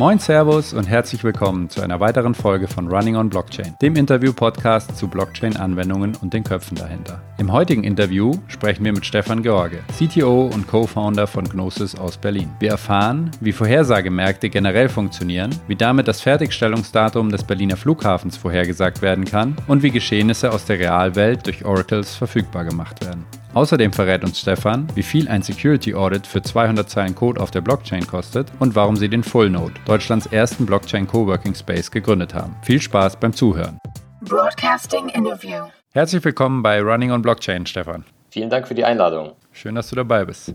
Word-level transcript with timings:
Moin 0.00 0.18
Servus 0.18 0.72
und 0.72 0.88
herzlich 0.88 1.24
willkommen 1.24 1.68
zu 1.68 1.82
einer 1.82 2.00
weiteren 2.00 2.34
Folge 2.34 2.68
von 2.68 2.88
Running 2.88 3.16
on 3.16 3.28
Blockchain, 3.28 3.76
dem 3.82 3.96
Interview-Podcast 3.96 4.96
zu 4.96 5.08
Blockchain-Anwendungen 5.08 6.16
und 6.22 6.32
den 6.32 6.42
Köpfen 6.42 6.78
dahinter. 6.78 7.20
Im 7.36 7.52
heutigen 7.52 7.84
Interview 7.84 8.32
sprechen 8.48 8.82
wir 8.86 8.94
mit 8.94 9.04
Stefan 9.04 9.42
George, 9.42 9.80
CTO 9.98 10.46
und 10.46 10.66
Co-Founder 10.66 11.26
von 11.26 11.46
Gnosis 11.46 11.98
aus 11.98 12.16
Berlin. 12.16 12.48
Wir 12.60 12.70
erfahren, 12.70 13.30
wie 13.42 13.52
Vorhersagemärkte 13.52 14.48
generell 14.48 14.88
funktionieren, 14.88 15.54
wie 15.68 15.76
damit 15.76 16.08
das 16.08 16.22
Fertigstellungsdatum 16.22 17.28
des 17.28 17.44
Berliner 17.44 17.76
Flughafens 17.76 18.38
vorhergesagt 18.38 19.02
werden 19.02 19.26
kann 19.26 19.54
und 19.66 19.82
wie 19.82 19.90
Geschehnisse 19.90 20.50
aus 20.50 20.64
der 20.64 20.78
Realwelt 20.78 21.44
durch 21.44 21.66
Oracles 21.66 22.14
verfügbar 22.14 22.64
gemacht 22.64 23.04
werden. 23.04 23.26
Außerdem 23.52 23.92
verrät 23.92 24.22
uns 24.22 24.38
Stefan, 24.38 24.86
wie 24.94 25.02
viel 25.02 25.28
ein 25.28 25.42
Security 25.42 25.92
Audit 25.92 26.24
für 26.24 26.40
200 26.40 26.88
Zeilen 26.88 27.16
Code 27.16 27.40
auf 27.40 27.50
der 27.50 27.60
Blockchain 27.60 28.06
kostet 28.06 28.46
und 28.60 28.76
warum 28.76 28.94
sie 28.94 29.08
den 29.08 29.24
Fullnode, 29.24 29.74
Deutschlands 29.86 30.26
ersten 30.26 30.66
Blockchain 30.66 31.08
Coworking 31.08 31.56
Space, 31.56 31.90
gegründet 31.90 32.32
haben. 32.32 32.54
Viel 32.62 32.80
Spaß 32.80 33.18
beim 33.18 33.32
Zuhören. 33.32 33.78
Broadcasting 34.20 35.08
Interview. 35.08 35.64
Herzlich 35.90 36.24
willkommen 36.24 36.62
bei 36.62 36.80
Running 36.80 37.10
on 37.10 37.22
Blockchain, 37.22 37.66
Stefan. 37.66 38.04
Vielen 38.30 38.50
Dank 38.50 38.68
für 38.68 38.76
die 38.76 38.84
Einladung. 38.84 39.32
Schön, 39.50 39.74
dass 39.74 39.90
du 39.90 39.96
dabei 39.96 40.24
bist. 40.24 40.54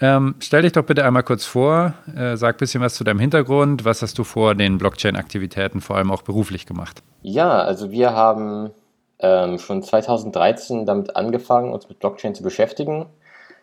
Ähm, 0.00 0.36
stell 0.38 0.62
dich 0.62 0.72
doch 0.72 0.84
bitte 0.84 1.04
einmal 1.04 1.24
kurz 1.24 1.44
vor, 1.44 1.94
äh, 2.16 2.36
sag 2.36 2.54
ein 2.54 2.58
bisschen 2.58 2.82
was 2.82 2.94
zu 2.94 3.02
deinem 3.02 3.18
Hintergrund. 3.18 3.84
Was 3.84 4.00
hast 4.00 4.16
du 4.16 4.22
vor 4.22 4.54
den 4.54 4.78
Blockchain-Aktivitäten 4.78 5.80
vor 5.80 5.96
allem 5.96 6.12
auch 6.12 6.22
beruflich 6.22 6.66
gemacht? 6.66 7.02
Ja, 7.22 7.50
also 7.50 7.90
wir 7.90 8.12
haben 8.12 8.70
ähm, 9.22 9.58
schon 9.58 9.82
2013 9.82 10.84
damit 10.84 11.16
angefangen, 11.16 11.72
uns 11.72 11.88
mit 11.88 11.98
Blockchain 12.00 12.34
zu 12.34 12.42
beschäftigen. 12.42 13.06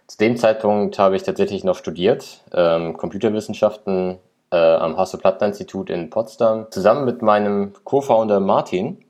Zu 0.08 0.18
dem 0.18 0.38
Zeitpunkt 0.38 0.98
habe 0.98 1.16
ich 1.16 1.24
tatsächlich 1.24 1.64
noch 1.64 1.76
studiert, 1.76 2.42
ähm, 2.54 2.98
Computerwissenschaften 2.98 4.18
äh, 4.52 4.58
am 4.58 4.98
Hasso-Plattner-Institut 4.98 5.90
in 5.90 6.10
Potsdam, 6.10 6.68
zusammen 6.72 7.06
mit 7.06 7.22
meinem 7.22 7.74
Co-Founder 7.84 8.40
Martin. 8.40 9.04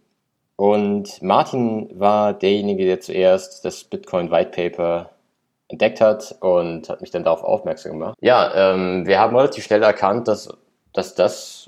Und 0.58 1.22
Martin 1.22 1.90
war 1.98 2.34
derjenige, 2.34 2.84
der 2.86 3.00
zuerst 3.00 3.64
das 3.64 3.86
Bitcoin 3.86 4.30
White 4.30 4.52
Paper 4.52 5.10
entdeckt 5.70 6.02
hat 6.02 6.36
und 6.42 6.90
hat 6.90 7.00
mich 7.00 7.12
dann 7.12 7.24
darauf 7.24 7.44
aufmerksam 7.44 7.94
gemacht. 7.94 8.18
Ja, 8.20 8.74
ähm, 8.74 9.08
wir 9.08 9.20
haben 9.20 9.36
relativ 9.36 9.64
schnell 9.64 9.84
erkannt, 9.84 10.28
dass, 10.28 10.50
dass 10.92 11.16
das 11.16 11.59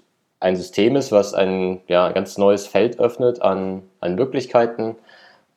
ein 0.41 0.55
System 0.55 0.95
ist, 0.95 1.11
was 1.11 1.33
ein 1.33 1.81
ja, 1.87 2.11
ganz 2.11 2.37
neues 2.37 2.67
Feld 2.67 2.99
öffnet 2.99 3.41
an, 3.41 3.83
an 4.01 4.15
Möglichkeiten. 4.15 4.95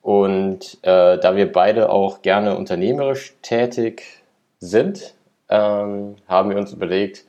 Und 0.02 0.78
äh, 0.82 1.18
da 1.18 1.34
wir 1.34 1.50
beide 1.50 1.88
auch 1.88 2.20
gerne 2.20 2.56
unternehmerisch 2.56 3.34
tätig 3.40 4.22
sind, 4.60 5.14
ähm, 5.48 6.16
haben 6.28 6.50
wir 6.50 6.58
uns 6.58 6.72
überlegt, 6.72 7.24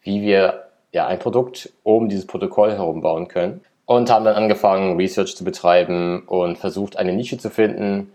wie 0.00 0.22
wir 0.22 0.64
ja, 0.92 1.06
ein 1.06 1.18
Produkt 1.18 1.72
um 1.82 2.08
dieses 2.08 2.26
Protokoll 2.26 2.72
herum 2.72 3.02
bauen 3.02 3.28
können. 3.28 3.60
Und 3.84 4.08
haben 4.10 4.24
dann 4.24 4.36
angefangen, 4.36 4.96
Research 4.96 5.36
zu 5.36 5.44
betreiben 5.44 6.22
und 6.26 6.56
versucht, 6.56 6.96
eine 6.96 7.12
Nische 7.12 7.36
zu 7.36 7.50
finden, 7.50 8.12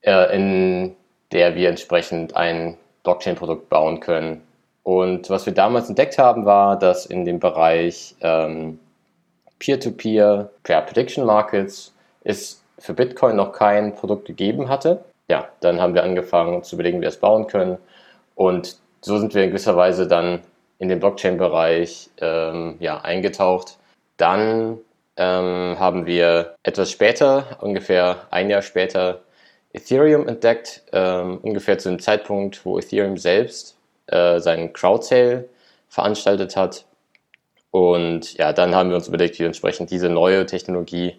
äh, 0.00 0.34
in 0.34 0.96
der 1.30 1.54
wir 1.54 1.68
entsprechend 1.68 2.34
ein 2.34 2.76
Blockchain-Produkt 3.04 3.68
bauen 3.68 4.00
können, 4.00 4.42
und 4.84 5.30
was 5.30 5.46
wir 5.46 5.54
damals 5.54 5.88
entdeckt 5.88 6.18
haben, 6.18 6.44
war, 6.44 6.78
dass 6.78 7.06
in 7.06 7.24
dem 7.24 7.40
Bereich 7.40 8.14
ähm, 8.20 8.78
Peer-to-Peer, 9.58 10.50
Pair 10.62 10.82
Prediction 10.82 11.24
Markets, 11.24 11.92
es 12.22 12.62
für 12.78 12.92
Bitcoin 12.92 13.36
noch 13.36 13.52
kein 13.52 13.94
Produkt 13.94 14.26
gegeben 14.26 14.68
hatte. 14.68 15.02
Ja, 15.28 15.48
dann 15.60 15.80
haben 15.80 15.94
wir 15.94 16.04
angefangen 16.04 16.62
zu 16.62 16.76
überlegen, 16.76 16.98
wie 16.98 17.02
wir 17.02 17.08
es 17.08 17.16
bauen 17.16 17.46
können. 17.46 17.78
Und 18.34 18.76
so 19.00 19.18
sind 19.18 19.34
wir 19.34 19.44
in 19.44 19.50
gewisser 19.50 19.74
Weise 19.74 20.06
dann 20.06 20.40
in 20.78 20.90
den 20.90 21.00
Blockchain-Bereich 21.00 22.10
ähm, 22.20 22.76
ja, 22.78 23.00
eingetaucht. 23.00 23.78
Dann 24.18 24.78
ähm, 25.16 25.76
haben 25.78 26.04
wir 26.04 26.56
etwas 26.62 26.90
später, 26.90 27.56
ungefähr 27.62 28.26
ein 28.30 28.50
Jahr 28.50 28.62
später, 28.62 29.20
Ethereum 29.72 30.28
entdeckt, 30.28 30.82
ähm, 30.92 31.38
ungefähr 31.38 31.78
zu 31.78 31.88
dem 31.88 32.00
Zeitpunkt, 32.00 32.66
wo 32.66 32.78
Ethereum 32.78 33.16
selbst 33.16 33.73
äh, 34.06 34.40
seinen 34.40 34.72
Crowdsale 34.72 35.48
veranstaltet 35.88 36.56
hat. 36.56 36.84
Und 37.70 38.34
ja, 38.34 38.52
dann 38.52 38.74
haben 38.74 38.90
wir 38.90 38.96
uns 38.96 39.08
überlegt, 39.08 39.36
wie 39.36 39.40
wir 39.40 39.46
entsprechend 39.46 39.90
diese 39.90 40.08
neue 40.08 40.46
Technologie 40.46 41.16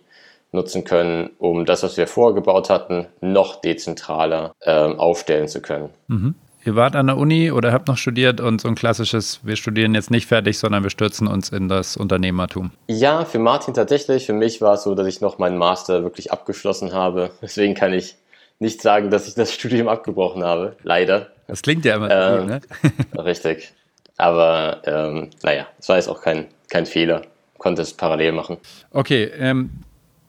nutzen 0.51 0.83
können, 0.85 1.31
um 1.37 1.65
das, 1.65 1.83
was 1.83 1.97
wir 1.97 2.07
vorgebaut 2.07 2.69
hatten, 2.69 3.07
noch 3.21 3.61
dezentraler 3.61 4.53
äh, 4.61 4.71
aufstellen 4.71 5.47
zu 5.47 5.61
können. 5.61 5.89
Mhm. 6.07 6.35
Ihr 6.65 6.75
wart 6.75 6.95
an 6.95 7.05
der 7.05 7.17
Uni 7.17 7.51
oder 7.51 7.71
habt 7.71 7.87
noch 7.87 7.97
studiert 7.97 8.41
und 8.41 8.59
so 8.59 8.67
ein 8.67 8.73
klassisches, 8.73 9.41
wir 9.43 9.55
studieren 9.55 9.93
jetzt 9.93 10.09
nicht 10.09 10.25
fertig, 10.25 10.57
sondern 10.57 10.81
wir 10.81 10.89
stürzen 10.89 11.27
uns 11.27 11.49
in 11.49 11.69
das 11.69 11.95
Unternehmertum. 11.95 12.71
Ja, 12.87 13.23
für 13.23 13.37
Martin 13.37 13.75
tatsächlich. 13.75 14.25
Für 14.25 14.33
mich 14.33 14.61
war 14.61 14.73
es 14.73 14.83
so, 14.83 14.95
dass 14.95 15.05
ich 15.05 15.21
noch 15.21 15.37
meinen 15.37 15.57
Master 15.57 16.01
wirklich 16.01 16.31
abgeschlossen 16.31 16.91
habe. 16.91 17.29
Deswegen 17.43 17.75
kann 17.75 17.93
ich 17.93 18.15
nicht 18.59 18.81
sagen, 18.81 19.09
dass 19.09 19.27
ich 19.27 19.35
das 19.35 19.53
Studium 19.53 19.87
abgebrochen 19.87 20.43
habe. 20.43 20.75
Leider. 20.83 21.27
Das 21.47 21.61
klingt 21.61 21.85
ja 21.85 21.95
immer 21.95 22.09
ähm, 22.09 22.39
cool, 22.39 22.45
ne? 22.45 22.61
richtig. 23.25 23.73
Aber 24.17 24.81
ähm, 24.85 25.29
naja, 25.43 25.67
es 25.77 25.89
war 25.89 25.97
jetzt 25.97 26.07
auch 26.07 26.21
kein, 26.21 26.47
kein 26.69 26.85
Fehler. 26.85 27.23
Konnte 27.57 27.81
es 27.81 27.93
parallel 27.93 28.31
machen. 28.31 28.57
Okay, 28.91 29.31
ähm, 29.37 29.71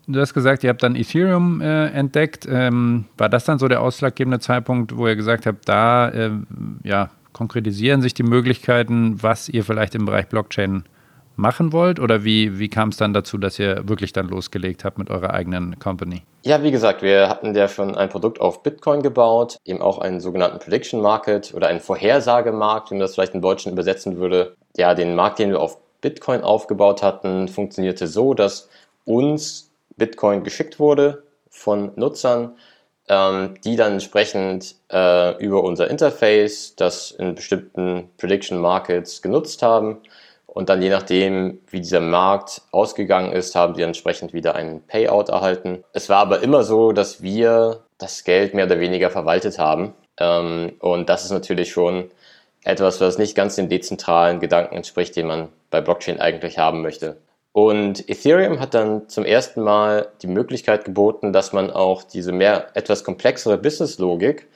du 0.07 0.21
hast 0.21 0.35
gesagt, 0.35 0.65
ihr 0.65 0.71
habt 0.71 0.83
dann 0.83 0.97
Ethereum 0.97 1.61
äh, 1.61 1.89
entdeckt. 1.89 2.47
Ähm, 2.49 3.07
war 3.17 3.29
das 3.29 3.45
dann 3.45 3.59
so 3.59 3.69
der 3.69 3.81
ausschlaggebende 3.83 4.41
Zeitpunkt, 4.41 4.97
wo 4.97 5.07
ihr 5.07 5.17
gesagt 5.17 5.47
habt, 5.47 5.69
da 5.69 6.09
äh, 6.09 6.31
ja, 6.83 7.11
konkretisieren 7.33 8.03
sich 8.03 8.15
die 8.15 8.23
Möglichkeiten, 8.23 9.23
was 9.23 9.49
ihr 9.49 9.65
vielleicht 9.65 9.95
im 9.95 10.07
Bereich 10.07 10.29
Blockchain 10.29 10.85
machen 11.37 11.73
wollt? 11.73 12.01
Oder 12.01 12.25
wie, 12.25 12.59
wie 12.59 12.69
kam 12.69 12.89
es 12.89 12.97
dann 12.97 13.13
dazu, 13.13 13.39
dass 13.39 13.59
ihr 13.59 13.89
wirklich 13.89 14.13
dann 14.13 14.29
losgelegt 14.29 14.85
habt 14.85 14.99
mit 14.99 15.11
eurer 15.11 15.33
eigenen 15.33 15.79
Company? 15.79 16.23
Ja, 16.43 16.63
wie 16.63 16.71
gesagt, 16.71 17.03
wir 17.03 17.29
hatten 17.29 17.55
ja 17.55 17.69
schon 17.69 17.95
ein 17.95 18.09
Produkt 18.09 18.41
auf 18.41 18.63
Bitcoin 18.63 19.03
gebaut, 19.03 19.59
eben 19.65 19.81
auch 19.81 19.99
einen 19.99 20.21
sogenannten 20.21 20.59
Prediction 20.59 21.01
Market 21.01 21.53
oder 21.55 21.69
einen 21.69 21.81
Vorhersagemarkt, 21.81 22.91
wie 22.91 22.95
man 22.95 23.01
das 23.01 23.15
vielleicht 23.15 23.35
im 23.35 23.43
Deutschen 23.43 23.73
übersetzen 23.73 24.17
würde. 24.17 24.55
Ja, 24.77 24.95
den 24.95 25.15
Markt, 25.15 25.39
den 25.39 25.51
wir 25.51 25.61
auf 25.61 25.79
Bitcoin 26.01 26.43
aufgebaut 26.43 27.03
hatten, 27.03 27.49
funktionierte 27.49 28.07
so, 28.07 28.35
dass 28.35 28.69
uns 29.05 29.71
Bitcoin 29.97 30.45
geschickt 30.45 30.79
wurde 30.79 31.23
von 31.49 31.93
Nutzern, 31.97 32.57
ähm, 33.09 33.55
die 33.65 33.77
dann 33.77 33.95
entsprechend 33.95 34.75
äh, 34.93 35.37
über 35.43 35.63
unser 35.63 35.89
Interface 35.89 36.75
das 36.77 37.13
in 37.13 37.35
bestimmten 37.35 38.11
Prediction 38.19 38.59
Markets 38.59 39.23
genutzt 39.23 39.63
haben 39.63 39.99
und 40.57 40.71
dann 40.71 40.81
je 40.81 40.89
nachdem, 40.89 41.61
wie 41.69 41.83
dieser 41.83 42.01
Markt 42.01 42.63
ausgegangen 42.71 43.31
ist, 43.33 43.55
haben 43.55 43.75
die 43.75 43.83
entsprechend 43.83 44.33
wieder 44.33 44.55
einen 44.55 44.81
Payout 44.81 45.29
erhalten. 45.29 45.85
Es 45.93 46.09
war 46.09 46.17
aber 46.17 46.41
immer 46.43 46.63
so, 46.63 46.93
dass 46.93 47.21
wir 47.21 47.85
das 47.99 48.25
Geld 48.25 48.55
mehr 48.55 48.65
oder 48.65 48.81
weniger 48.81 49.11
verwaltet 49.11 49.59
haben. 49.59 49.93
Ähm, 50.19 50.73
und 50.79 51.11
das 51.11 51.27
ist 51.27 51.31
natürlich 51.31 51.73
schon 51.73 52.11
etwas, 52.65 53.03
was 53.03 53.19
nicht 53.19 53.35
ganz 53.35 53.57
den 53.57 53.69
dezentralen 53.69 54.41
Gedanken 54.41 54.77
entspricht, 54.77 55.15
den 55.17 55.27
man 55.27 55.49
bei 55.69 55.83
Blockchain 55.83 56.21
eigentlich 56.21 56.57
haben 56.57 56.81
möchte. 56.81 57.19
Und 57.53 58.09
Ethereum 58.09 58.59
hat 58.59 58.73
dann 58.73 59.11
zum 59.11 59.27
ersten 59.27 59.61
Mal 59.61 60.09
die 60.23 60.27
Möglichkeit 60.27 60.87
geboten, 60.87 61.35
dass 61.35 61.53
man 61.53 61.71
auch 61.71 62.03
diese 62.03 62.33
mehr 62.33 62.69
etwas 62.73 63.05
komplexere 63.05 63.59
Businesslogik, 63.59 64.47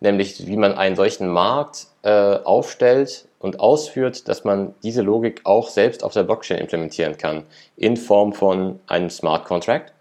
nämlich 0.00 0.46
wie 0.46 0.56
man 0.56 0.72
einen 0.72 0.96
solchen 0.96 1.28
Markt 1.28 1.88
äh, 2.00 2.36
aufstellt, 2.44 3.26
und 3.40 3.58
ausführt, 3.58 4.28
dass 4.28 4.44
man 4.44 4.74
diese 4.82 5.02
Logik 5.02 5.40
auch 5.44 5.68
selbst 5.68 6.04
auf 6.04 6.12
der 6.12 6.22
Blockchain 6.22 6.58
implementieren 6.58 7.16
kann, 7.16 7.44
in 7.76 7.96
Form 7.96 8.32
von 8.32 8.78
einem 8.86 9.10
Smart 9.10 9.46
Contract. 9.46 9.92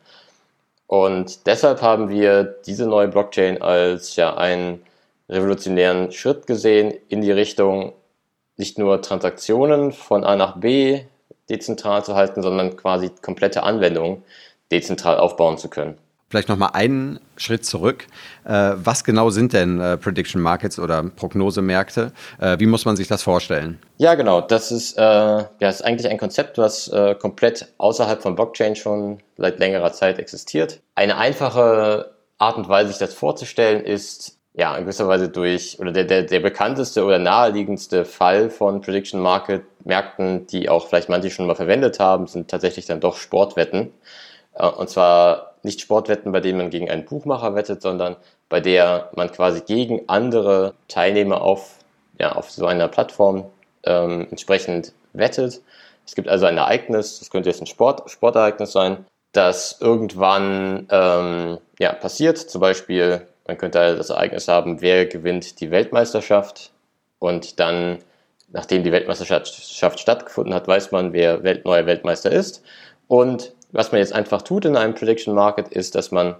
Und 0.88 1.48
deshalb 1.48 1.82
haben 1.82 2.10
wir 2.10 2.44
diese 2.44 2.86
neue 2.86 3.08
Blockchain 3.08 3.62
als 3.62 4.16
ja 4.18 4.36
einen 4.36 4.84
revolutionären 5.30 6.12
Schritt 6.12 6.48
gesehen 6.48 6.94
in 7.08 7.22
die 7.22 7.32
Richtung, 7.32 7.94
nicht 8.58 8.78
nur 8.78 9.02
Transaktionen 9.02 9.94
von 9.94 10.26
A 10.26 10.36
nach 10.36 10.58
B 10.58 11.04
dezentral 11.50 12.04
zu 12.04 12.16
halten, 12.16 12.42
sondern 12.42 12.76
quasi 12.76 13.10
komplette 13.22 13.64
Anwendungen 13.64 14.24
dezentral 14.72 15.18
aufbauen 15.18 15.58
zu 15.58 15.70
können. 15.70 15.98
Vielleicht 16.30 16.48
nochmal 16.48 16.72
einen 16.74 17.20
Schritt 17.38 17.66
zurück. 17.66 18.06
Äh, 18.46 18.74
was 18.76 19.04
genau 19.04 19.32
sind 19.32 19.54
denn 19.54 19.82
äh, 19.82 19.98
Prediction 19.98 20.42
Markets 20.42 20.78
oder 20.78 21.04
Prognosemärkte? 21.04 22.12
Äh, 22.40 22.60
wie 22.60 22.68
muss 22.68 22.86
man 22.86 22.96
sich 22.96 23.08
das 23.08 23.24
vorstellen? 23.24 23.80
Ja, 23.98 24.14
genau. 24.14 24.40
Das 24.40 24.72
ist, 24.72 24.96
äh, 24.98 25.02
ja, 25.02 25.48
ist 25.62 25.84
eigentlich 25.84 26.10
ein 26.10 26.20
Konzept, 26.20 26.60
was 26.60 26.88
äh, 26.90 27.16
komplett 27.16 27.74
außerhalb 27.80 28.22
von 28.22 28.36
Blockchain 28.36 28.76
schon 28.76 29.20
seit 29.38 29.58
längerer 29.58 29.92
Zeit 29.92 30.20
existiert. 30.20 30.82
Eine 30.94 31.18
einfache 31.18 32.14
Art 32.38 32.58
und 32.58 32.70
Weise, 32.70 32.90
sich 32.90 33.00
das 33.00 33.16
vorzustellen, 33.16 33.84
ist 33.84 34.38
ja 34.54 34.76
in 34.76 34.84
gewisser 34.84 35.08
Weise 35.08 35.30
durch, 35.30 35.80
oder 35.80 35.92
der, 35.92 36.04
der, 36.04 36.24
der 36.24 36.40
bekannteste 36.42 37.06
oder 37.06 37.18
naheliegendste 37.18 38.06
Fall 38.06 38.52
von 38.52 38.82
Prediction 38.82 39.20
Market 39.20 39.64
Märkten, 39.84 40.46
die 40.48 40.70
auch 40.70 40.88
vielleicht 40.88 41.10
manche 41.10 41.32
schon 41.32 41.48
mal 41.48 41.56
verwendet 41.56 42.00
haben, 42.00 42.28
sind 42.28 42.52
tatsächlich 42.52 42.86
dann 42.86 43.00
doch 43.00 43.18
Sportwetten. 43.18 43.92
Äh, 44.54 44.68
und 44.68 44.90
zwar 44.90 45.49
nicht 45.64 45.82
Sportwetten, 45.82 46.32
bei 46.32 46.40
denen 46.40 46.58
man 46.58 46.70
gegen 46.70 46.90
einen 46.90 47.06
Buchmacher 47.06 47.56
wettet, 47.56 47.82
sondern 47.82 48.16
bei 48.48 48.60
der 48.60 49.10
man 49.16 49.32
quasi 49.32 49.62
gegen 49.62 50.02
andere 50.08 50.74
Teilnehmer 50.88 51.42
auf, 51.42 51.76
ja, 52.20 52.34
auf 52.34 52.50
so 52.52 52.66
einer 52.66 52.88
Plattform 52.88 53.46
ähm, 53.84 54.28
entsprechend 54.30 54.94
wettet. 55.14 55.62
Es 56.06 56.16
gibt 56.16 56.28
also 56.28 56.46
ein 56.46 56.58
Ereignis, 56.58 57.20
das 57.20 57.30
könnte 57.30 57.50
jetzt 57.50 57.62
ein 57.62 57.68
Sport, 57.68 58.10
Sportereignis 58.10 58.72
sein, 58.72 59.06
das 59.32 59.78
irgendwann 59.80 60.88
ähm, 60.90 61.60
ja, 61.78 61.94
passiert. 61.94 62.38
Zum 62.38 62.62
Beispiel, 62.62 63.28
man 63.46 63.58
könnte 63.58 63.96
das 63.96 64.10
Ereignis 64.10 64.48
haben, 64.48 64.82
wer 64.82 65.06
gewinnt 65.06 65.60
die 65.60 65.72
Weltmeisterschaft 65.72 66.72
und 67.20 67.60
dann, 67.60 68.00
nachdem 68.52 68.84
die 68.84 68.92
Weltmeisterschaft 68.92 70.00
stattgefunden 70.00 70.54
hat, 70.54 70.68
weiß 70.68 70.92
man, 70.92 71.14
wer 71.14 71.44
Welt, 71.44 71.66
neuer 71.66 71.86
Weltmeister 71.86 72.32
ist. 72.32 72.64
Und 73.08 73.54
was 73.72 73.92
man 73.92 74.00
jetzt 74.00 74.14
einfach 74.14 74.42
tut 74.42 74.66
in 74.66 74.76
einem 74.76 74.96
Prediction 74.96 75.34
Market 75.34 75.70
ist, 75.70 75.96
dass 75.96 76.12
man 76.12 76.36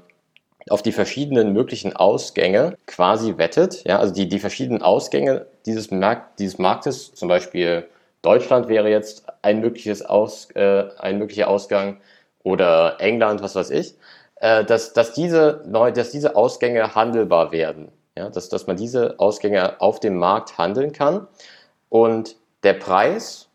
auf 0.70 0.82
die 0.82 0.92
verschiedenen 0.92 1.54
möglichen 1.54 1.96
Ausgänge 1.96 2.78
quasi 2.86 3.38
wettet. 3.38 3.84
Ja, 3.86 4.00
also 4.00 4.14
die, 4.14 4.28
die 4.28 4.40
verschiedenen 4.40 4.82
Ausgänge 4.82 5.48
dieses, 5.66 5.92
Markt, 5.92 6.40
dieses 6.40 6.58
Marktes, 6.60 7.14
zum 7.14 7.28
Beispiel 7.28 7.88
Deutschland 8.22 8.68
wäre 8.68 8.90
jetzt 8.90 9.26
ein, 9.42 9.62
mögliches 9.62 10.04
Aus, 10.04 10.50
äh, 10.56 10.86
ein 11.00 11.18
möglicher 11.18 11.48
Ausgang 11.48 12.02
oder 12.44 13.00
England, 13.00 13.42
was 13.42 13.56
weiß 13.56 13.70
ich, 13.72 13.96
äh, 14.36 14.66
dass, 14.66 14.94
dass, 14.94 15.14
diese, 15.14 15.64
dass 15.66 16.12
diese 16.12 16.36
Ausgänge 16.36 16.96
handelbar 16.96 17.52
werden. 17.52 17.92
Ja, 18.18 18.30
dass, 18.30 18.50
dass 18.50 18.68
man 18.68 18.76
diese 18.76 19.18
Ausgänge 19.18 19.80
auf 19.80 20.02
dem 20.02 20.18
Markt 20.18 20.58
handeln 20.58 20.92
kann. 20.92 21.28
Und 21.88 22.36
der 22.64 22.74
Preis, 22.74 23.48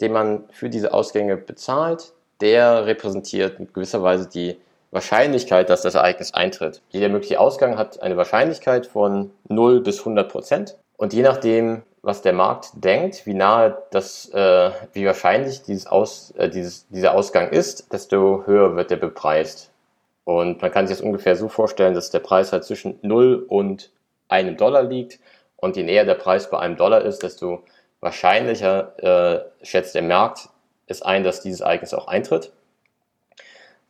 den 0.00 0.12
man 0.12 0.44
für 0.50 0.70
diese 0.70 0.94
Ausgänge 0.94 1.36
bezahlt, 1.36 2.14
der 2.40 2.86
repräsentiert 2.86 3.58
in 3.58 3.72
gewisser 3.72 4.02
Weise 4.02 4.28
die 4.28 4.56
Wahrscheinlichkeit, 4.90 5.68
dass 5.68 5.82
das 5.82 5.94
Ereignis 5.94 6.32
eintritt. 6.32 6.80
Jeder 6.90 7.08
mögliche 7.08 7.40
Ausgang 7.40 7.76
hat 7.76 8.00
eine 8.02 8.16
Wahrscheinlichkeit 8.16 8.86
von 8.86 9.30
0 9.48 9.80
bis 9.82 9.98
100 10.00 10.30
Prozent. 10.30 10.78
Und 10.96 11.12
je 11.12 11.22
nachdem, 11.22 11.82
was 12.02 12.22
der 12.22 12.32
Markt 12.32 12.70
denkt, 12.74 13.26
wie 13.26 13.34
nahe 13.34 13.76
das, 13.90 14.30
äh, 14.30 14.70
wie 14.92 15.04
wahrscheinlich 15.04 15.62
dieses 15.62 15.86
Aus, 15.86 16.32
äh, 16.38 16.48
dieses, 16.48 16.88
dieser 16.88 17.14
Ausgang 17.14 17.50
ist, 17.50 17.92
desto 17.92 18.44
höher 18.46 18.76
wird 18.76 18.90
der 18.90 18.96
bepreist. 18.96 19.70
Und 20.24 20.62
man 20.62 20.70
kann 20.70 20.86
sich 20.86 20.96
das 20.96 21.04
ungefähr 21.04 21.36
so 21.36 21.48
vorstellen, 21.48 21.94
dass 21.94 22.10
der 22.10 22.20
Preis 22.20 22.52
halt 22.52 22.64
zwischen 22.64 22.98
0 23.02 23.44
und 23.48 23.90
einem 24.28 24.56
Dollar 24.56 24.82
liegt. 24.82 25.20
Und 25.56 25.76
je 25.76 25.82
näher 25.82 26.04
der 26.04 26.14
Preis 26.14 26.50
bei 26.50 26.58
einem 26.58 26.76
Dollar 26.76 27.02
ist, 27.02 27.22
desto 27.22 27.62
wahrscheinlicher 28.00 28.92
äh, 29.02 29.64
schätzt 29.64 29.94
der 29.94 30.02
Markt 30.02 30.48
es 30.88 31.02
ein, 31.02 31.24
dass 31.24 31.40
dieses 31.40 31.60
Ereignis 31.60 31.94
auch 31.94 32.08
eintritt. 32.08 32.52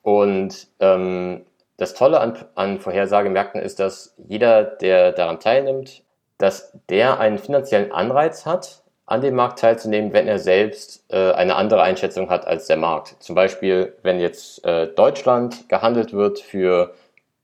Und 0.03 0.69
ähm, 0.81 1.45
das 1.77 1.95
Tolle 1.95 2.21
an, 2.21 2.37
an 2.55 2.81
Vorhersagemärkten 2.81 3.61
ist, 3.61 3.79
dass 3.79 4.15
jeder, 4.17 4.65
der 4.65 5.13
daran 5.13 5.41
teilnimmt, 5.41 6.03
dass 6.39 6.73
der 6.89 7.21
einen 7.21 7.39
finanziellen 7.39 7.93
Anreiz 7.93 8.47
hat, 8.47 8.83
an 9.07 9.23
dem 9.23 9.35
Markt 9.37 9.61
teilzunehmen, 9.61 10.13
wenn 10.13 10.29
er 10.29 10.39
selbst 10.39 11.05
äh, 11.09 11.33
eine 11.33 11.57
andere 11.57 11.83
Einschätzung 11.83 12.29
hat 12.29 12.47
als 12.47 12.67
der 12.67 12.77
Markt. 12.77 13.17
Zum 13.21 13.35
Beispiel, 13.35 13.95
wenn 14.03 14.21
jetzt 14.21 14.65
äh, 14.67 14.87
Deutschland 14.89 15.69
gehandelt 15.69 16.13
wird 16.13 16.41
für 16.41 16.95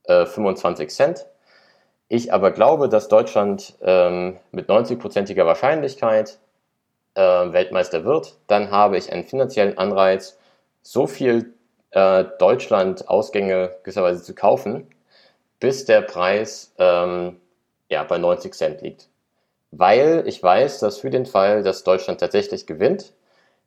äh, 0.04 0.26
25 0.26 0.90
Cent, 0.90 1.26
ich 2.08 2.32
aber 2.34 2.50
glaube, 2.50 2.90
dass 2.90 3.08
Deutschland 3.08 3.74
ähm, 3.82 4.36
mit 4.52 4.68
90-prozentiger 4.68 5.46
Wahrscheinlichkeit 5.46 6.38
äh, 7.14 7.20
Weltmeister 7.20 8.05
wird, 8.05 8.37
dann 8.46 8.70
habe 8.70 8.99
ich 8.99 9.12
einen 9.12 9.25
finanziellen 9.25 9.78
Anreiz, 9.78 10.38
so 10.82 11.06
viel 11.06 11.55
äh, 11.90 12.25
Deutschland-Ausgänge 12.38 13.76
gewisserweise 13.82 14.22
zu 14.22 14.34
kaufen, 14.34 14.87
bis 15.61 15.84
der 15.84 16.02
Preis 16.02 16.75
ähm, 16.78 17.40
ja, 17.88 18.02
bei 18.05 18.19
90 18.19 18.55
Cent 18.55 18.82
liegt. 18.82 19.08
Weil 19.70 20.25
ich 20.26 20.43
weiß, 20.43 20.81
dass 20.81 20.99
für 20.99 21.11
den 21.11 21.26
Fall, 21.26 21.62
dass 21.62 21.84
Deutschland 21.84 22.20
tatsächlich 22.20 22.66
gewinnt, 22.66 23.12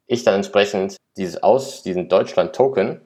ich 0.07 0.23
dann 0.23 0.35
entsprechend 0.35 0.95
dieses 1.17 1.43
Aus, 1.43 1.83
diesen 1.83 2.07
Deutschland-Token 2.07 3.01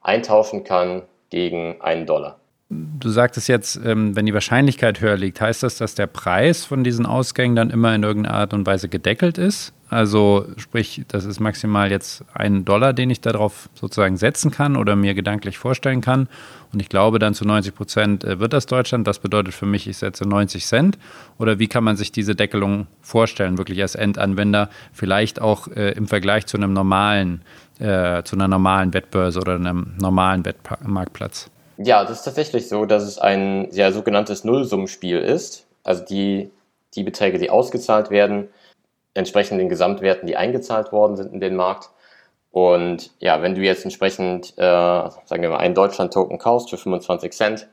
eintauschen 0.00 0.64
kann 0.64 1.02
gegen 1.30 1.80
einen 1.82 2.06
Dollar. 2.06 2.40
Du 2.70 3.08
sagtest 3.08 3.48
jetzt, 3.48 3.80
ähm, 3.82 4.14
wenn 4.14 4.26
die 4.26 4.34
Wahrscheinlichkeit 4.34 5.00
höher 5.00 5.16
liegt, 5.16 5.40
heißt 5.40 5.62
das, 5.62 5.78
dass 5.78 5.94
der 5.94 6.06
Preis 6.06 6.66
von 6.66 6.84
diesen 6.84 7.06
Ausgängen 7.06 7.56
dann 7.56 7.70
immer 7.70 7.94
in 7.94 8.02
irgendeiner 8.02 8.36
Art 8.36 8.52
und 8.52 8.66
Weise 8.66 8.90
gedeckelt 8.90 9.38
ist? 9.38 9.72
Also 9.88 10.46
sprich, 10.58 11.02
das 11.08 11.24
ist 11.24 11.40
maximal 11.40 11.90
jetzt 11.90 12.26
ein 12.34 12.66
Dollar, 12.66 12.92
den 12.92 13.08
ich 13.08 13.22
darauf 13.22 13.70
sozusagen 13.72 14.18
setzen 14.18 14.50
kann 14.50 14.76
oder 14.76 14.96
mir 14.96 15.14
gedanklich 15.14 15.56
vorstellen 15.56 16.02
kann. 16.02 16.28
Und 16.70 16.80
ich 16.80 16.90
glaube 16.90 17.18
dann 17.18 17.32
zu 17.32 17.46
90 17.46 17.74
Prozent 17.74 18.24
äh, 18.24 18.38
wird 18.38 18.52
das 18.52 18.66
Deutschland. 18.66 19.06
Das 19.06 19.18
bedeutet 19.18 19.54
für 19.54 19.64
mich, 19.64 19.88
ich 19.88 19.96
setze 19.96 20.28
90 20.28 20.66
Cent. 20.66 20.98
Oder 21.38 21.58
wie 21.58 21.68
kann 21.68 21.84
man 21.84 21.96
sich 21.96 22.12
diese 22.12 22.34
Deckelung 22.34 22.86
vorstellen, 23.00 23.56
wirklich 23.56 23.80
als 23.80 23.94
Endanwender, 23.94 24.68
vielleicht 24.92 25.40
auch 25.40 25.68
äh, 25.68 25.92
im 25.92 26.06
Vergleich 26.06 26.44
zu 26.44 26.58
einem 26.58 26.74
normalen, 26.74 27.40
äh, 27.78 28.22
zu 28.24 28.36
einer 28.36 28.46
normalen 28.48 28.92
Wettbörse 28.92 29.40
oder 29.40 29.54
einem 29.54 29.94
normalen 29.98 30.44
Wettmarktplatz? 30.44 31.50
Ja, 31.78 32.04
das 32.04 32.18
ist 32.18 32.24
tatsächlich 32.24 32.68
so, 32.68 32.86
dass 32.86 33.04
es 33.04 33.18
ein 33.18 33.68
ja, 33.70 33.92
sogenanntes 33.92 34.42
Nullsummenspiel 34.42 35.18
ist. 35.18 35.66
Also 35.84 36.04
die, 36.04 36.50
die 36.94 37.04
Beträge, 37.04 37.38
die 37.38 37.50
ausgezahlt 37.50 38.10
werden, 38.10 38.48
entsprechend 39.14 39.60
den 39.60 39.68
Gesamtwerten, 39.68 40.26
die 40.26 40.36
eingezahlt 40.36 40.90
worden 40.90 41.16
sind 41.16 41.32
in 41.32 41.40
den 41.40 41.54
Markt. 41.54 41.90
Und 42.50 43.12
ja, 43.20 43.42
wenn 43.42 43.54
du 43.54 43.60
jetzt 43.60 43.84
entsprechend, 43.84 44.54
äh, 44.56 44.60
sagen 44.62 45.42
wir 45.42 45.50
mal, 45.50 45.58
einen 45.58 45.74
Deutschland-Token 45.76 46.38
kaufst 46.38 46.70
für 46.70 46.78
25 46.78 47.32
Cent 47.32 47.68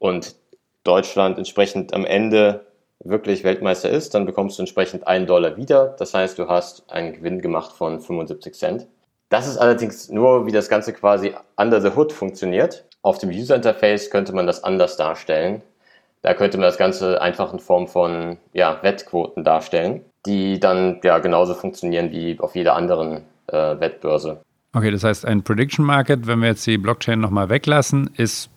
und 0.00 0.34
Deutschland 0.82 1.38
entsprechend 1.38 1.94
am 1.94 2.04
Ende 2.04 2.66
wirklich 3.04 3.44
Weltmeister 3.44 3.88
ist, 3.88 4.14
dann 4.14 4.26
bekommst 4.26 4.58
du 4.58 4.62
entsprechend 4.62 5.06
einen 5.06 5.26
Dollar 5.26 5.56
wieder. 5.56 5.94
Das 5.98 6.12
heißt, 6.12 6.38
du 6.38 6.48
hast 6.48 6.90
einen 6.90 7.12
Gewinn 7.12 7.40
gemacht 7.40 7.72
von 7.72 8.00
75 8.00 8.54
Cent. 8.54 8.88
Das 9.28 9.46
ist 9.46 9.58
allerdings 9.58 10.08
nur, 10.08 10.46
wie 10.46 10.52
das 10.52 10.68
Ganze 10.68 10.92
quasi 10.92 11.34
under 11.56 11.80
the 11.80 11.90
hood 11.94 12.12
funktioniert. 12.12 12.87
Auf 13.02 13.18
dem 13.18 13.30
User 13.30 13.56
Interface 13.56 14.10
könnte 14.10 14.32
man 14.32 14.46
das 14.46 14.64
anders 14.64 14.96
darstellen. 14.96 15.62
Da 16.22 16.34
könnte 16.34 16.58
man 16.58 16.66
das 16.66 16.78
Ganze 16.78 17.22
einfach 17.22 17.52
in 17.52 17.58
Form 17.58 17.86
von 17.86 18.38
ja, 18.52 18.78
Wettquoten 18.82 19.44
darstellen, 19.44 20.04
die 20.26 20.58
dann 20.58 21.00
ja 21.04 21.18
genauso 21.18 21.54
funktionieren 21.54 22.10
wie 22.10 22.38
auf 22.40 22.56
jeder 22.56 22.74
anderen 22.74 23.22
äh, 23.46 23.78
Wettbörse. 23.78 24.40
Okay, 24.74 24.90
das 24.90 25.04
heißt, 25.04 25.24
ein 25.24 25.42
Prediction 25.42 25.84
Market, 25.84 26.26
wenn 26.26 26.40
wir 26.40 26.48
jetzt 26.48 26.66
die 26.66 26.76
Blockchain 26.76 27.20
nochmal 27.20 27.48
weglassen, 27.48 28.10
ist 28.16 28.50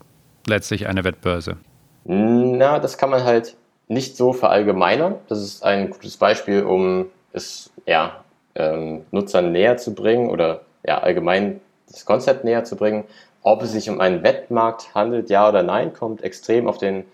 letztlich 0.48 0.88
eine 0.88 1.04
Wettbörse. 1.04 1.58
Na, 2.04 2.80
das 2.80 2.98
kann 2.98 3.12
man 3.12 3.24
halt 3.24 3.56
nicht 3.88 4.18
so 4.18 4.34
verallgemeinern. 4.34 5.16
Das 5.28 5.40
ist 5.40 5.64
ein 5.64 5.90
gutes 5.90 6.18
Beispiel, 6.18 6.64
um 6.64 7.08
es 7.34 7.72
ja, 7.86 8.24
ähm, 8.56 9.06
Nutzern 9.12 9.52
näher 9.52 9.78
zu 9.78 9.94
bringen 9.94 10.30
oder 10.30 10.62
ja, 10.86 11.00
allgemein 11.00 11.62
das 11.90 12.06
Konzept 12.06 12.44
näher 12.44 12.64
zu 12.64 12.76
bringen. 12.76 13.06
Ob 13.44 13.64
es 13.64 13.72
sich 13.72 13.90
um 13.90 14.00
einen 14.00 14.24
Wettmarkt 14.24 14.94
handelt, 14.94 15.30
ja 15.30 15.50
oder 15.50 15.64
nein, 15.64 15.94
kommt 15.94 16.24
extrem 16.24 16.68
auf 16.68 16.78
den, 16.78 17.06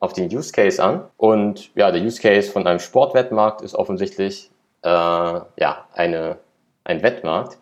auf 0.00 0.12
den 0.12 0.34
Use 0.34 0.52
Case 0.52 0.82
an. 0.82 1.04
Und 1.16 1.74
ja, 1.74 1.90
der 1.90 2.02
Use 2.02 2.20
Case 2.20 2.50
von 2.50 2.66
einem 2.66 2.80
Sportwettmarkt 2.80 3.62
ist 3.62 3.74
offensichtlich 3.74 4.50
äh, 4.82 4.88
ja, 4.88 5.86
eine, 5.94 6.38
ein 6.84 7.02
Wettmarkt. 7.02 7.58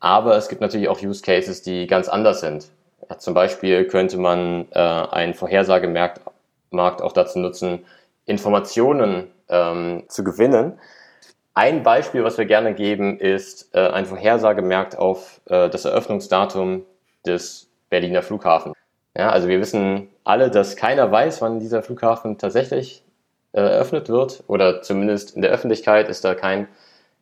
Aber 0.00 0.36
es 0.36 0.48
gibt 0.48 0.60
natürlich 0.60 0.88
auch 0.88 1.00
Use 1.00 1.22
Cases, 1.22 1.62
die 1.62 1.86
ganz 1.86 2.08
anders 2.08 2.40
sind. 2.40 2.68
Ja, 3.08 3.18
zum 3.18 3.34
Beispiel 3.34 3.86
könnte 3.86 4.18
man 4.18 4.66
äh, 4.72 4.78
einen 4.78 5.34
Vorhersagemarkt 5.34 6.20
Markt 6.74 7.00
auch 7.00 7.12
dazu 7.12 7.38
nutzen, 7.38 7.86
Informationen 8.26 9.30
ähm, 9.48 10.04
zu 10.08 10.24
gewinnen. 10.24 10.78
Ein 11.54 11.82
Beispiel, 11.82 12.24
was 12.24 12.36
wir 12.36 12.46
gerne 12.46 12.74
geben, 12.74 13.18
ist 13.18 13.74
äh, 13.74 13.88
ein 13.88 14.06
Vorhersagemarkt 14.06 14.98
auf 14.98 15.40
äh, 15.46 15.70
das 15.70 15.84
Eröffnungsdatum 15.84 16.84
des 17.26 17.68
Berliner 17.90 18.22
Flughafen. 18.22 18.72
Ja, 19.16 19.30
also 19.30 19.48
wir 19.48 19.60
wissen 19.60 20.08
alle, 20.24 20.50
dass 20.50 20.76
keiner 20.76 21.10
weiß, 21.10 21.40
wann 21.40 21.60
dieser 21.60 21.82
Flughafen 21.82 22.38
tatsächlich 22.38 23.04
äh, 23.52 23.60
eröffnet 23.60 24.08
wird 24.08 24.42
oder 24.48 24.82
zumindest 24.82 25.36
in 25.36 25.42
der 25.42 25.52
Öffentlichkeit 25.52 26.08
ist 26.08 26.24
da 26.24 26.34
kein 26.34 26.66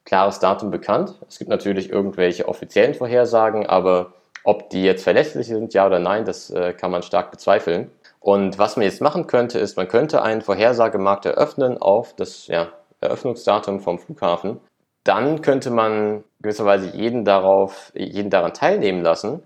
klares 0.05 0.39
Datum 0.39 0.71
bekannt. 0.71 1.15
Es 1.29 1.39
gibt 1.39 1.51
natürlich 1.51 1.91
irgendwelche 1.91 2.49
offiziellen 2.49 2.95
Vorhersagen, 2.95 3.67
aber 3.67 4.15
ob 4.45 4.71
die 4.71 4.83
jetzt 4.83 5.05
verlässlich 5.05 5.47
sind, 5.47 5.75
ja 5.75 5.87
oder 5.87 5.99
nein, 5.99 6.25
das 6.25 6.51
äh, 6.51 6.73
kann 6.73 6.91
man 6.91 7.03
stark 7.03 7.31
bezweifeln. 7.31 7.91
Und 8.19 8.59
was 8.59 8.77
man 8.77 8.85
jetzt 8.85 9.01
machen 9.01 9.27
könnte, 9.27 9.59
ist, 9.59 9.77
man 9.77 9.89
könnte 9.89 10.23
einen 10.23 10.41
Vorhersagemarkt 10.41 11.27
eröffnen 11.27 11.79
auf 11.79 12.15
das 12.17 12.47
ja, 12.47 12.69
Eröffnungsdatum 13.01 13.81
vom 13.81 13.99
Flughafen. 13.99 14.61
Dann 15.05 15.43
könnte 15.43 15.71
man 15.71 16.25
gewisserweise 16.41 16.97
jeden 16.97 17.25
darauf, 17.25 17.93
jeden 17.95 18.31
daran 18.31 18.55
teilnehmen 18.55 19.03
lassen 19.03 19.43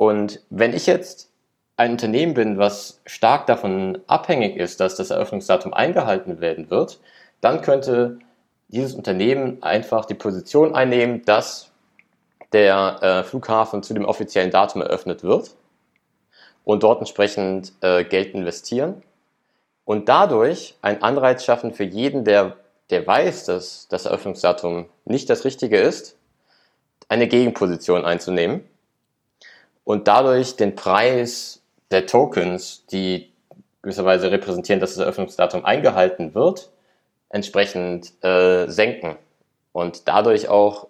und 0.00 0.40
wenn 0.48 0.72
ich 0.72 0.86
jetzt 0.86 1.28
ein 1.76 1.90
Unternehmen 1.90 2.32
bin, 2.32 2.56
was 2.56 3.02
stark 3.04 3.44
davon 3.44 3.98
abhängig 4.06 4.56
ist, 4.56 4.80
dass 4.80 4.96
das 4.96 5.10
Eröffnungsdatum 5.10 5.74
eingehalten 5.74 6.40
werden 6.40 6.70
wird, 6.70 7.00
dann 7.42 7.60
könnte 7.60 8.18
dieses 8.68 8.94
Unternehmen 8.94 9.62
einfach 9.62 10.06
die 10.06 10.14
Position 10.14 10.74
einnehmen, 10.74 11.22
dass 11.26 11.70
der 12.54 13.02
äh, 13.02 13.24
Flughafen 13.24 13.82
zu 13.82 13.92
dem 13.92 14.06
offiziellen 14.06 14.50
Datum 14.50 14.80
eröffnet 14.80 15.22
wird 15.22 15.54
und 16.64 16.82
dort 16.82 17.00
entsprechend 17.00 17.74
äh, 17.82 18.02
Geld 18.02 18.32
investieren 18.32 19.02
und 19.84 20.08
dadurch 20.08 20.78
einen 20.80 21.02
Anreiz 21.02 21.44
schaffen 21.44 21.74
für 21.74 21.84
jeden, 21.84 22.24
der 22.24 22.56
der 22.88 23.06
weiß, 23.06 23.44
dass 23.44 23.86
das 23.88 24.06
Eröffnungsdatum 24.06 24.86
nicht 25.04 25.28
das 25.28 25.44
Richtige 25.44 25.78
ist, 25.78 26.16
eine 27.10 27.28
Gegenposition 27.28 28.06
einzunehmen 28.06 28.64
und 29.90 30.06
dadurch 30.06 30.54
den 30.54 30.76
Preis 30.76 31.62
der 31.90 32.06
Tokens, 32.06 32.86
die 32.92 33.32
gewisserweise 33.82 34.30
repräsentieren, 34.30 34.78
dass 34.78 34.94
das 34.94 35.02
Eröffnungsdatum 35.02 35.64
eingehalten 35.64 36.32
wird, 36.32 36.70
entsprechend 37.28 38.12
äh, 38.22 38.68
senken 38.68 39.16
und 39.72 40.06
dadurch 40.06 40.48
auch 40.48 40.86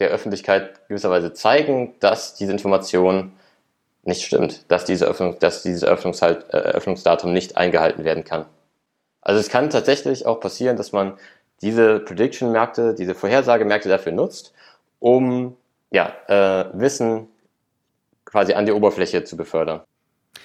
der 0.00 0.10
Öffentlichkeit 0.10 0.86
gewisserweise 0.86 1.32
zeigen, 1.32 1.94
dass 2.00 2.34
diese 2.34 2.52
Information 2.52 3.32
nicht 4.02 4.22
stimmt, 4.22 4.70
dass, 4.70 4.84
diese 4.84 5.06
Öffnung, 5.06 5.38
dass 5.38 5.62
dieses 5.62 5.82
Eröffnungshalt, 5.82 6.52
äh, 6.52 6.58
Eröffnungsdatum 6.58 7.32
nicht 7.32 7.56
eingehalten 7.56 8.04
werden 8.04 8.24
kann. 8.24 8.44
Also 9.22 9.40
es 9.40 9.48
kann 9.48 9.70
tatsächlich 9.70 10.26
auch 10.26 10.40
passieren, 10.40 10.76
dass 10.76 10.92
man 10.92 11.14
diese 11.62 12.00
Prediction-Märkte, 12.00 12.94
diese 12.96 13.14
Vorhersagemärkte 13.14 13.88
dafür 13.88 14.12
nutzt, 14.12 14.52
um 14.98 15.56
ja, 15.90 16.12
äh, 16.28 16.66
Wissen 16.74 17.28
quasi 18.32 18.54
an 18.54 18.66
die 18.66 18.72
Oberfläche 18.72 19.22
zu 19.22 19.36
befördern. 19.36 19.82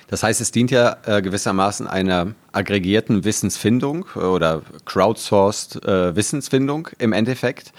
Das 0.10 0.24
heißt, 0.24 0.40
es 0.42 0.52
dient 0.52 0.72
ja 0.72 0.98
äh, 1.06 1.22
gewissermaßen 1.22 1.88
einer 1.88 2.34
aggregierten 2.52 3.24
Wissensfindung 3.24 4.06
äh, 4.16 4.20
oder 4.20 4.62
crowdsourced 4.86 5.84
äh, 5.86 6.16
Wissensfindung 6.16 6.90
im 7.00 7.14
Endeffekt. 7.14 7.72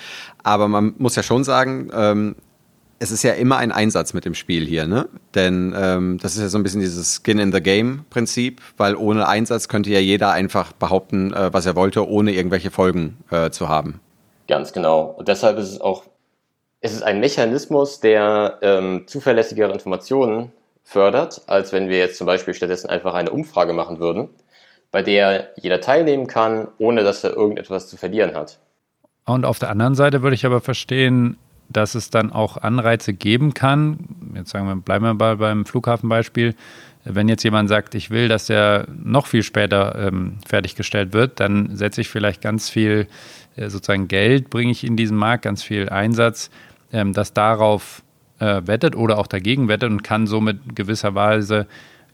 Aber 0.43 0.69
man 0.69 0.95
muss 0.99 1.17
ja 1.17 1.23
schon 1.23 1.45
sagen, 1.45 1.91
ähm, 1.95 2.37
es 2.99 3.11
ist 3.11 3.23
ja 3.23 3.33
immer 3.33 3.59
ein 3.59 3.71
Einsatz 3.71 4.12
mit 4.12 4.25
dem 4.25 4.35
Spiel 4.35 4.67
hier, 4.67 4.87
ne? 4.87 5.09
Denn 5.35 5.75
ähm, 5.77 6.19
das 6.21 6.35
ist 6.35 6.43
ja 6.43 6.49
so 6.49 6.59
ein 6.59 6.65
bisschen 6.65 6.81
dieses 6.81 7.21
Skin 7.23 7.38
in 7.38 7.53
the 7.53 7.61
Game 7.61 8.05
Prinzip, 8.11 8.61
weil 8.77 8.97
ohne 8.97 9.29
Einsatz 9.29 9.69
könnte 9.69 9.91
ja 9.91 10.00
jeder 10.00 10.33
einfach 10.33 10.73
behaupten, 10.73 11.33
äh, 11.33 11.53
was 11.53 11.67
er 11.67 11.77
wollte, 11.77 12.09
ohne 12.09 12.33
irgendwelche 12.33 12.71
Folgen 12.71 13.19
äh, 13.31 13.50
zu 13.50 13.69
haben. 13.69 14.00
Ganz 14.49 14.73
genau. 14.73 15.03
Und 15.03 15.29
deshalb 15.29 15.59
ist 15.59 15.71
es 15.71 15.81
auch, 15.81 16.05
es 16.80 16.92
ist 16.92 17.02
ein 17.02 17.20
Mechanismus, 17.20 18.00
der 18.00 18.58
ähm, 18.62 19.04
zuverlässigere 19.06 19.73
Informationen 19.73 20.52
fördert, 20.85 21.42
als 21.47 21.73
wenn 21.73 21.88
wir 21.88 21.99
jetzt 21.99 22.16
zum 22.16 22.26
Beispiel 22.26 22.54
stattdessen 22.54 22.88
einfach 22.88 23.14
eine 23.14 23.30
Umfrage 23.30 23.73
machen 23.73 23.99
würden, 23.99 24.28
bei 24.90 25.02
der 25.02 25.50
jeder 25.56 25.80
teilnehmen 25.80 26.26
kann, 26.26 26.68
ohne 26.78 27.02
dass 27.02 27.25
er 27.25 27.37
irgendetwas 27.37 27.88
zu 27.88 27.97
verlieren 27.97 28.35
hat. 28.35 28.58
Und 29.26 29.44
auf 29.44 29.58
der 29.58 29.70
anderen 29.70 29.94
Seite 29.94 30.23
würde 30.23 30.35
ich 30.35 30.47
aber 30.47 30.61
verstehen, 30.61 31.37
dass 31.68 31.94
es 31.94 32.08
dann 32.08 32.32
auch 32.32 32.56
Anreize 32.56 33.12
geben 33.12 33.52
kann. 33.52 33.99
Jetzt 34.35 34.50
sagen 34.50 34.66
wir, 34.66 34.76
bleiben 34.76 35.04
wir 35.04 35.12
mal 35.12 35.37
beim 35.37 35.66
Flughafenbeispiel. 35.66 36.54
Wenn 37.04 37.28
jetzt 37.28 37.42
jemand 37.42 37.68
sagt, 37.68 37.94
ich 37.94 38.11
will, 38.11 38.28
dass 38.28 38.47
der 38.47 38.87
noch 38.88 39.26
viel 39.26 39.42
später 39.42 39.94
ähm, 39.99 40.38
fertiggestellt 40.47 41.12
wird, 41.12 41.40
dann 41.40 41.76
setze 41.76 42.00
ich 42.00 42.08
vielleicht 42.08 42.40
ganz 42.40 42.70
viel 42.70 43.06
äh, 43.56 43.68
sozusagen 43.68 44.08
Geld, 44.08 44.50
bringe 44.50 44.73
ich 44.73 44.85
in 44.85 44.97
diesen 44.97 45.16
Markt, 45.16 45.44
ganz 45.44 45.62
viel 45.62 45.88
Einsatz, 45.88 46.50
ähm, 46.92 47.12
das 47.12 47.33
darauf 47.33 48.02
äh, 48.38 48.62
wettet 48.64 48.97
oder 48.97 49.18
auch 49.18 49.26
dagegen 49.26 49.68
wettet 49.68 49.90
und 49.90 50.02
kann 50.02 50.26
somit 50.26 50.75
gewisserweise 50.75 51.66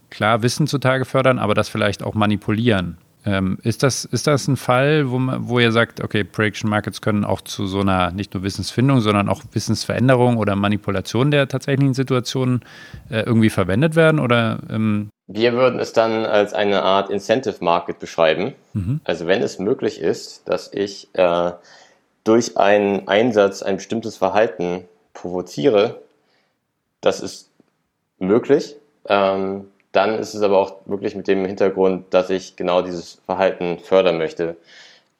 klar 0.09 0.41
Wissen 0.43 0.67
zutage 0.67 1.05
fördern, 1.05 1.39
aber 1.39 1.53
das 1.53 1.69
vielleicht 1.69 2.03
auch 2.03 2.13
manipulieren. 2.13 2.97
Ähm, 3.27 3.57
ist, 3.63 3.81
das, 3.81 4.05
ist 4.05 4.27
das 4.27 4.47
ein 4.47 4.55
Fall, 4.55 5.09
wo, 5.09 5.17
man, 5.17 5.49
wo 5.49 5.59
ihr 5.59 5.71
sagt, 5.71 6.03
okay, 6.03 6.23
Prediction 6.23 6.69
Markets 6.69 7.01
können 7.01 7.25
auch 7.25 7.41
zu 7.41 7.65
so 7.65 7.79
einer 7.79 8.11
nicht 8.11 8.35
nur 8.35 8.43
Wissensfindung, 8.43 9.01
sondern 9.01 9.29
auch 9.29 9.41
Wissensveränderung 9.51 10.37
oder 10.37 10.55
Manipulation 10.55 11.31
der 11.31 11.47
tatsächlichen 11.47 11.95
Situationen 11.95 12.61
äh, 13.09 13.21
irgendwie 13.21 13.49
verwendet 13.49 13.95
werden? 13.95 14.19
Oder, 14.19 14.59
ähm 14.69 15.09
wir 15.27 15.53
würden 15.53 15.79
es 15.79 15.91
dann 15.91 16.27
als 16.27 16.53
eine 16.53 16.83
Art 16.83 17.09
Incentive 17.09 17.63
Market 17.63 17.97
beschreiben. 17.97 18.53
Mhm. 18.73 19.01
Also 19.05 19.25
wenn 19.25 19.41
es 19.41 19.57
möglich 19.57 19.99
ist, 19.99 20.47
dass 20.47 20.71
ich 20.71 21.07
äh, 21.13 21.51
durch 22.25 22.57
einen 22.57 23.07
Einsatz 23.07 23.63
ein 23.63 23.77
bestimmtes 23.77 24.17
Verhalten 24.17 24.89
provoziere, 25.13 26.01
das 26.99 27.21
ist 27.21 27.49
möglich. 28.19 28.75
Ähm, 29.07 29.71
dann 29.93 30.19
ist 30.19 30.33
es 30.33 30.41
aber 30.41 30.57
auch 30.57 30.81
wirklich 30.85 31.15
mit 31.15 31.27
dem 31.29 31.45
Hintergrund, 31.45 32.13
dass 32.13 32.29
ich 32.29 32.57
genau 32.57 32.81
dieses 32.81 33.21
Verhalten 33.25 33.79
fördern 33.79 34.17
möchte. 34.17 34.57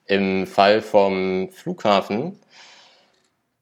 Im 0.06 0.46
Fall 0.48 0.82
vom 0.82 1.50
Flughafen 1.52 2.38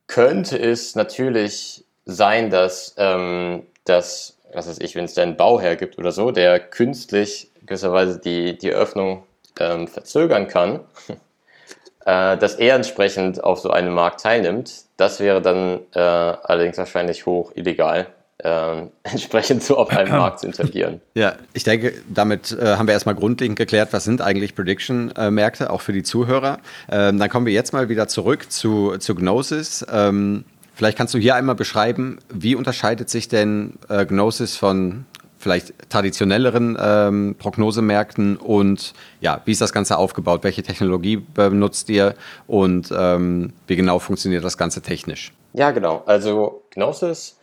könnte 0.08 0.58
es 0.58 0.96
natürlich 0.96 1.84
sein, 2.06 2.50
dass, 2.50 2.96
ähm, 2.98 3.64
dass 3.84 4.38
was 4.54 4.68
weiß 4.68 4.80
ich, 4.80 4.96
wenn 4.96 5.06
es 5.06 5.14
da 5.14 5.24
einen 5.24 5.38
Bauherr 5.38 5.76
gibt 5.76 5.98
oder 5.98 6.12
so, 6.12 6.32
der 6.32 6.60
künstlich 6.60 7.50
gewisserweise 7.66 8.20
die, 8.20 8.58
die 8.58 8.72
Öffnung 8.72 9.24
ähm, 9.60 9.88
verzögern 9.88 10.48
kann, 10.48 10.82
äh, 12.06 12.38
dass 12.38 12.56
er 12.56 12.76
entsprechend 12.76 13.44
auf 13.44 13.60
so 13.60 13.70
einem 13.70 13.94
Markt 13.94 14.22
teilnimmt. 14.22 14.74
Das 14.98 15.20
wäre 15.20 15.42
dann 15.42 15.80
äh, 15.94 16.00
allerdings 16.00 16.78
wahrscheinlich 16.78 17.26
hoch 17.26 17.52
illegal 17.56 18.08
äh, 18.44 18.84
entsprechend 19.04 19.64
so 19.64 19.78
auf 19.78 19.90
einem 19.90 20.12
Markt 20.18 20.40
zu 20.40 20.48
interagieren. 20.48 21.02
Ja, 21.16 21.36
ich 21.54 21.64
denke, 21.64 21.94
damit 22.08 22.52
äh, 22.52 22.76
haben 22.76 22.88
wir 22.88 22.94
erstmal 22.94 23.16
grundlegend 23.16 23.58
geklärt, 23.58 23.90
was 23.92 24.04
sind 24.04 24.22
eigentlich 24.22 24.56
Prediction-Märkte, 24.56 25.70
auch 25.70 25.82
für 25.82 25.94
die 25.94 26.04
Zuhörer. 26.04 26.60
Ähm, 26.92 27.20
dann 27.20 27.30
kommen 27.30 27.46
wir 27.46 27.54
jetzt 27.54 27.74
mal 27.74 27.90
wieder 27.90 28.08
zurück 28.08 28.52
zu, 28.52 28.98
zu 28.98 29.16
Gnosis. 29.16 29.86
Ähm, 29.92 30.46
vielleicht 30.76 30.98
kannst 30.98 31.14
du 31.14 31.18
hier 31.18 31.36
einmal 31.36 31.56
beschreiben, 31.56 32.20
wie 32.30 32.56
unterscheidet 32.56 33.10
sich 33.10 33.28
denn 33.28 33.74
äh, 33.90 34.06
Gnosis 34.06 34.58
von 34.58 35.06
vielleicht 35.44 35.90
traditionelleren 35.90 36.78
ähm, 36.82 37.36
Prognosemärkten 37.38 38.38
und 38.38 38.94
ja, 39.22 39.42
wie 39.46 39.52
ist 39.52 39.62
das 39.62 39.74
Ganze 39.74 39.98
aufgebaut? 39.98 40.44
Welche 40.44 40.64
Technologie 40.64 41.18
benutzt 41.18 41.90
ihr 41.90 42.16
und 42.48 42.92
ähm, 42.98 43.54
wie 43.68 43.76
genau 43.76 44.00
funktioniert 44.00 44.44
das 44.44 44.58
Ganze 44.58 44.82
technisch? 44.82 45.34
Ja, 45.54 45.72
genau. 45.72 46.02
Also 46.06 46.64
Gnosis 46.72 47.38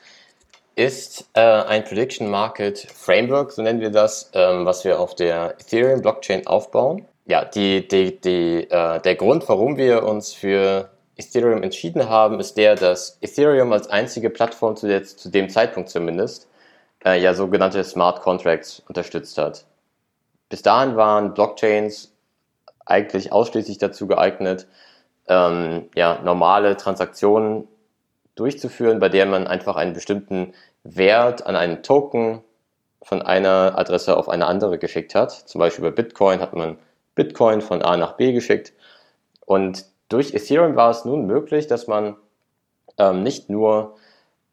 ist 0.74 1.28
äh, 1.34 1.40
ein 1.40 1.84
Prediction 1.84 2.30
Market 2.30 2.78
Framework, 2.78 3.52
so 3.52 3.62
nennen 3.62 3.80
wir 3.80 3.90
das, 3.90 4.30
ähm, 4.32 4.64
was 4.64 4.84
wir 4.84 4.98
auf 4.98 5.14
der 5.14 5.54
Ethereum 5.60 6.00
Blockchain 6.00 6.46
aufbauen. 6.46 7.04
Ja, 7.26 7.44
die, 7.44 7.86
die, 7.86 8.20
die, 8.20 8.66
äh, 8.70 9.00
der 9.00 9.14
Grund, 9.14 9.48
warum 9.48 9.76
wir 9.76 10.04
uns 10.04 10.32
für 10.32 10.88
Ethereum 11.16 11.62
entschieden 11.62 12.08
haben, 12.08 12.40
ist 12.40 12.56
der, 12.56 12.74
dass 12.74 13.18
Ethereum 13.20 13.72
als 13.72 13.88
einzige 13.88 14.30
Plattform 14.30 14.76
zu, 14.76 14.88
der, 14.88 15.04
zu 15.04 15.28
dem 15.28 15.50
Zeitpunkt 15.50 15.90
zumindest 15.90 16.48
äh, 17.04 17.20
ja 17.20 17.34
sogenannte 17.34 17.82
Smart 17.84 18.20
Contracts 18.20 18.82
unterstützt 18.88 19.38
hat. 19.38 19.64
Bis 20.48 20.62
dahin 20.62 20.96
waren 20.96 21.34
Blockchains 21.34 22.12
eigentlich 22.84 23.32
ausschließlich 23.32 23.78
dazu 23.78 24.06
geeignet, 24.06 24.66
ähm, 25.28 25.88
ja, 25.94 26.20
normale 26.22 26.76
Transaktionen 26.76 27.68
durchzuführen, 28.34 28.98
bei 28.98 29.08
der 29.08 29.26
man 29.26 29.46
einfach 29.46 29.76
einen 29.76 29.92
bestimmten 29.92 30.54
Wert 30.82 31.46
an 31.46 31.56
einen 31.56 31.82
Token 31.82 32.42
von 33.02 33.22
einer 33.22 33.78
Adresse 33.78 34.16
auf 34.16 34.28
eine 34.28 34.46
andere 34.46 34.78
geschickt 34.78 35.14
hat. 35.14 35.30
Zum 35.30 35.58
Beispiel 35.58 35.84
bei 35.84 35.90
Bitcoin 35.90 36.40
hat 36.40 36.54
man 36.54 36.78
Bitcoin 37.14 37.60
von 37.60 37.82
A 37.82 37.96
nach 37.96 38.12
B 38.12 38.32
geschickt. 38.32 38.72
Und 39.46 39.84
durch 40.08 40.34
Ethereum 40.34 40.76
war 40.76 40.90
es 40.90 41.04
nun 41.04 41.26
möglich, 41.26 41.66
dass 41.66 41.86
man 41.86 42.16
ähm, 42.98 43.22
nicht 43.22 43.48
nur 43.48 43.96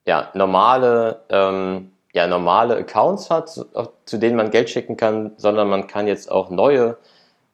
ja, 0.05 0.29
normale, 0.33 1.21
ähm, 1.29 1.91
ja, 2.17 2.25
normale 2.25 2.75
Accounts 2.77 3.29
hat, 3.29 3.47
zu, 3.47 4.17
denen 4.17 4.37
man 4.37 4.49
Geld 4.49 4.71
schicken 4.71 4.97
kann, 4.97 5.33
sondern 5.37 5.69
man 5.69 5.85
kann 5.85 6.07
jetzt 6.07 6.31
auch 6.31 6.49
neue, 6.49 6.97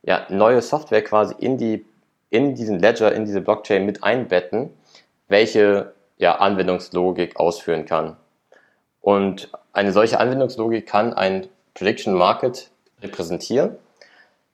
ja, 0.03 0.25
neue 0.29 0.61
Software 0.61 1.03
quasi 1.03 1.35
in, 1.37 1.57
die, 1.57 1.85
in 2.29 2.55
diesen 2.55 2.79
Ledger, 2.79 3.11
in 3.11 3.25
diese 3.25 3.41
Blockchain 3.41 3.85
mit 3.85 4.05
einbetten, 4.05 4.69
welche 5.27 5.91
ja, 6.17 6.35
Anwendungslogik 6.35 7.35
ausführen 7.35 7.85
kann. 7.85 8.15
Und 9.01 9.51
eine 9.73 9.91
solche 9.91 10.17
Anwendungslogik 10.17 10.87
kann 10.87 11.13
ein 11.13 11.47
Prediction 11.73 12.13
Market 12.13 12.71
repräsentieren. 13.01 13.75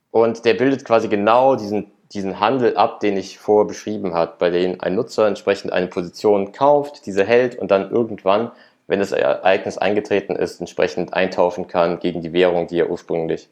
Und 0.10 0.44
der 0.44 0.56
bildet 0.56 0.86
quasi 0.86 1.08
genau 1.08 1.56
diesen, 1.56 1.92
diesen 2.14 2.40
Handel 2.40 2.76
ab, 2.78 3.00
den 3.00 3.16
ich 3.16 3.38
vorher 3.38 3.68
beschrieben 3.68 4.16
habe, 4.16 4.34
bei 4.40 4.50
dem 4.50 4.82
ein 4.82 4.96
Nutzer 4.96 5.28
entsprechend 5.28 5.72
eine 5.72 5.86
Position 5.86 6.52
kauft, 6.52 7.06
diese 7.06 7.24
hält 7.24 7.60
und 7.60 7.70
dann 7.70 7.92
irgendwann, 7.92 8.52
wenn 8.90 9.00
das 9.00 9.12
Ereignis 9.12 9.78
eingetreten 9.78 10.36
ist, 10.36 10.60
entsprechend 10.60 11.14
eintauschen 11.14 11.68
kann 11.68 12.00
gegen 12.00 12.22
die 12.22 12.34
Währung, 12.34 12.68
die 12.68 12.80
er 12.80 12.90
ursprünglich 12.90 13.50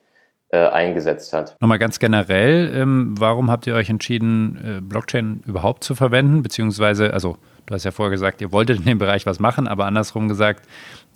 äh, 0.50 0.58
eingesetzt 0.58 1.32
hat. 1.34 1.56
Nochmal 1.62 1.80
ganz 1.80 2.00
generell, 2.00 2.74
ähm, 2.76 3.16
warum 3.18 3.50
habt 3.50 3.68
ihr 3.68 3.76
euch 3.76 3.90
entschieden, 3.90 4.78
äh, 4.78 4.82
Blockchain 4.82 5.44
überhaupt 5.46 5.84
zu 5.84 5.96
verwenden? 5.96 6.44
Beziehungsweise, 6.44 7.14
also 7.14 7.38
Du 7.68 7.74
hast 7.74 7.84
ja 7.84 7.92
vorher 7.92 8.12
gesagt, 8.12 8.40
ihr 8.40 8.54
wolltet 8.54 8.80
in 8.80 8.86
dem 8.86 8.98
Bereich 8.98 9.26
was 9.26 9.40
machen, 9.40 9.68
aber 9.68 9.86
andersrum 9.86 10.30
gesagt, 10.30 10.66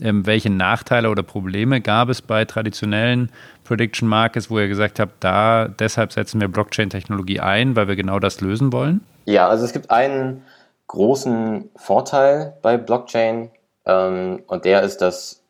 ähm, 0.01 0.25
welche 0.25 0.49
Nachteile 0.49 1.09
oder 1.09 1.23
Probleme 1.23 1.79
gab 1.79 2.09
es 2.09 2.21
bei 2.21 2.43
traditionellen 2.43 3.31
Prediction 3.63 4.09
Markets, 4.09 4.49
wo 4.49 4.59
ihr 4.59 4.67
gesagt 4.67 4.99
habt, 4.99 5.23
da 5.23 5.69
deshalb 5.69 6.11
setzen 6.11 6.41
wir 6.41 6.49
Blockchain-Technologie 6.49 7.39
ein, 7.39 7.77
weil 7.77 7.87
wir 7.87 7.95
genau 7.95 8.19
das 8.19 8.41
lösen 8.41 8.73
wollen? 8.73 8.99
Ja, 9.23 9.47
also 9.47 9.63
es 9.63 9.71
gibt 9.71 9.91
einen 9.91 10.43
großen 10.87 11.69
Vorteil 11.77 12.57
bei 12.61 12.75
Blockchain 12.75 13.49
ähm, 13.85 14.43
und 14.47 14.65
der 14.65 14.83
ist, 14.83 14.97
dass 14.97 15.41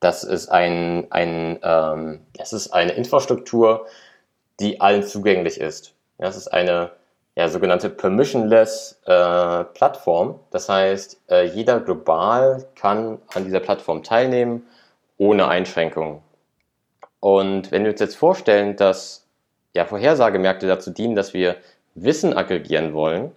das 0.00 0.24
ist 0.24 0.48
ein, 0.48 1.06
ein 1.10 1.58
ähm, 1.62 2.20
das 2.36 2.52
ist 2.52 2.72
eine 2.72 2.92
Infrastruktur, 2.92 3.86
die 4.58 4.80
allen 4.80 5.02
zugänglich 5.02 5.60
ist. 5.60 5.94
Das 6.18 6.36
ist 6.36 6.48
eine 6.48 6.92
ja, 7.36 7.48
sogenannte 7.48 7.90
permissionless 7.90 9.00
äh, 9.04 9.64
Plattform. 9.64 10.40
Das 10.50 10.68
heißt, 10.68 11.20
äh, 11.30 11.44
jeder 11.46 11.80
global 11.80 12.66
kann 12.74 13.18
an 13.34 13.44
dieser 13.44 13.60
Plattform 13.60 14.02
teilnehmen, 14.02 14.66
ohne 15.18 15.48
Einschränkungen. 15.48 16.20
Und 17.20 17.70
wenn 17.70 17.84
wir 17.84 17.92
uns 17.92 18.00
jetzt 18.00 18.16
vorstellen, 18.16 18.76
dass 18.76 19.26
ja, 19.74 19.84
Vorhersagemärkte 19.84 20.66
dazu 20.66 20.90
dienen, 20.90 21.14
dass 21.14 21.34
wir 21.34 21.56
Wissen 21.94 22.36
aggregieren 22.36 22.94
wollen, 22.94 23.32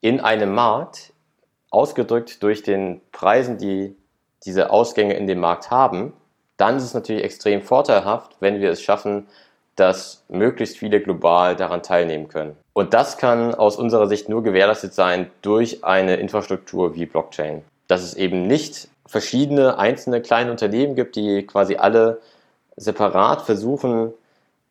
in 0.00 0.20
einem 0.20 0.54
Markt, 0.54 1.12
ausgedrückt 1.70 2.42
durch 2.42 2.62
den 2.62 3.00
Preisen, 3.12 3.58
die 3.58 3.96
diese 4.44 4.70
Ausgänge 4.70 5.14
in 5.14 5.26
dem 5.26 5.40
Markt 5.40 5.70
haben, 5.70 6.12
dann 6.56 6.76
ist 6.76 6.84
es 6.84 6.94
natürlich 6.94 7.24
extrem 7.24 7.62
vorteilhaft, 7.62 8.36
wenn 8.40 8.60
wir 8.60 8.70
es 8.70 8.82
schaffen, 8.82 9.26
dass 9.76 10.24
möglichst 10.28 10.76
viele 10.76 11.00
global 11.00 11.56
daran 11.56 11.82
teilnehmen 11.82 12.28
können. 12.28 12.56
Und 12.74 12.92
das 12.92 13.16
kann 13.16 13.54
aus 13.54 13.76
unserer 13.76 14.08
Sicht 14.08 14.28
nur 14.28 14.42
gewährleistet 14.42 14.92
sein 14.92 15.30
durch 15.42 15.84
eine 15.84 16.16
Infrastruktur 16.16 16.94
wie 16.94 17.06
Blockchain. 17.06 17.62
Dass 17.88 18.02
es 18.02 18.14
eben 18.14 18.46
nicht 18.46 18.88
verschiedene 19.06 19.78
einzelne 19.78 20.20
kleine 20.20 20.50
Unternehmen 20.50 20.96
gibt, 20.96 21.16
die 21.16 21.46
quasi 21.46 21.76
alle 21.76 22.20
separat 22.76 23.42
versuchen, 23.42 24.12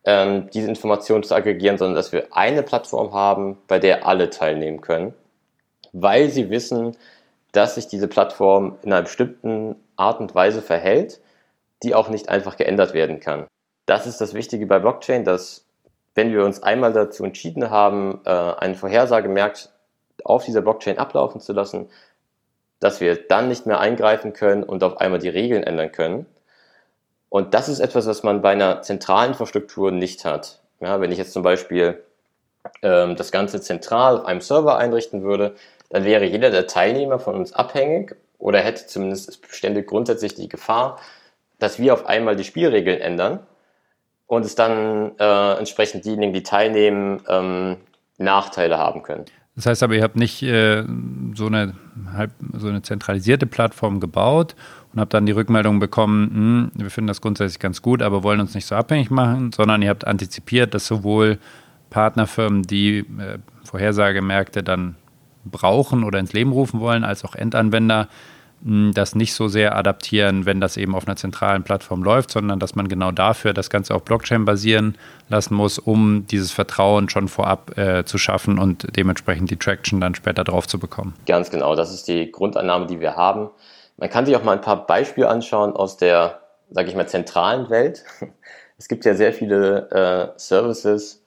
ähm, 0.05 0.49
diese 0.53 0.67
Informationen 0.67 1.23
zu 1.23 1.35
aggregieren, 1.35 1.77
sondern 1.77 1.95
dass 1.95 2.11
wir 2.11 2.27
eine 2.31 2.63
Plattform 2.63 3.13
haben, 3.13 3.57
bei 3.67 3.79
der 3.79 4.07
alle 4.07 4.29
teilnehmen 4.29 4.81
können, 4.81 5.13
weil 5.93 6.29
sie 6.29 6.49
wissen, 6.49 6.95
dass 7.51 7.75
sich 7.75 7.87
diese 7.87 8.07
Plattform 8.07 8.77
in 8.83 8.93
einer 8.93 9.03
bestimmten 9.03 9.75
Art 9.95 10.19
und 10.19 10.35
Weise 10.35 10.61
verhält, 10.61 11.19
die 11.83 11.95
auch 11.95 12.09
nicht 12.09 12.29
einfach 12.29 12.57
geändert 12.57 12.93
werden 12.93 13.19
kann. 13.19 13.47
Das 13.85 14.05
ist 14.05 14.21
das 14.21 14.33
Wichtige 14.33 14.67
bei 14.67 14.79
Blockchain, 14.79 15.23
dass 15.23 15.65
wenn 16.15 16.31
wir 16.31 16.45
uns 16.45 16.61
einmal 16.61 16.93
dazu 16.93 17.23
entschieden 17.23 17.69
haben, 17.69 18.21
äh, 18.25 18.29
einen 18.29 18.75
Vorhersagemarkt 18.75 19.69
auf 20.23 20.43
dieser 20.43 20.61
Blockchain 20.61 20.97
ablaufen 20.97 21.39
zu 21.39 21.53
lassen, 21.53 21.89
dass 22.79 23.01
wir 23.01 23.15
dann 23.15 23.47
nicht 23.47 23.65
mehr 23.65 23.79
eingreifen 23.79 24.33
können 24.33 24.63
und 24.63 24.83
auf 24.83 24.97
einmal 24.97 25.19
die 25.19 25.29
Regeln 25.29 25.63
ändern 25.63 25.91
können. 25.91 26.25
Und 27.29 27.53
das 27.53 27.69
ist 27.69 27.79
etwas, 27.79 28.07
was 28.07 28.23
man 28.23 28.41
bei 28.41 28.51
einer 28.51 28.81
zentralen 28.81 29.31
Infrastruktur 29.31 29.91
nicht 29.91 30.25
hat. 30.25 30.61
Ja, 30.79 30.99
wenn 31.01 31.11
ich 31.11 31.17
jetzt 31.17 31.33
zum 31.33 31.43
Beispiel 31.43 32.03
ähm, 32.81 33.15
das 33.15 33.31
Ganze 33.31 33.61
zentral 33.61 34.17
auf 34.17 34.25
einem 34.25 34.41
Server 34.41 34.77
einrichten 34.77 35.23
würde, 35.23 35.55
dann 35.89 36.05
wäre 36.05 36.25
jeder 36.25 36.51
der 36.51 36.67
Teilnehmer 36.67 37.19
von 37.19 37.35
uns 37.35 37.53
abhängig 37.53 38.15
oder 38.37 38.59
hätte 38.59 38.87
zumindest 38.87 39.29
es 39.29 39.85
grundsätzlich 39.85 40.35
die 40.35 40.47
Gefahr, 40.47 40.99
dass 41.57 41.79
wir 41.79 41.93
auf 41.93 42.05
einmal 42.05 42.35
die 42.35 42.43
Spielregeln 42.43 43.01
ändern 43.01 43.39
und 44.27 44.45
es 44.45 44.55
dann 44.55 45.11
äh, 45.19 45.53
entsprechend 45.57 46.05
diejenigen, 46.05 46.33
die 46.33 46.43
teilnehmen, 46.43 47.21
ähm, 47.27 47.77
Nachteile 48.17 48.77
haben 48.77 49.01
können. 49.01 49.25
Das 49.55 49.65
heißt 49.65 49.83
aber, 49.83 49.95
ihr 49.95 50.03
habt 50.03 50.15
nicht 50.15 50.41
äh, 50.43 50.85
so, 51.35 51.47
eine, 51.47 51.73
halb, 52.13 52.31
so 52.53 52.67
eine 52.67 52.81
zentralisierte 52.81 53.45
Plattform 53.45 53.99
gebaut 53.99 54.55
und 54.93 55.01
habt 55.01 55.13
dann 55.13 55.25
die 55.25 55.33
Rückmeldung 55.33 55.79
bekommen, 55.79 56.71
hm, 56.75 56.81
wir 56.81 56.89
finden 56.89 57.07
das 57.07 57.19
grundsätzlich 57.19 57.59
ganz 57.59 57.81
gut, 57.81 58.01
aber 58.01 58.23
wollen 58.23 58.39
uns 58.39 58.55
nicht 58.55 58.65
so 58.65 58.75
abhängig 58.75 59.09
machen, 59.09 59.51
sondern 59.51 59.81
ihr 59.81 59.89
habt 59.89 60.07
antizipiert, 60.07 60.73
dass 60.73 60.87
sowohl 60.87 61.39
Partnerfirmen, 61.89 62.63
die 62.63 62.99
äh, 62.99 63.39
Vorhersagemärkte 63.65 64.63
dann 64.63 64.95
brauchen 65.49 66.03
oder 66.03 66.19
ins 66.19 66.33
Leben 66.33 66.51
rufen 66.51 66.79
wollen, 66.79 67.03
als 67.03 67.25
auch 67.25 67.35
Endanwender 67.35 68.07
das 68.61 69.15
nicht 69.15 69.33
so 69.33 69.47
sehr 69.47 69.77
adaptieren, 69.77 70.45
wenn 70.45 70.59
das 70.59 70.75
eben 70.75 70.93
auf 70.93 71.07
einer 71.07 71.15
zentralen 71.15 71.63
Plattform 71.63 72.03
läuft, 72.03 72.31
sondern 72.31 72.59
dass 72.59 72.75
man 72.75 72.89
genau 72.89 73.11
dafür 73.11 73.53
das 73.53 73.69
Ganze 73.69 73.95
auf 73.95 74.03
Blockchain 74.03 74.43
basieren 74.43 74.97
lassen 75.29 75.55
muss, 75.55 75.79
um 75.79 76.27
dieses 76.27 76.51
Vertrauen 76.51 77.07
schon 77.07 77.29
vorab 77.29 77.77
äh, 77.77 78.03
zu 78.03 78.17
schaffen 78.17 78.59
und 78.59 78.97
dementsprechend 78.97 79.49
die 79.49 79.55
Traction 79.55 80.01
dann 80.01 80.13
später 80.13 80.43
drauf 80.43 80.67
zu 80.67 80.77
bekommen. 80.77 81.13
Ganz 81.25 81.49
genau, 81.51 81.75
das 81.75 81.93
ist 81.93 82.09
die 82.09 82.31
Grundannahme, 82.31 82.87
die 82.87 82.99
wir 82.99 83.15
haben. 83.15 83.49
Man 83.95 84.09
kann 84.09 84.25
sich 84.25 84.35
auch 84.35 84.43
mal 84.43 84.53
ein 84.53 84.61
paar 84.61 84.85
Beispiele 84.85 85.29
anschauen 85.29 85.71
aus 85.73 85.95
der, 85.95 86.39
sage 86.69 86.89
ich 86.89 86.95
mal, 86.95 87.07
zentralen 87.07 87.69
Welt. 87.69 88.03
Es 88.77 88.87
gibt 88.87 89.03
ja 89.03 89.13
sehr 89.13 89.33
viele 89.33 89.91
äh, 89.91 90.39
Services, 90.39 91.21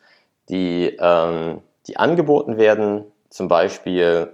die, 0.49 0.97
ähm, 0.99 1.61
die 1.87 1.99
angeboten 1.99 2.57
werden, 2.57 3.05
zum 3.33 3.49
Beispiel 3.49 4.31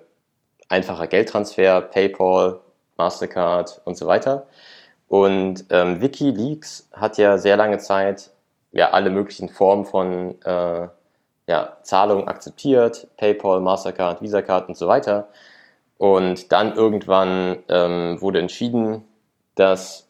einfacher 0.68 1.06
Geldtransfer, 1.06 1.82
PayPal, 1.82 2.60
Mastercard 2.96 3.80
und 3.84 3.96
so 3.96 4.08
weiter. 4.08 4.48
Und 5.06 5.64
ähm, 5.70 6.00
WikiLeaks 6.00 6.90
hat 6.92 7.16
ja 7.16 7.38
sehr 7.38 7.56
lange 7.56 7.78
Zeit 7.78 8.30
ja 8.72 8.90
alle 8.90 9.10
möglichen 9.10 9.48
Formen 9.48 9.84
von 9.84 10.42
äh, 10.42 10.88
ja, 11.46 11.76
Zahlungen 11.82 12.26
akzeptiert, 12.26 13.06
PayPal, 13.16 13.60
Mastercard, 13.60 14.20
Visa-Card 14.20 14.68
und 14.68 14.76
so 14.76 14.88
weiter. 14.88 15.28
Und 15.96 16.50
dann 16.50 16.74
irgendwann 16.74 17.60
ähm, 17.68 18.20
wurde 18.20 18.40
entschieden, 18.40 19.04
dass, 19.54 20.08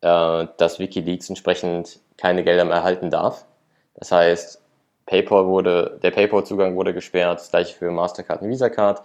äh, 0.00 0.46
dass 0.56 0.80
WikiLeaks 0.80 1.28
entsprechend 1.28 2.00
keine 2.16 2.42
Gelder 2.42 2.64
mehr 2.64 2.76
erhalten 2.76 3.10
darf. 3.10 3.46
Das 3.94 4.10
heißt, 4.10 4.60
PayPal 5.06 5.46
wurde, 5.46 5.98
der 6.02 6.10
PayPal-Zugang 6.10 6.76
wurde 6.76 6.94
gesperrt, 6.94 7.40
das 7.40 7.50
gleiche 7.50 7.76
für 7.76 7.90
Mastercard 7.90 8.42
und 8.42 8.48
Visa-Card. 8.48 9.02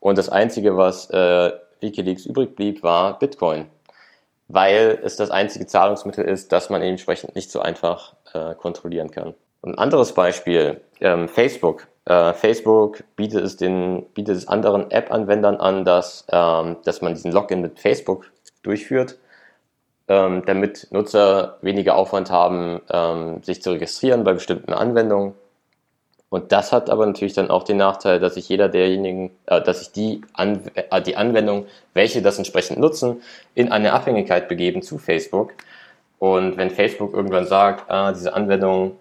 Und 0.00 0.18
das 0.18 0.28
Einzige, 0.28 0.76
was 0.76 1.10
äh, 1.10 1.52
Wikileaks 1.80 2.26
übrig 2.26 2.56
blieb, 2.56 2.82
war 2.82 3.18
Bitcoin, 3.18 3.66
weil 4.48 4.98
es 5.02 5.16
das 5.16 5.30
einzige 5.30 5.66
Zahlungsmittel 5.66 6.24
ist, 6.24 6.52
das 6.52 6.70
man 6.70 6.82
entsprechend 6.82 7.34
nicht 7.34 7.50
so 7.50 7.60
einfach 7.60 8.14
äh, 8.32 8.54
kontrollieren 8.54 9.10
kann. 9.10 9.34
ein 9.64 9.78
anderes 9.78 10.12
Beispiel, 10.12 10.80
ähm, 11.00 11.28
Facebook. 11.28 11.86
Äh, 12.04 12.32
Facebook 12.32 13.04
bietet 13.14 13.44
es, 13.44 13.56
den, 13.56 14.06
bietet 14.14 14.36
es 14.36 14.48
anderen 14.48 14.90
App-Anwendern 14.90 15.56
an, 15.56 15.84
dass, 15.84 16.26
ähm, 16.30 16.78
dass 16.84 17.00
man 17.00 17.14
diesen 17.14 17.30
Login 17.30 17.60
mit 17.60 17.78
Facebook 17.78 18.32
durchführt, 18.64 19.18
ähm, 20.08 20.42
damit 20.46 20.88
Nutzer 20.90 21.58
weniger 21.62 21.94
Aufwand 21.94 22.30
haben, 22.30 22.80
ähm, 22.90 23.42
sich 23.44 23.62
zu 23.62 23.70
registrieren 23.70 24.24
bei 24.24 24.32
bestimmten 24.32 24.72
Anwendungen 24.72 25.34
und 26.32 26.50
das 26.50 26.72
hat 26.72 26.88
aber 26.88 27.04
natürlich 27.04 27.34
dann 27.34 27.50
auch 27.50 27.62
den 27.62 27.76
Nachteil, 27.76 28.18
dass 28.18 28.34
sich 28.34 28.48
jeder 28.48 28.70
derjenigen, 28.70 29.32
äh, 29.44 29.60
dass 29.60 29.80
sich 29.80 29.92
die, 29.92 30.22
An 30.32 30.62
äh, 30.72 31.02
die 31.02 31.16
Anwendung, 31.16 31.66
welche 31.92 32.22
das 32.22 32.38
entsprechend 32.38 32.78
nutzen, 32.78 33.20
in 33.54 33.70
eine 33.70 33.92
Abhängigkeit 33.92 34.48
begeben 34.48 34.80
zu 34.80 34.96
Facebook. 34.96 35.52
Und 36.18 36.56
wenn 36.56 36.70
Facebook 36.70 37.12
irgendwann 37.12 37.44
sagt, 37.44 37.90
ah, 37.90 38.12
diese 38.12 38.32
Anwendung 38.32 38.96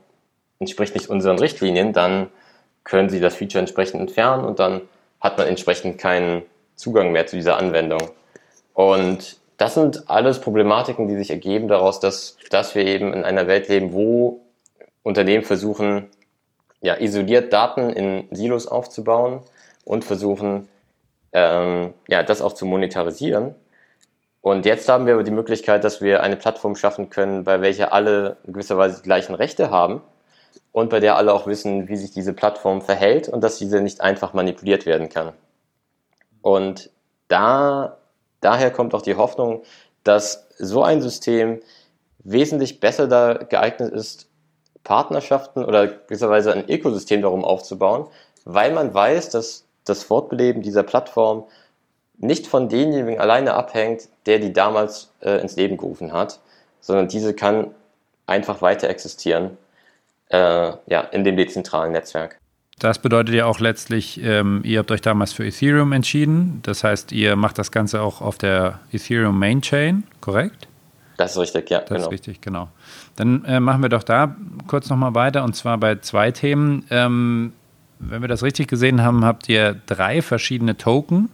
entspricht 0.59 0.93
nicht 0.93 1.09
unseren 1.09 1.39
Richtlinien, 1.39 1.93
dann 1.93 2.27
können 2.83 3.07
sie 3.07 3.21
das 3.21 3.35
Feature 3.35 3.61
entsprechend 3.61 4.01
entfernen 4.01 4.43
und 4.43 4.59
dann 4.59 4.81
hat 5.21 5.37
man 5.37 5.47
entsprechend 5.47 5.97
keinen 5.99 6.41
Zugang 6.75 7.13
mehr 7.13 7.27
zu 7.27 7.37
dieser 7.37 7.55
Anwendung. 7.55 8.01
Und 8.73 9.37
das 9.55 9.75
sind 9.75 10.09
alles 10.09 10.41
Problematiken, 10.41 11.07
die 11.07 11.15
sich 11.15 11.29
ergeben 11.29 11.69
daraus, 11.69 12.01
dass, 12.01 12.35
dass 12.49 12.75
wir 12.75 12.85
eben 12.85 13.13
in 13.13 13.23
einer 13.23 13.47
Welt 13.47 13.69
leben, 13.69 13.93
wo 13.93 14.41
Unternehmen 15.01 15.45
versuchen, 15.45 16.09
ja, 16.81 16.95
isoliert 16.95 17.53
Daten 17.53 17.89
in 17.91 18.27
Silos 18.31 18.67
aufzubauen 18.67 19.41
und 19.85 20.03
versuchen, 20.03 20.67
ähm, 21.33 21.93
ja, 22.07 22.23
das 22.23 22.41
auch 22.41 22.53
zu 22.53 22.65
monetarisieren. 22.65 23.55
Und 24.41 24.65
jetzt 24.65 24.89
haben 24.89 25.05
wir 25.05 25.13
aber 25.13 25.23
die 25.23 25.31
Möglichkeit, 25.31 25.83
dass 25.83 26.01
wir 26.01 26.23
eine 26.23 26.35
Plattform 26.35 26.75
schaffen 26.75 27.09
können, 27.09 27.43
bei 27.43 27.61
welcher 27.61 27.93
alle 27.93 28.37
in 28.43 28.53
gewisser 28.53 28.77
Weise 28.77 28.97
die 28.97 29.03
gleichen 29.03 29.35
Rechte 29.35 29.69
haben 29.69 30.01
und 30.71 30.89
bei 30.89 30.99
der 30.99 31.15
alle 31.15 31.33
auch 31.33 31.45
wissen, 31.45 31.87
wie 31.87 31.95
sich 31.95 32.11
diese 32.11 32.33
Plattform 32.33 32.81
verhält 32.81 33.29
und 33.29 33.43
dass 33.43 33.59
diese 33.59 33.81
nicht 33.81 34.01
einfach 34.01 34.33
manipuliert 34.33 34.87
werden 34.87 35.09
kann. 35.09 35.33
Und 36.41 36.89
da, 37.27 37.97
daher 38.39 38.71
kommt 38.71 38.95
auch 38.95 39.03
die 39.03 39.15
Hoffnung, 39.15 39.61
dass 40.03 40.47
so 40.57 40.83
ein 40.83 41.01
System 41.01 41.61
wesentlich 42.23 42.79
besser 42.79 43.07
da 43.07 43.33
geeignet 43.33 43.93
ist, 43.93 44.30
Partnerschaften 44.83 45.63
oder 45.63 45.87
gewisserweise 45.87 46.53
ein 46.53 46.69
Ökosystem 46.69 47.21
darum 47.21 47.43
aufzubauen, 47.43 48.07
weil 48.45 48.73
man 48.73 48.93
weiß, 48.93 49.29
dass 49.29 49.65
das 49.85 50.03
Fortbeleben 50.03 50.61
dieser 50.61 50.83
Plattform 50.83 51.43
nicht 52.17 52.47
von 52.47 52.69
denjenigen 52.69 53.19
alleine 53.19 53.53
abhängt, 53.53 54.07
der 54.25 54.39
die 54.39 54.53
damals 54.53 55.11
äh, 55.21 55.41
ins 55.41 55.55
Leben 55.55 55.77
gerufen 55.77 56.13
hat, 56.13 56.39
sondern 56.79 57.07
diese 57.07 57.33
kann 57.33 57.71
einfach 58.27 58.61
weiter 58.61 58.89
existieren 58.89 59.57
äh, 60.29 60.37
ja, 60.87 61.01
in 61.11 61.23
dem 61.23 61.35
dezentralen 61.35 61.91
Netzwerk. 61.91 62.37
Das 62.79 62.97
bedeutet 62.99 63.35
ja 63.35 63.45
auch 63.45 63.59
letztlich, 63.59 64.19
ähm, 64.23 64.61
ihr 64.63 64.79
habt 64.79 64.89
euch 64.89 65.01
damals 65.01 65.33
für 65.33 65.45
Ethereum 65.45 65.91
entschieden. 65.91 66.61
Das 66.63 66.83
heißt, 66.83 67.11
ihr 67.11 67.35
macht 67.35 67.59
das 67.59 67.71
Ganze 67.71 68.01
auch 68.01 68.21
auf 68.21 68.39
der 68.39 68.79
Ethereum 68.91 69.37
Main 69.37 69.61
Chain, 69.61 70.03
korrekt? 70.19 70.67
Das 71.21 71.33
ist 71.33 71.37
richtig, 71.37 71.69
ja. 71.69 71.79
Das 71.79 71.89
genau. 71.89 72.01
ist 72.01 72.11
richtig, 72.11 72.41
genau. 72.41 72.69
Dann 73.15 73.45
äh, 73.45 73.59
machen 73.59 73.81
wir 73.81 73.89
doch 73.89 74.03
da 74.03 74.35
kurz 74.67 74.89
nochmal 74.89 75.13
weiter 75.13 75.43
und 75.43 75.55
zwar 75.55 75.77
bei 75.77 75.97
zwei 75.97 76.31
Themen. 76.31 76.85
Ähm, 76.89 77.53
wenn 77.99 78.21
wir 78.21 78.27
das 78.27 78.41
richtig 78.41 78.67
gesehen 78.67 79.03
haben, 79.03 79.23
habt 79.23 79.47
ihr 79.47 79.75
drei 79.85 80.23
verschiedene 80.23 80.77
Token 80.77 81.29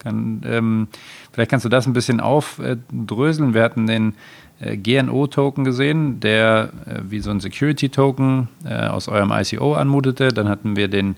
Kann, 0.00 0.42
ähm, 0.44 0.88
vielleicht 1.32 1.50
kannst 1.50 1.64
du 1.64 1.68
das 1.68 1.86
ein 1.86 1.92
bisschen 1.92 2.20
aufdröseln. 2.20 3.54
Wir 3.54 3.62
hatten 3.62 3.86
den 3.86 4.14
äh, 4.58 4.76
GNO-Token 4.76 5.64
gesehen, 5.64 6.18
der 6.18 6.70
äh, 6.86 7.00
wie 7.08 7.20
so 7.20 7.30
ein 7.30 7.38
Security-Token 7.38 8.48
äh, 8.64 8.86
aus 8.86 9.06
eurem 9.06 9.30
ICO 9.32 9.74
anmutete. 9.74 10.28
Dann 10.28 10.48
hatten 10.48 10.74
wir 10.74 10.88
den 10.88 11.14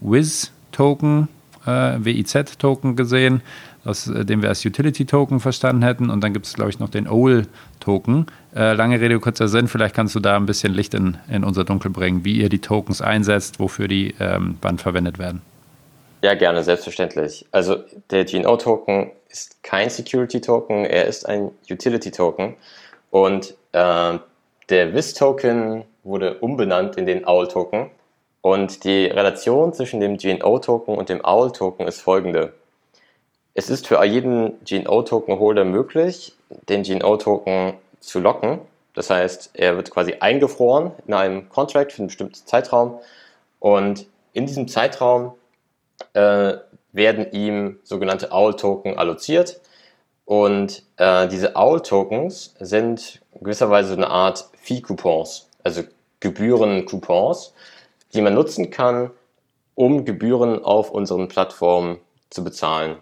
WIZ-Token, 0.00 1.28
äh, 1.64 1.70
WIZ-Token 1.98 2.96
gesehen, 2.96 3.40
aus 3.84 4.08
äh, 4.08 4.24
dem 4.24 4.42
wir 4.42 4.48
als 4.48 4.64
Utility-Token 4.64 5.40
verstanden 5.40 5.82
hätten. 5.82 6.10
Und 6.10 6.22
dann 6.22 6.32
gibt 6.32 6.46
es, 6.46 6.54
glaube 6.54 6.70
ich, 6.70 6.78
noch 6.78 6.88
den 6.88 7.08
OWL-Token. 7.08 8.26
Äh, 8.54 8.74
lange 8.74 9.00
Rede, 9.00 9.18
kurzer 9.20 9.48
Sinn. 9.48 9.68
Vielleicht 9.68 9.94
kannst 9.94 10.14
du 10.14 10.20
da 10.20 10.36
ein 10.36 10.46
bisschen 10.46 10.72
Licht 10.74 10.94
in, 10.94 11.18
in 11.28 11.44
unser 11.44 11.64
Dunkel 11.64 11.90
bringen, 11.90 12.24
wie 12.24 12.40
ihr 12.40 12.48
die 12.48 12.60
Tokens 12.60 13.00
einsetzt, 13.00 13.60
wofür 13.60 13.88
die 13.88 14.14
ähm, 14.20 14.58
wann 14.62 14.78
verwendet 14.78 15.18
werden. 15.18 15.42
Ja, 16.22 16.34
gerne, 16.34 16.64
selbstverständlich. 16.64 17.44
Also 17.52 17.76
der 18.10 18.24
GNO-Token 18.24 19.10
ist 19.28 19.62
kein 19.62 19.90
Security-Token, 19.90 20.86
er 20.86 21.04
ist 21.04 21.28
ein 21.28 21.50
Utility-Token. 21.70 22.54
Und 23.10 23.54
äh, 23.72 24.18
der 24.70 24.94
WIS-Token 24.94 25.84
wurde 26.02 26.38
umbenannt 26.38 26.96
in 26.96 27.04
den 27.04 27.26
OWL-Token. 27.26 27.90
Und 28.40 28.84
die 28.84 29.06
Relation 29.06 29.72
zwischen 29.72 30.00
dem 30.00 30.16
GNO-Token 30.16 30.96
und 30.96 31.08
dem 31.08 31.22
OWL-Token 31.22 31.86
ist 31.86 32.00
folgende. 32.00 32.54
Es 33.56 33.70
ist 33.70 33.86
für 33.86 34.04
jeden 34.04 34.58
GNO-Token-Holder 34.64 35.64
möglich, 35.64 36.34
den 36.68 36.82
GNO-Token 36.82 37.74
zu 38.00 38.18
locken. 38.18 38.58
Das 38.94 39.10
heißt, 39.10 39.50
er 39.54 39.76
wird 39.76 39.92
quasi 39.92 40.16
eingefroren 40.18 40.90
in 41.06 41.14
einem 41.14 41.48
Contract 41.48 41.92
für 41.92 41.98
einen 41.98 42.08
bestimmten 42.08 42.34
Zeitraum. 42.34 42.98
Und 43.60 44.06
in 44.32 44.46
diesem 44.46 44.66
Zeitraum 44.66 45.34
äh, 46.14 46.54
werden 46.92 47.30
ihm 47.30 47.78
sogenannte 47.84 48.32
OWL-Token 48.32 48.98
alloziert. 48.98 49.60
Und 50.24 50.82
äh, 50.96 51.28
diese 51.28 51.54
OWL-Tokens 51.54 52.56
sind 52.58 53.20
gewisserweise 53.40 53.92
eine 53.92 54.10
Art 54.10 54.48
Fee-Coupons, 54.62 55.48
also 55.62 55.82
Gebühren-Coupons, 56.18 57.54
die 58.14 58.20
man 58.20 58.34
nutzen 58.34 58.70
kann, 58.70 59.10
um 59.76 60.04
Gebühren 60.04 60.64
auf 60.64 60.90
unseren 60.90 61.28
Plattformen 61.28 61.98
zu 62.30 62.42
bezahlen. 62.42 62.96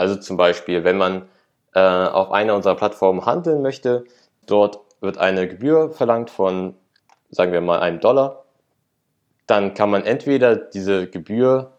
Also 0.00 0.16
zum 0.16 0.38
Beispiel, 0.38 0.82
wenn 0.82 0.96
man 0.96 1.26
äh, 1.74 1.80
auf 1.80 2.30
einer 2.32 2.54
unserer 2.54 2.74
Plattformen 2.74 3.26
handeln 3.26 3.60
möchte, 3.60 4.04
dort 4.46 4.80
wird 5.02 5.18
eine 5.18 5.46
Gebühr 5.46 5.90
verlangt 5.90 6.30
von, 6.30 6.74
sagen 7.30 7.52
wir 7.52 7.60
mal, 7.60 7.80
einem 7.80 8.00
Dollar. 8.00 8.44
Dann 9.46 9.74
kann 9.74 9.90
man 9.90 10.04
entweder 10.04 10.56
diese 10.56 11.06
Gebühr 11.06 11.72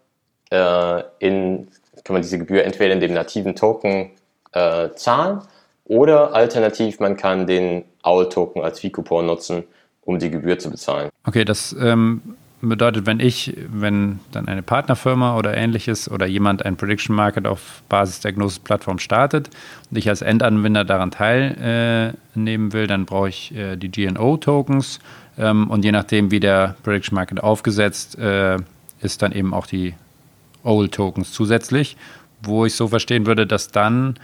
äh, 0.52 1.04
in, 1.18 1.70
kann 2.04 2.14
man 2.14 2.22
diese 2.22 2.38
Gebühr 2.38 2.64
entweder 2.64 2.94
in 2.94 3.00
dem 3.00 3.14
nativen 3.14 3.56
Token 3.56 4.12
äh, 4.52 4.90
zahlen 4.94 5.42
oder 5.86 6.36
alternativ 6.36 7.00
man 7.00 7.18
kann 7.18 7.48
den 7.48 7.86
OWL-Token 8.04 8.62
als 8.62 8.82
Fee-Coupon 8.82 9.26
nutzen, 9.26 9.64
um 10.02 10.20
die 10.20 10.30
Gebühr 10.30 10.60
zu 10.60 10.70
bezahlen. 10.70 11.10
Okay, 11.26 11.44
das 11.44 11.76
ähm, 11.80 12.38
bedeutet, 12.70 13.06
wenn 13.06 13.20
ich, 13.20 13.56
wenn 13.72 14.20
dann 14.32 14.48
eine 14.48 14.62
Partnerfirma 14.62 15.38
oder 15.38 15.56
ähnliches 15.56 16.10
oder 16.10 16.26
jemand 16.26 16.64
ein 16.66 16.78
Prediction 16.78 17.16
Market 17.16 17.48
auf 17.48 17.82
Basis 17.90 18.20
der 18.20 18.34
Gnosis-Plattform 18.34 19.00
startet 19.00 19.50
und 19.90 19.98
ich 19.98 20.08
als 20.10 20.22
Endanwender 20.22 20.86
daran 20.86 21.12
teilnehmen 21.12 22.74
will, 22.74 22.88
dann 22.88 23.06
brauche 23.06 23.30
ich 23.30 23.56
äh, 23.56 23.76
die 23.78 23.90
GNO-Tokens 23.90 25.00
ähm, 25.38 25.70
und 25.70 25.84
je 25.84 25.92
nachdem, 25.92 26.32
wie 26.32 26.40
der 26.40 26.76
Prediction 26.84 27.16
Market 27.16 27.42
aufgesetzt 27.42 28.18
äh, 28.20 28.58
ist, 29.02 29.22
dann 29.22 29.32
eben 29.32 29.54
auch 29.54 29.66
die 29.66 29.96
OWL-Tokens 30.64 31.32
zusätzlich, 31.32 31.98
wo 32.44 32.66
ich 32.66 32.76
so 32.76 32.88
verstehen 32.88 33.26
würde, 33.26 33.48
dass 33.48 33.70
dann 33.70 34.16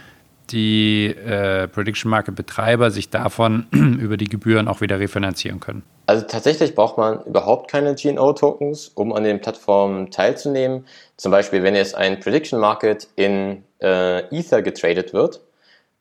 die 0.50 1.06
äh, 1.06 1.68
Prediction 1.68 2.10
Market 2.10 2.34
Betreiber 2.34 2.90
sich 2.90 3.10
davon 3.10 3.66
über 3.70 4.16
die 4.16 4.28
Gebühren 4.28 4.68
auch 4.68 4.80
wieder 4.80 4.98
refinanzieren 4.98 5.60
können. 5.60 5.82
Also 6.08 6.24
tatsächlich 6.24 6.74
braucht 6.74 6.96
man 6.96 7.22
überhaupt 7.24 7.70
keine 7.70 7.94
GNO-Tokens, 7.94 8.92
um 8.94 9.12
an 9.12 9.24
den 9.24 9.42
Plattformen 9.42 10.10
teilzunehmen. 10.10 10.86
Zum 11.18 11.30
Beispiel, 11.30 11.62
wenn 11.62 11.74
jetzt 11.74 11.94
ein 11.94 12.18
Prediction 12.18 12.58
Market 12.58 13.08
in 13.14 13.62
äh, 13.82 14.20
Ether 14.34 14.62
getradet 14.62 15.12
wird, 15.12 15.42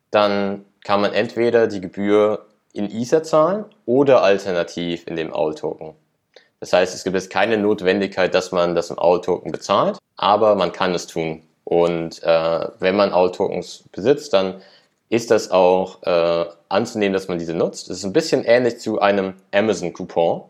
dann 0.09 0.63
kann 0.85 1.01
man 1.01 1.11
entweder 1.11 1.67
die 1.67 1.81
Gebühr 1.81 2.45
in 2.71 2.89
Ether 2.89 3.23
zahlen 3.23 3.65
oder 3.85 4.23
alternativ 4.23 5.05
in 5.07 5.17
dem 5.17 5.33
OWL-Token. 5.33 5.93
Das 6.61 6.71
heißt, 6.71 6.95
es 6.95 7.03
gibt 7.03 7.17
jetzt 7.17 7.29
keine 7.29 7.57
Notwendigkeit, 7.57 8.33
dass 8.33 8.53
man 8.53 8.75
das 8.75 8.89
im 8.89 8.97
OWL-Token 8.97 9.51
bezahlt, 9.51 9.97
aber 10.15 10.55
man 10.55 10.71
kann 10.71 10.95
es 10.95 11.07
tun. 11.07 11.43
Und 11.65 12.23
äh, 12.23 12.67
wenn 12.79 12.95
man 12.95 13.11
OWL-Tokens 13.11 13.83
besitzt, 13.91 14.31
dann 14.31 14.61
ist 15.09 15.31
das 15.31 15.51
auch 15.51 16.03
äh, 16.03 16.45
anzunehmen, 16.69 17.13
dass 17.13 17.27
man 17.27 17.39
diese 17.39 17.53
nutzt. 17.53 17.89
Es 17.89 17.99
ist 17.99 18.03
ein 18.03 18.13
bisschen 18.13 18.43
ähnlich 18.43 18.79
zu 18.79 18.99
einem 18.99 19.35
Amazon-Coupon. 19.53 20.43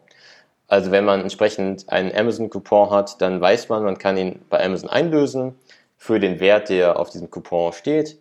Also 0.67 0.91
wenn 0.91 1.05
man 1.05 1.21
entsprechend 1.21 1.89
einen 1.89 2.13
Amazon-Coupon 2.13 2.89
hat, 2.89 3.21
dann 3.21 3.39
weiß 3.39 3.69
man, 3.69 3.83
man 3.83 3.97
kann 3.97 4.17
ihn 4.17 4.41
bei 4.49 4.63
Amazon 4.63 4.89
einlösen 4.89 5.55
für 5.97 6.19
den 6.19 6.39
Wert, 6.39 6.69
der 6.69 6.99
auf 6.99 7.09
diesem 7.09 7.29
Coupon 7.29 7.73
steht. 7.73 8.17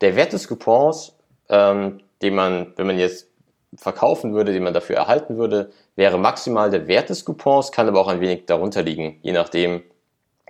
Der 0.00 0.16
Wert 0.16 0.32
des 0.32 0.48
Coupons, 0.48 1.14
ähm, 1.48 2.00
den 2.20 2.34
man, 2.34 2.72
wenn 2.76 2.86
man 2.86 2.98
jetzt 2.98 3.28
verkaufen 3.76 4.34
würde, 4.34 4.52
den 4.52 4.62
man 4.62 4.74
dafür 4.74 4.96
erhalten 4.96 5.36
würde, 5.36 5.70
wäre 5.96 6.18
maximal 6.18 6.70
der 6.70 6.86
Wert 6.86 7.08
des 7.08 7.24
Coupons, 7.24 7.72
kann 7.72 7.88
aber 7.88 8.00
auch 8.00 8.08
ein 8.08 8.20
wenig 8.20 8.46
darunter 8.46 8.82
liegen, 8.82 9.18
je 9.22 9.32
nachdem, 9.32 9.82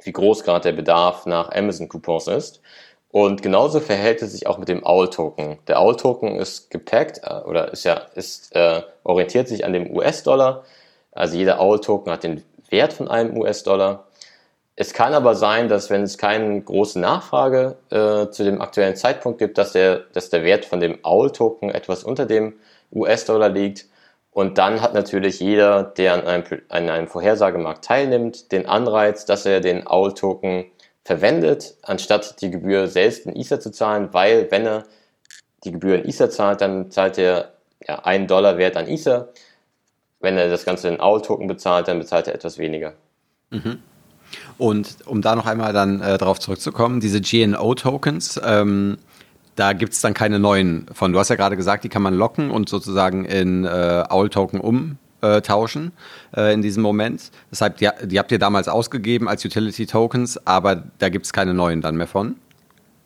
wie 0.03 0.13
groß 0.13 0.45
gerade 0.45 0.71
der 0.71 0.77
Bedarf 0.77 1.27
nach 1.27 1.51
Amazon-Coupons 1.51 2.29
ist. 2.29 2.61
Und 3.17 3.41
genauso 3.41 3.81
verhält 3.81 4.21
es 4.21 4.33
sich 4.33 4.47
auch 4.47 4.59
mit 4.59 4.69
dem 4.69 4.85
OWL-Token. 4.85 5.57
Der 5.69 5.81
OWL-Token 5.81 6.37
ist 6.37 6.71
gepackt 6.71 7.23
äh, 7.25 7.49
oder 7.49 7.73
ist 7.73 7.85
ja, 7.85 8.03
ist, 8.15 8.55
äh, 8.55 8.83
orientiert 9.05 9.49
sich 9.49 9.65
an 9.65 9.73
dem 9.73 9.91
US-Dollar. 9.91 10.65
Also 11.13 11.39
jeder 11.39 11.59
OWL-Token 11.59 12.13
hat 12.13 12.25
den 12.25 12.45
Wert 12.69 12.93
von 12.93 13.09
einem 13.09 13.35
US-Dollar. 13.39 14.05
Es 14.75 14.93
kann 14.93 15.15
aber 15.15 15.35
sein, 15.35 15.71
dass 15.71 15.89
wenn 15.89 16.03
es 16.03 16.19
keine 16.19 16.61
große 16.61 17.01
Nachfrage 17.01 17.79
äh, 17.89 18.29
zu 18.29 18.45
dem 18.45 18.61
aktuellen 18.61 18.97
Zeitpunkt 18.97 19.39
gibt, 19.39 19.57
dass 19.57 19.73
der, 19.73 20.01
dass 20.13 20.29
der 20.29 20.45
Wert 20.45 20.67
von 20.67 20.81
dem 20.81 20.99
OWL-Token 21.03 21.71
etwas 21.71 22.05
unter 22.05 22.27
dem 22.27 22.53
US-Dollar 22.93 23.49
liegt 23.49 23.87
und 24.37 24.59
dann 24.59 24.83
hat 24.83 24.93
natürlich 24.93 25.41
jeder, 25.41 25.83
der 25.83 26.13
an 26.13 26.27
einem, 26.27 26.45
an 26.69 26.91
einem 26.91 27.07
Vorhersagemarkt 27.07 27.83
teilnimmt, 27.83 28.53
den 28.53 28.67
Anreiz, 28.67 29.25
dass 29.25 29.47
er 29.47 29.63
den 29.63 29.87
OWL-Token 29.87 30.67
verwendet, 31.07 31.77
anstatt 31.83 32.41
die 32.41 32.51
Gebühr 32.51 32.89
selbst 32.89 33.27
in 33.27 33.37
Ether 33.37 33.61
zu 33.61 33.71
zahlen, 33.71 34.09
weil 34.11 34.51
wenn 34.51 34.67
er 34.67 34.85
die 35.63 35.71
Gebühr 35.71 35.95
in 35.95 36.05
Ether 36.05 36.31
zahlt, 36.31 36.61
dann 36.61 36.91
zahlt 36.91 37.17
er 37.17 37.53
ja, 37.87 38.01
einen 38.01 38.27
Dollar 38.27 38.59
Wert 38.59 38.77
an 38.77 38.89
Ether. 38.89 39.29
Wenn 40.19 40.37
er 40.37 40.51
das 40.51 40.65
Ganze 40.65 40.89
in 40.89 41.01
OWL-Token 41.01 41.47
bezahlt, 41.47 41.87
dann 41.87 42.01
bezahlt 42.01 42.27
er 42.27 42.35
etwas 42.35 42.59
weniger. 42.59 42.95
Mhm. 43.51 43.79
Und 44.59 44.97
um 45.07 45.23
da 45.23 45.37
noch 45.37 45.47
einmal 45.47 45.73
dann 45.73 46.01
äh, 46.01 46.19
darauf 46.19 46.41
zurückzukommen, 46.41 46.99
diese 46.99 47.21
GNO-Tokens, 47.21 48.41
ähm, 48.45 48.99
da 49.55 49.75
gibt 49.75 49.93
es 49.93 50.01
dann 50.01 50.13
keine 50.13 50.41
neuen 50.41 50.89
von. 50.93 51.13
Du 51.13 51.21
hast 51.21 51.29
ja 51.29 51.37
gerade 51.37 51.57
gesagt, 51.57 51.85
die 51.85 51.89
kann 51.89 52.03
man 52.03 52.15
locken 52.15 52.51
und 52.51 52.69
sozusagen 52.69 53.25
in 53.25 53.65
äh, 53.65 54.03
Owl-Token 54.11 54.59
umtauschen 54.61 55.06
äh, 55.23 56.53
in 56.53 56.63
diesem 56.63 56.83
Moment. 56.83 57.31
Deshalb, 57.51 57.79
die, 57.79 57.89
die, 58.05 58.19
habt 58.19 58.33
ihr 58.33 58.39
damals 58.39 58.69
ausgegeben 58.69 59.29
als 59.29 59.45
Utility-Tokens, 59.45 60.47
aber 60.47 60.83
da 60.99 61.09
gibt 61.09 61.27
es 61.27 61.33
keine 61.33 61.55
neuen 61.55 61.81
dann 61.81 61.97
mehr 61.97 62.07
von. 62.07 62.37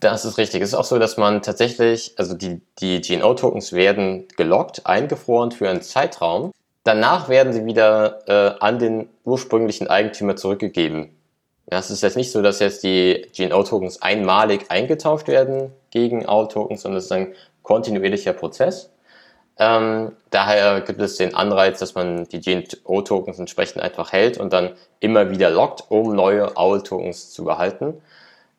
Das 0.01 0.25
ist 0.25 0.39
richtig. 0.39 0.63
Es 0.63 0.71
ist 0.71 0.75
auch 0.75 0.85
so, 0.85 0.99
dass 0.99 1.17
man 1.17 1.43
tatsächlich, 1.43 2.15
also 2.17 2.35
die, 2.35 2.61
die 2.81 3.01
GNO-Tokens 3.01 3.73
werden 3.73 4.27
gelockt, 4.37 4.87
eingefroren 4.87 5.53
für 5.53 5.69
einen 5.69 5.83
Zeitraum. 5.83 6.53
Danach 6.85 7.29
werden 7.29 7.53
sie 7.53 7.67
wieder 7.67 8.27
äh, 8.27 8.59
an 8.61 8.79
den 8.79 9.09
ursprünglichen 9.25 9.89
Eigentümer 9.89 10.37
zurückgegeben. 10.37 11.11
Es 11.67 11.91
ist 11.91 12.03
jetzt 12.03 12.17
nicht 12.17 12.33
so, 12.33 12.43
dass 12.43 12.59
jetzt 12.59 12.83
die 12.83 13.27
GNO-Tokens 13.37 14.03
einmalig 14.03 14.71
eingetauscht 14.71 15.29
werden 15.29 15.71
gegen 15.91 16.27
OWL-Tokens, 16.27 16.83
sondern 16.83 16.99
es 16.99 17.05
ist 17.05 17.13
ein 17.13 17.35
kontinuierlicher 17.63 18.33
Prozess. 18.33 18.91
Ähm, 19.61 20.13
daher 20.31 20.81
gibt 20.81 21.03
es 21.03 21.17
den 21.17 21.35
Anreiz, 21.35 21.79
dass 21.81 21.95
man 21.95 22.25
die 22.25 22.41
GNO-Tokens 22.41 23.39
entsprechend 23.39 23.83
einfach 23.83 24.11
hält 24.11 24.39
und 24.39 24.55
dann 24.55 24.71
immer 25.01 25.31
wieder 25.31 25.51
lockt, 25.51 25.85
um 25.91 26.15
neue 26.17 26.57
OWL-Tokens 26.57 27.31
zu 27.31 27.45
behalten. 27.45 28.01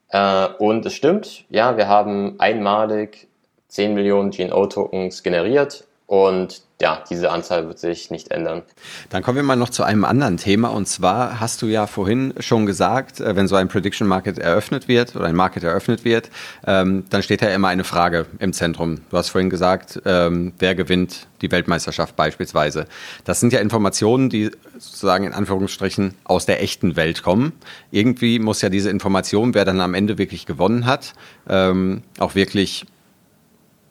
Äh, 0.09 0.45
und 0.59 0.85
es 0.85 0.93
stimmt, 0.93 1.45
ja, 1.49 1.75
wir 1.75 1.87
haben 1.87 2.39
einmalig 2.39 3.27
10 3.69 3.95
Millionen 3.95 4.29
GNO-Tokens 4.29 5.23
generiert 5.23 5.85
und 6.05 6.61
ja, 6.81 7.03
diese 7.09 7.31
Anzahl 7.31 7.67
wird 7.67 7.79
sich 7.79 8.09
nicht 8.09 8.31
ändern. 8.31 8.63
Dann 9.09 9.21
kommen 9.21 9.35
wir 9.35 9.43
mal 9.43 9.55
noch 9.55 9.69
zu 9.69 9.83
einem 9.83 10.03
anderen 10.03 10.37
Thema. 10.37 10.69
Und 10.69 10.87
zwar 10.87 11.39
hast 11.39 11.61
du 11.61 11.67
ja 11.67 11.85
vorhin 11.85 12.33
schon 12.39 12.65
gesagt, 12.65 13.19
äh, 13.19 13.35
wenn 13.35 13.47
so 13.47 13.55
ein 13.55 13.67
Prediction 13.67 14.07
Market 14.07 14.39
eröffnet 14.39 14.87
wird 14.87 15.15
oder 15.15 15.25
ein 15.25 15.35
Market 15.35 15.63
eröffnet 15.63 16.03
wird, 16.03 16.31
ähm, 16.65 17.05
dann 17.09 17.21
steht 17.21 17.41
ja 17.41 17.49
immer 17.49 17.67
eine 17.67 17.83
Frage 17.83 18.25
im 18.39 18.51
Zentrum. 18.51 19.01
Du 19.11 19.17
hast 19.17 19.29
vorhin 19.29 19.51
gesagt, 19.51 20.01
ähm, 20.05 20.53
wer 20.57 20.73
gewinnt 20.73 21.27
die 21.41 21.51
Weltmeisterschaft 21.51 22.15
beispielsweise. 22.15 22.87
Das 23.25 23.39
sind 23.39 23.53
ja 23.53 23.59
Informationen, 23.59 24.29
die 24.29 24.51
sozusagen 24.77 25.25
in 25.25 25.33
Anführungsstrichen 25.33 26.15
aus 26.23 26.45
der 26.47 26.63
echten 26.63 26.95
Welt 26.95 27.21
kommen. 27.21 27.53
Irgendwie 27.91 28.39
muss 28.39 28.61
ja 28.61 28.69
diese 28.69 28.89
Information, 28.89 29.53
wer 29.53 29.65
dann 29.65 29.81
am 29.81 29.93
Ende 29.93 30.17
wirklich 30.17 30.45
gewonnen 30.47 30.85
hat, 30.85 31.13
ähm, 31.47 32.03
auch 32.17 32.33
wirklich 32.33 32.85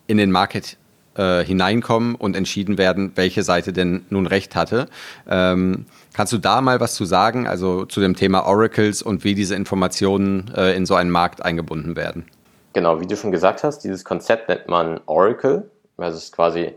in 0.07 0.17
den 0.17 0.33
Market 0.33 0.77
äh, 1.17 1.45
hineinkommen 1.45 2.15
und 2.15 2.37
entschieden 2.37 2.79
werden, 2.79 3.13
welche 3.15 3.43
Seite 3.43 3.73
denn 3.73 4.05
nun 4.11 4.27
recht 4.27 4.55
hatte. 4.55 4.87
Ähm, 5.29 5.87
kannst 6.15 6.33
du 6.33 6.39
da 6.39 6.61
mal 6.61 6.81
was 6.81 6.95
zu 6.95 7.05
sagen, 7.05 7.47
also 7.47 7.85
zu 7.85 8.01
dem 8.01 8.17
Thema 8.17 8.47
Oracles 8.47 9.03
und 9.03 9.25
wie 9.25 9.35
diese 9.35 9.55
Informationen 9.55 10.53
äh, 10.57 10.75
in 10.77 10.87
so 10.87 10.95
einen 10.95 11.11
Markt 11.11 11.45
eingebunden 11.45 11.97
werden? 11.97 12.27
Genau, 12.73 13.01
wie 13.01 13.07
du 13.07 13.17
schon 13.17 13.33
gesagt 13.33 13.65
hast, 13.65 13.81
dieses 13.81 14.05
Konzept 14.05 14.49
nennt 14.49 14.69
man 14.69 15.01
Oracle. 15.07 15.69
Das 15.97 16.15
ist 16.15 16.33
quasi 16.33 16.73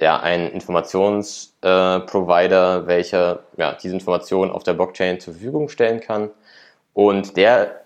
ja, 0.00 0.20
ein 0.20 0.50
Informationsprovider, 0.50 2.76
äh, 2.76 2.86
welcher 2.86 3.40
ja, 3.56 3.74
diese 3.74 3.94
Informationen 3.94 4.50
auf 4.50 4.62
der 4.62 4.74
Blockchain 4.74 5.20
zur 5.20 5.34
Verfügung 5.34 5.68
stellen 5.68 6.00
kann. 6.00 6.30
Und 6.94 7.36
der, 7.36 7.82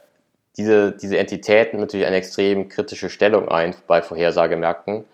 diese, 0.56 0.92
diese 0.92 1.18
Entitäten 1.18 1.80
natürlich 1.80 2.06
eine 2.06 2.16
extrem 2.16 2.68
kritische 2.68 3.10
Stellung 3.10 3.48
ein 3.48 3.74
bei 3.86 4.02
Vorhersagemärkten, 4.02 5.04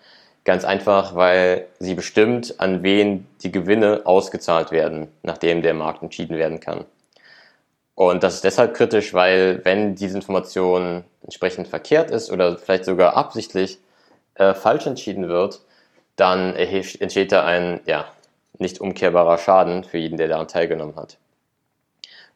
Ganz 0.45 0.63
einfach, 0.65 1.15
weil 1.15 1.67
sie 1.79 1.93
bestimmt, 1.93 2.59
an 2.59 2.81
wen 2.81 3.27
die 3.43 3.51
Gewinne 3.51 4.01
ausgezahlt 4.05 4.71
werden, 4.71 5.07
nachdem 5.21 5.61
der 5.61 5.73
Markt 5.73 6.01
entschieden 6.01 6.37
werden 6.37 6.59
kann. 6.59 6.85
Und 7.95 8.23
das 8.23 8.35
ist 8.35 8.45
deshalb 8.45 8.75
kritisch, 8.75 9.13
weil 9.13 9.59
wenn 9.65 9.95
diese 9.95 10.15
Information 10.15 11.03
entsprechend 11.21 11.67
verkehrt 11.67 12.11
ist 12.11 12.31
oder 12.31 12.57
vielleicht 12.57 12.85
sogar 12.85 13.17
absichtlich 13.17 13.77
äh, 14.35 14.53
falsch 14.53 14.87
entschieden 14.87 15.27
wird, 15.27 15.59
dann 16.15 16.55
entsteht 16.55 17.31
da 17.31 17.43
ein 17.43 17.81
ja, 17.85 18.05
nicht 18.57 18.79
umkehrbarer 18.79 19.37
Schaden 19.37 19.83
für 19.83 19.97
jeden, 19.97 20.17
der 20.17 20.29
daran 20.29 20.47
teilgenommen 20.47 20.95
hat. 20.95 21.17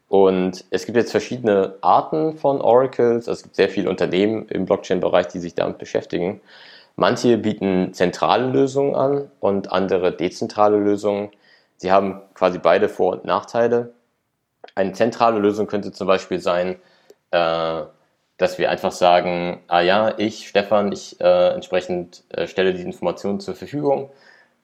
Und 0.08 0.64
es 0.70 0.86
gibt 0.86 0.96
jetzt 0.96 1.10
verschiedene 1.10 1.74
Arten 1.80 2.36
von 2.36 2.60
Oracles. 2.60 3.26
Es 3.26 3.42
gibt 3.42 3.56
sehr 3.56 3.68
viele 3.68 3.88
Unternehmen 3.88 4.46
im 4.48 4.66
Blockchain-Bereich, 4.66 5.28
die 5.28 5.38
sich 5.38 5.54
damit 5.54 5.78
beschäftigen. 5.78 6.40
Manche 6.96 7.38
bieten 7.38 7.92
zentrale 7.92 8.46
Lösungen 8.46 8.94
an 8.94 9.30
und 9.40 9.72
andere 9.72 10.12
dezentrale 10.12 10.78
Lösungen. 10.78 11.30
Sie 11.76 11.90
haben 11.90 12.22
quasi 12.34 12.58
beide 12.58 12.88
Vor- 12.88 13.14
und 13.14 13.24
Nachteile. 13.24 13.92
Eine 14.74 14.92
zentrale 14.92 15.40
Lösung 15.40 15.66
könnte 15.66 15.92
zum 15.92 16.06
Beispiel 16.06 16.40
sein, 16.40 16.76
äh, 17.32 17.82
dass 18.36 18.58
wir 18.58 18.70
einfach 18.70 18.92
sagen, 18.92 19.62
ah 19.68 19.80
ja, 19.80 20.14
ich, 20.18 20.48
Stefan, 20.48 20.92
ich 20.92 21.20
äh, 21.20 21.48
entsprechend 21.50 22.24
äh, 22.30 22.46
stelle 22.46 22.74
die 22.74 22.82
Informationen 22.82 23.40
zur 23.40 23.54
Verfügung. 23.54 24.10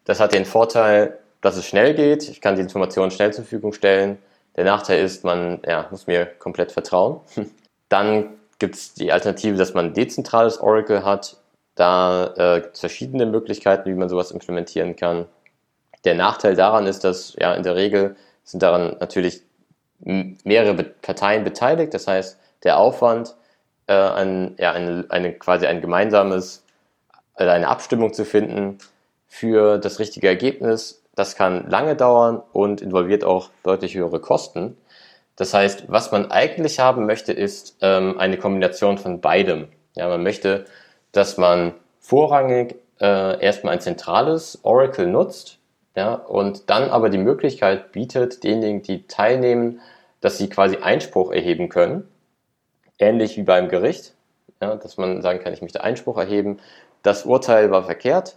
Das 0.04 0.20
hat 0.20 0.32
den 0.32 0.44
Vorteil, 0.44 1.18
dass 1.40 1.56
es 1.56 1.66
schnell 1.66 1.94
geht. 1.94 2.28
Ich 2.28 2.40
kann 2.40 2.56
die 2.56 2.62
Informationen 2.62 3.10
schnell 3.10 3.32
zur 3.32 3.44
Verfügung 3.44 3.72
stellen. 3.72 4.18
Der 4.56 4.64
Nachteil 4.64 5.04
ist, 5.04 5.24
man 5.24 5.60
ja, 5.66 5.86
muss 5.90 6.06
mir 6.06 6.26
komplett 6.26 6.72
vertrauen. 6.72 7.20
Dann 7.88 8.30
gibt 8.58 8.74
es 8.74 8.94
die 8.94 9.12
Alternative, 9.12 9.56
dass 9.56 9.74
man 9.74 9.86
ein 9.86 9.94
dezentrales 9.94 10.60
Oracle 10.60 11.04
hat. 11.04 11.36
Da 11.74 12.34
äh, 12.36 12.60
gibt 12.60 12.74
es 12.74 12.80
verschiedene 12.80 13.26
Möglichkeiten, 13.26 13.88
wie 13.88 13.94
man 13.94 14.08
sowas 14.08 14.30
implementieren 14.30 14.96
kann. 14.96 15.26
Der 16.04 16.14
Nachteil 16.14 16.54
daran 16.54 16.86
ist, 16.86 17.04
dass 17.04 17.34
ja 17.38 17.54
in 17.54 17.62
der 17.62 17.76
Regel 17.76 18.16
sind 18.44 18.62
daran 18.62 18.96
natürlich 19.00 19.42
mehrere 20.00 20.82
Parteien 20.82 21.44
beteiligt. 21.44 21.94
Das 21.94 22.06
heißt, 22.06 22.38
der 22.64 22.78
Aufwand, 22.78 23.34
äh, 23.86 23.94
ein, 23.94 24.56
ja, 24.58 24.72
eine, 24.72 25.04
eine, 25.08 25.32
quasi 25.32 25.66
ein 25.66 25.80
gemeinsames, 25.80 26.64
also 27.34 27.50
eine 27.50 27.68
Abstimmung 27.68 28.12
zu 28.12 28.24
finden 28.24 28.78
für 29.28 29.78
das 29.78 29.98
richtige 29.98 30.28
Ergebnis, 30.28 31.02
das 31.14 31.36
kann 31.36 31.68
lange 31.68 31.96
dauern 31.96 32.42
und 32.52 32.80
involviert 32.80 33.24
auch 33.24 33.50
deutlich 33.62 33.94
höhere 33.94 34.20
Kosten. 34.20 34.76
Das 35.36 35.54
heißt, 35.54 35.84
was 35.88 36.12
man 36.12 36.30
eigentlich 36.30 36.80
haben 36.80 37.06
möchte, 37.06 37.32
ist 37.32 37.76
ähm, 37.80 38.18
eine 38.18 38.38
Kombination 38.38 38.98
von 38.98 39.20
beidem. 39.20 39.68
Ja, 39.94 40.08
man 40.08 40.22
möchte 40.22 40.66
dass 41.12 41.36
man 41.36 41.74
vorrangig 42.00 42.76
äh, 43.00 43.40
erstmal 43.42 43.74
ein 43.74 43.80
zentrales 43.80 44.60
Oracle 44.62 45.06
nutzt 45.06 45.58
ja, 45.96 46.14
und 46.14 46.70
dann 46.70 46.90
aber 46.90 47.10
die 47.10 47.18
Möglichkeit 47.18 47.92
bietet, 47.92 48.44
denjenigen, 48.44 48.82
die 48.82 49.06
teilnehmen, 49.06 49.80
dass 50.20 50.38
sie 50.38 50.48
quasi 50.48 50.76
Einspruch 50.76 51.32
erheben 51.32 51.68
können, 51.68 52.08
ähnlich 52.98 53.36
wie 53.36 53.42
beim 53.42 53.68
Gericht, 53.68 54.14
ja, 54.62 54.76
dass 54.76 54.96
man 54.98 55.22
sagen 55.22 55.40
kann, 55.40 55.52
ich 55.52 55.62
möchte 55.62 55.82
Einspruch 55.82 56.18
erheben, 56.18 56.58
das 57.02 57.24
Urteil 57.24 57.70
war 57.70 57.84
verkehrt. 57.84 58.36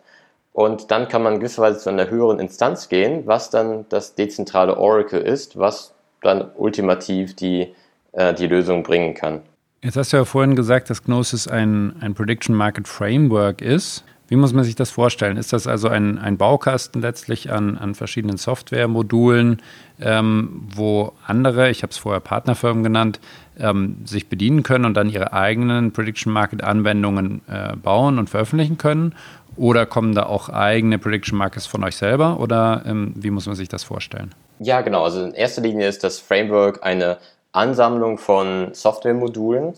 Und 0.53 0.91
dann 0.91 1.07
kann 1.07 1.23
man 1.23 1.39
gewisserweise 1.39 1.79
zu 1.79 1.89
einer 1.89 2.09
höheren 2.09 2.39
Instanz 2.39 2.88
gehen, 2.88 3.25
was 3.25 3.49
dann 3.49 3.88
das 3.89 4.13
dezentrale 4.15 4.77
Oracle 4.77 5.19
ist, 5.19 5.57
was 5.57 5.95
dann 6.21 6.51
ultimativ 6.55 7.36
die, 7.36 7.75
äh, 8.12 8.33
die 8.33 8.47
Lösung 8.47 8.83
bringen 8.83 9.15
kann. 9.15 9.41
Jetzt 9.83 9.97
hast 9.97 10.13
du 10.13 10.17
ja 10.17 10.23
vorhin 10.23 10.55
gesagt, 10.55 10.89
dass 10.89 11.03
Gnosis 11.03 11.45
ein, 11.45 11.93
ein 11.99 12.13
Prediction 12.13 12.55
Market 12.55 12.87
Framework 12.87 13.61
ist. 13.61 14.05
Wie 14.29 14.37
muss 14.37 14.53
man 14.53 14.63
sich 14.63 14.75
das 14.75 14.91
vorstellen? 14.91 15.35
Ist 15.35 15.51
das 15.51 15.67
also 15.67 15.89
ein, 15.89 16.17
ein 16.17 16.37
Baukasten 16.37 17.01
letztlich 17.01 17.51
an, 17.51 17.77
an 17.77 17.93
verschiedenen 17.93 18.37
Softwaremodulen, 18.37 19.61
ähm, 19.99 20.69
wo 20.73 21.11
andere, 21.27 21.69
ich 21.69 21.83
habe 21.83 21.91
es 21.91 21.97
vorher 21.97 22.21
Partnerfirmen 22.21 22.81
genannt, 22.81 23.19
ähm, 23.59 23.97
sich 24.05 24.29
bedienen 24.29 24.63
können 24.63 24.85
und 24.85 24.93
dann 24.93 25.09
ihre 25.09 25.33
eigenen 25.33 25.91
Prediction 25.91 26.31
Market 26.31 26.63
Anwendungen 26.63 27.41
äh, 27.49 27.75
bauen 27.75 28.19
und 28.19 28.29
veröffentlichen 28.29 28.77
können? 28.77 29.13
Oder 29.57 29.85
kommen 29.85 30.15
da 30.15 30.27
auch 30.27 30.47
eigene 30.47 30.97
Prediction 30.97 31.37
Markets 31.37 31.65
von 31.65 31.83
euch 31.83 31.97
selber? 31.97 32.39
Oder 32.39 32.83
ähm, 32.85 33.11
wie 33.17 33.31
muss 33.31 33.47
man 33.47 33.55
sich 33.55 33.67
das 33.67 33.83
vorstellen? 33.83 34.33
Ja, 34.59 34.79
genau. 34.79 35.03
Also 35.03 35.25
in 35.25 35.33
erster 35.33 35.61
Linie 35.61 35.89
ist 35.89 36.05
das 36.05 36.19
Framework 36.19 36.83
eine 36.83 37.17
Ansammlung 37.53 38.17
von 38.17 38.73
Softwaremodulen, 38.73 39.73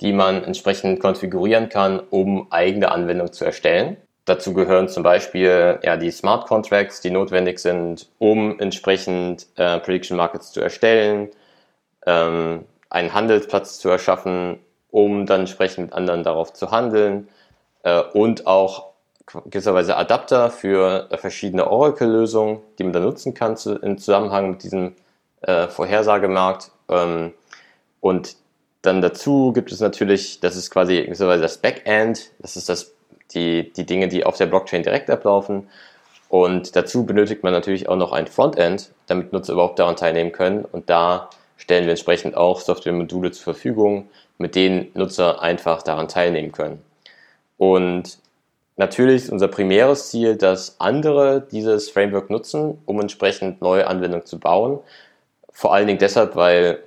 die 0.00 0.12
man 0.12 0.42
entsprechend 0.44 1.00
konfigurieren 1.00 1.68
kann, 1.68 2.00
um 2.10 2.50
eigene 2.50 2.90
Anwendungen 2.90 3.32
zu 3.32 3.44
erstellen. 3.44 3.96
Dazu 4.24 4.52
gehören 4.52 4.88
zum 4.88 5.02
Beispiel 5.02 5.78
ja, 5.82 5.96
die 5.96 6.10
Smart 6.10 6.46
Contracts, 6.46 7.00
die 7.00 7.10
notwendig 7.10 7.58
sind, 7.58 8.08
um 8.18 8.58
entsprechend 8.60 9.46
äh, 9.56 9.78
Prediction 9.80 10.16
Markets 10.16 10.52
zu 10.52 10.60
erstellen, 10.60 11.30
ähm, 12.06 12.64
einen 12.90 13.14
Handelsplatz 13.14 13.78
zu 13.78 13.88
erschaffen, 13.88 14.58
um 14.90 15.26
dann 15.26 15.40
entsprechend 15.40 15.86
mit 15.86 15.92
anderen 15.94 16.24
darauf 16.24 16.52
zu 16.52 16.70
handeln 16.70 17.28
äh, 17.84 18.02
und 18.12 18.46
auch 18.46 18.88
gewisserweise 19.44 19.96
Adapter 19.96 20.50
für 20.50 21.08
verschiedene 21.16 21.70
Oracle-Lösungen, 21.70 22.60
die 22.78 22.84
man 22.84 22.92
dann 22.92 23.02
nutzen 23.02 23.34
kann 23.34 23.56
zu, 23.56 23.76
im 23.76 23.98
Zusammenhang 23.98 24.50
mit 24.50 24.62
diesem 24.62 24.94
äh, 25.42 25.68
Vorhersagemarkt 25.68 26.70
ähm, 26.88 27.32
und 28.00 28.36
dann 28.82 29.02
dazu 29.02 29.52
gibt 29.52 29.72
es 29.72 29.80
natürlich, 29.80 30.40
das 30.40 30.56
ist 30.56 30.70
quasi 30.70 31.04
das 31.06 31.58
Backend, 31.58 32.30
das 32.38 32.56
ist 32.56 32.68
das, 32.68 32.92
die, 33.34 33.72
die 33.72 33.84
Dinge, 33.84 34.08
die 34.08 34.24
auf 34.24 34.36
der 34.36 34.46
Blockchain 34.46 34.82
direkt 34.82 35.10
ablaufen. 35.10 35.68
Und 36.28 36.76
dazu 36.76 37.04
benötigt 37.04 37.42
man 37.42 37.52
natürlich 37.52 37.88
auch 37.88 37.96
noch 37.96 38.12
ein 38.12 38.26
Frontend, 38.26 38.90
damit 39.06 39.32
Nutzer 39.32 39.54
überhaupt 39.54 39.78
daran 39.78 39.96
teilnehmen 39.96 40.32
können. 40.32 40.64
Und 40.64 40.90
da 40.90 41.30
stellen 41.56 41.84
wir 41.84 41.90
entsprechend 41.90 42.36
auch 42.36 42.60
Softwaremodule 42.60 43.32
zur 43.32 43.44
Verfügung, 43.54 44.08
mit 44.36 44.54
denen 44.54 44.90
Nutzer 44.94 45.42
einfach 45.42 45.82
daran 45.82 46.08
teilnehmen 46.08 46.52
können. 46.52 46.82
Und 47.56 48.18
natürlich 48.76 49.24
ist 49.24 49.30
unser 49.30 49.48
primäres 49.48 50.10
Ziel, 50.10 50.36
dass 50.36 50.80
andere 50.80 51.46
dieses 51.50 51.90
Framework 51.90 52.30
nutzen, 52.30 52.78
um 52.86 53.00
entsprechend 53.00 53.60
neue 53.60 53.86
Anwendungen 53.86 54.26
zu 54.26 54.38
bauen. 54.38 54.78
Vor 55.58 55.74
allen 55.74 55.88
Dingen 55.88 55.98
deshalb, 55.98 56.36
weil 56.36 56.78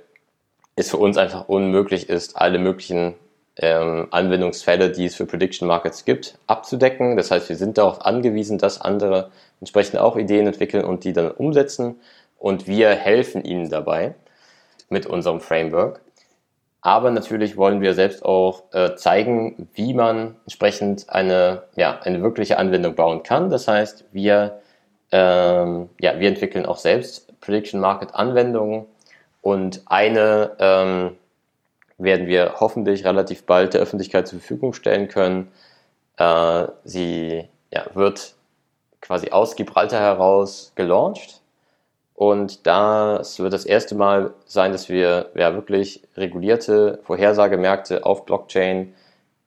es 0.76 0.88
für 0.88 0.96
uns 0.96 1.18
einfach 1.18 1.46
unmöglich 1.46 2.08
ist, 2.08 2.38
alle 2.38 2.58
möglichen 2.58 3.16
ähm, 3.58 4.08
Anwendungsfälle, 4.10 4.90
die 4.90 5.04
es 5.04 5.14
für 5.14 5.26
Prediction 5.26 5.68
Markets 5.68 6.06
gibt, 6.06 6.38
abzudecken. 6.46 7.18
Das 7.18 7.30
heißt, 7.30 7.50
wir 7.50 7.56
sind 7.56 7.76
darauf 7.76 8.06
angewiesen, 8.06 8.56
dass 8.56 8.80
andere 8.80 9.30
entsprechend 9.60 9.98
auch 10.00 10.16
Ideen 10.16 10.46
entwickeln 10.46 10.86
und 10.86 11.04
die 11.04 11.12
dann 11.12 11.30
umsetzen. 11.30 11.96
Und 12.38 12.66
wir 12.66 12.88
helfen 12.92 13.44
ihnen 13.44 13.68
dabei 13.68 14.14
mit 14.88 15.04
unserem 15.04 15.42
Framework. 15.42 16.00
Aber 16.80 17.10
natürlich 17.10 17.58
wollen 17.58 17.82
wir 17.82 17.92
selbst 17.92 18.24
auch 18.24 18.62
äh, 18.72 18.96
zeigen, 18.96 19.68
wie 19.74 19.92
man 19.92 20.36
entsprechend 20.46 21.10
eine, 21.10 21.64
ja, 21.76 22.00
eine 22.00 22.22
wirkliche 22.22 22.56
Anwendung 22.56 22.94
bauen 22.94 23.22
kann. 23.22 23.50
Das 23.50 23.68
heißt, 23.68 24.06
wir, 24.12 24.62
ähm, 25.10 25.90
ja, 26.00 26.18
wir 26.18 26.28
entwickeln 26.28 26.64
auch 26.64 26.78
selbst 26.78 27.31
Prediction 27.42 27.80
Market 27.80 28.14
Anwendungen 28.14 28.86
und 29.42 29.82
eine 29.86 30.56
ähm, 30.58 31.16
werden 31.98 32.26
wir 32.26 32.54
hoffentlich 32.60 33.04
relativ 33.04 33.44
bald 33.44 33.74
der 33.74 33.82
Öffentlichkeit 33.82 34.26
zur 34.26 34.38
Verfügung 34.38 34.72
stellen 34.72 35.08
können. 35.08 35.52
Äh, 36.16 36.66
sie 36.84 37.48
ja, 37.70 37.86
wird 37.94 38.34
quasi 39.00 39.30
aus 39.30 39.56
Gibraltar 39.56 40.00
heraus 40.00 40.72
gelauncht. 40.74 41.40
Und 42.14 42.66
das 42.66 43.40
wird 43.40 43.52
das 43.52 43.64
erste 43.64 43.94
Mal 43.94 44.32
sein, 44.46 44.72
dass 44.72 44.88
wir 44.88 45.30
ja, 45.34 45.54
wirklich 45.54 46.02
regulierte 46.16 47.00
Vorhersagemärkte 47.04 48.06
auf 48.06 48.24
Blockchain 48.24 48.94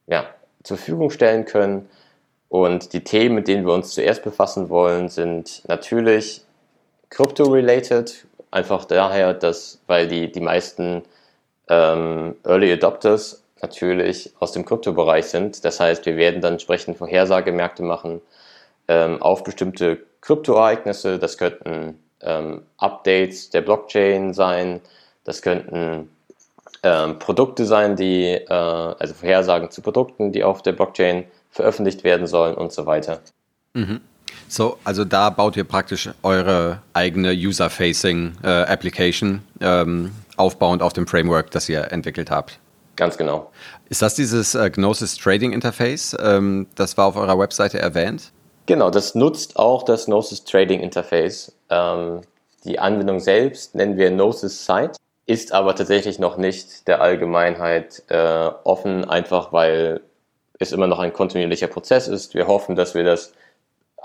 ja, 0.07 0.25
zur 0.63 0.77
Verfügung 0.77 1.09
stellen 1.09 1.45
können. 1.45 1.89
Und 2.49 2.93
die 2.93 3.03
Themen, 3.03 3.35
mit 3.35 3.47
denen 3.47 3.65
wir 3.65 3.73
uns 3.73 3.91
zuerst 3.91 4.23
befassen 4.23 4.69
wollen, 4.69 5.09
sind 5.09 5.63
natürlich 5.67 6.44
crypto-related. 7.15 8.25
Einfach 8.51 8.85
daher, 8.85 9.33
dass, 9.33 9.79
weil 9.87 10.07
die, 10.07 10.31
die 10.31 10.41
meisten 10.41 11.03
ähm, 11.69 12.35
Early 12.43 12.73
Adopters 12.73 13.43
natürlich 13.61 14.33
aus 14.39 14.51
dem 14.51 14.65
Kryptobereich 14.65 15.25
sind. 15.25 15.63
Das 15.65 15.79
heißt, 15.79 16.05
wir 16.05 16.17
werden 16.17 16.41
dann 16.41 16.53
entsprechend 16.53 16.97
Vorhersagemärkte 16.97 17.83
machen 17.83 18.21
ähm, 18.87 19.21
auf 19.21 19.43
bestimmte 19.43 19.99
Kryptoereignisse. 20.21 21.17
Das 21.17 21.37
könnten 21.37 21.99
ähm, 22.21 22.63
Updates 22.77 23.49
der 23.49 23.61
Blockchain 23.61 24.33
sein, 24.33 24.81
das 25.23 25.41
könnten 25.41 26.09
ähm, 26.83 27.17
Produkte 27.19 27.65
sein, 27.65 27.95
die, 27.95 28.25
äh, 28.33 28.47
also 28.49 29.13
Vorhersagen 29.13 29.71
zu 29.71 29.81
Produkten, 29.81 30.31
die 30.31 30.43
auf 30.43 30.61
der 30.61 30.73
Blockchain 30.73 31.25
veröffentlicht 31.49 32.03
werden 32.03 32.27
sollen 32.27 32.55
und 32.55 32.73
so 32.73 32.85
weiter. 32.85 33.21
Mhm. 33.73 34.01
So, 34.47 34.77
also 34.83 35.05
da 35.05 35.29
baut 35.29 35.57
ihr 35.57 35.63
praktisch 35.63 36.09
eure 36.23 36.81
eigene 36.93 37.31
User-Facing 37.31 38.33
äh, 38.43 38.47
Application 38.47 39.41
ähm, 39.59 40.11
aufbauend 40.37 40.81
auf 40.81 40.93
dem 40.93 41.07
Framework, 41.07 41.51
das 41.51 41.67
ihr 41.69 41.91
entwickelt 41.91 42.29
habt. 42.29 42.59
Ganz 42.95 43.17
genau. 43.17 43.51
Ist 43.89 44.01
das 44.01 44.15
dieses 44.15 44.55
äh, 44.55 44.69
Gnosis 44.69 45.17
Trading 45.17 45.51
Interface? 45.51 46.15
Ähm, 46.19 46.67
das 46.75 46.97
war 46.97 47.07
auf 47.07 47.17
eurer 47.17 47.37
Webseite 47.37 47.79
erwähnt? 47.79 48.31
Genau, 48.67 48.89
das 48.89 49.15
nutzt 49.15 49.57
auch 49.57 49.83
das 49.83 50.05
Gnosis 50.05 50.43
Trading 50.43 50.79
Interface. 50.79 51.51
Ähm, 51.69 52.21
die 52.63 52.79
Anwendung 52.79 53.19
selbst 53.19 53.75
nennen 53.75 53.97
wir 53.97 54.09
Gnosis 54.09 54.65
Site, 54.65 54.93
ist 55.25 55.51
aber 55.51 55.75
tatsächlich 55.75 56.19
noch 56.19 56.37
nicht 56.37 56.87
der 56.87 57.01
Allgemeinheit 57.01 58.03
äh, 58.07 58.49
offen, 58.63 59.05
einfach 59.05 59.51
weil 59.51 60.01
es 60.57 60.71
immer 60.71 60.87
noch 60.87 60.99
ein 60.99 61.13
kontinuierlicher 61.13 61.67
Prozess 61.67 62.07
ist. 62.07 62.33
Wir 62.33 62.47
hoffen, 62.47 62.75
dass 62.75 62.95
wir 62.95 63.03
das 63.03 63.33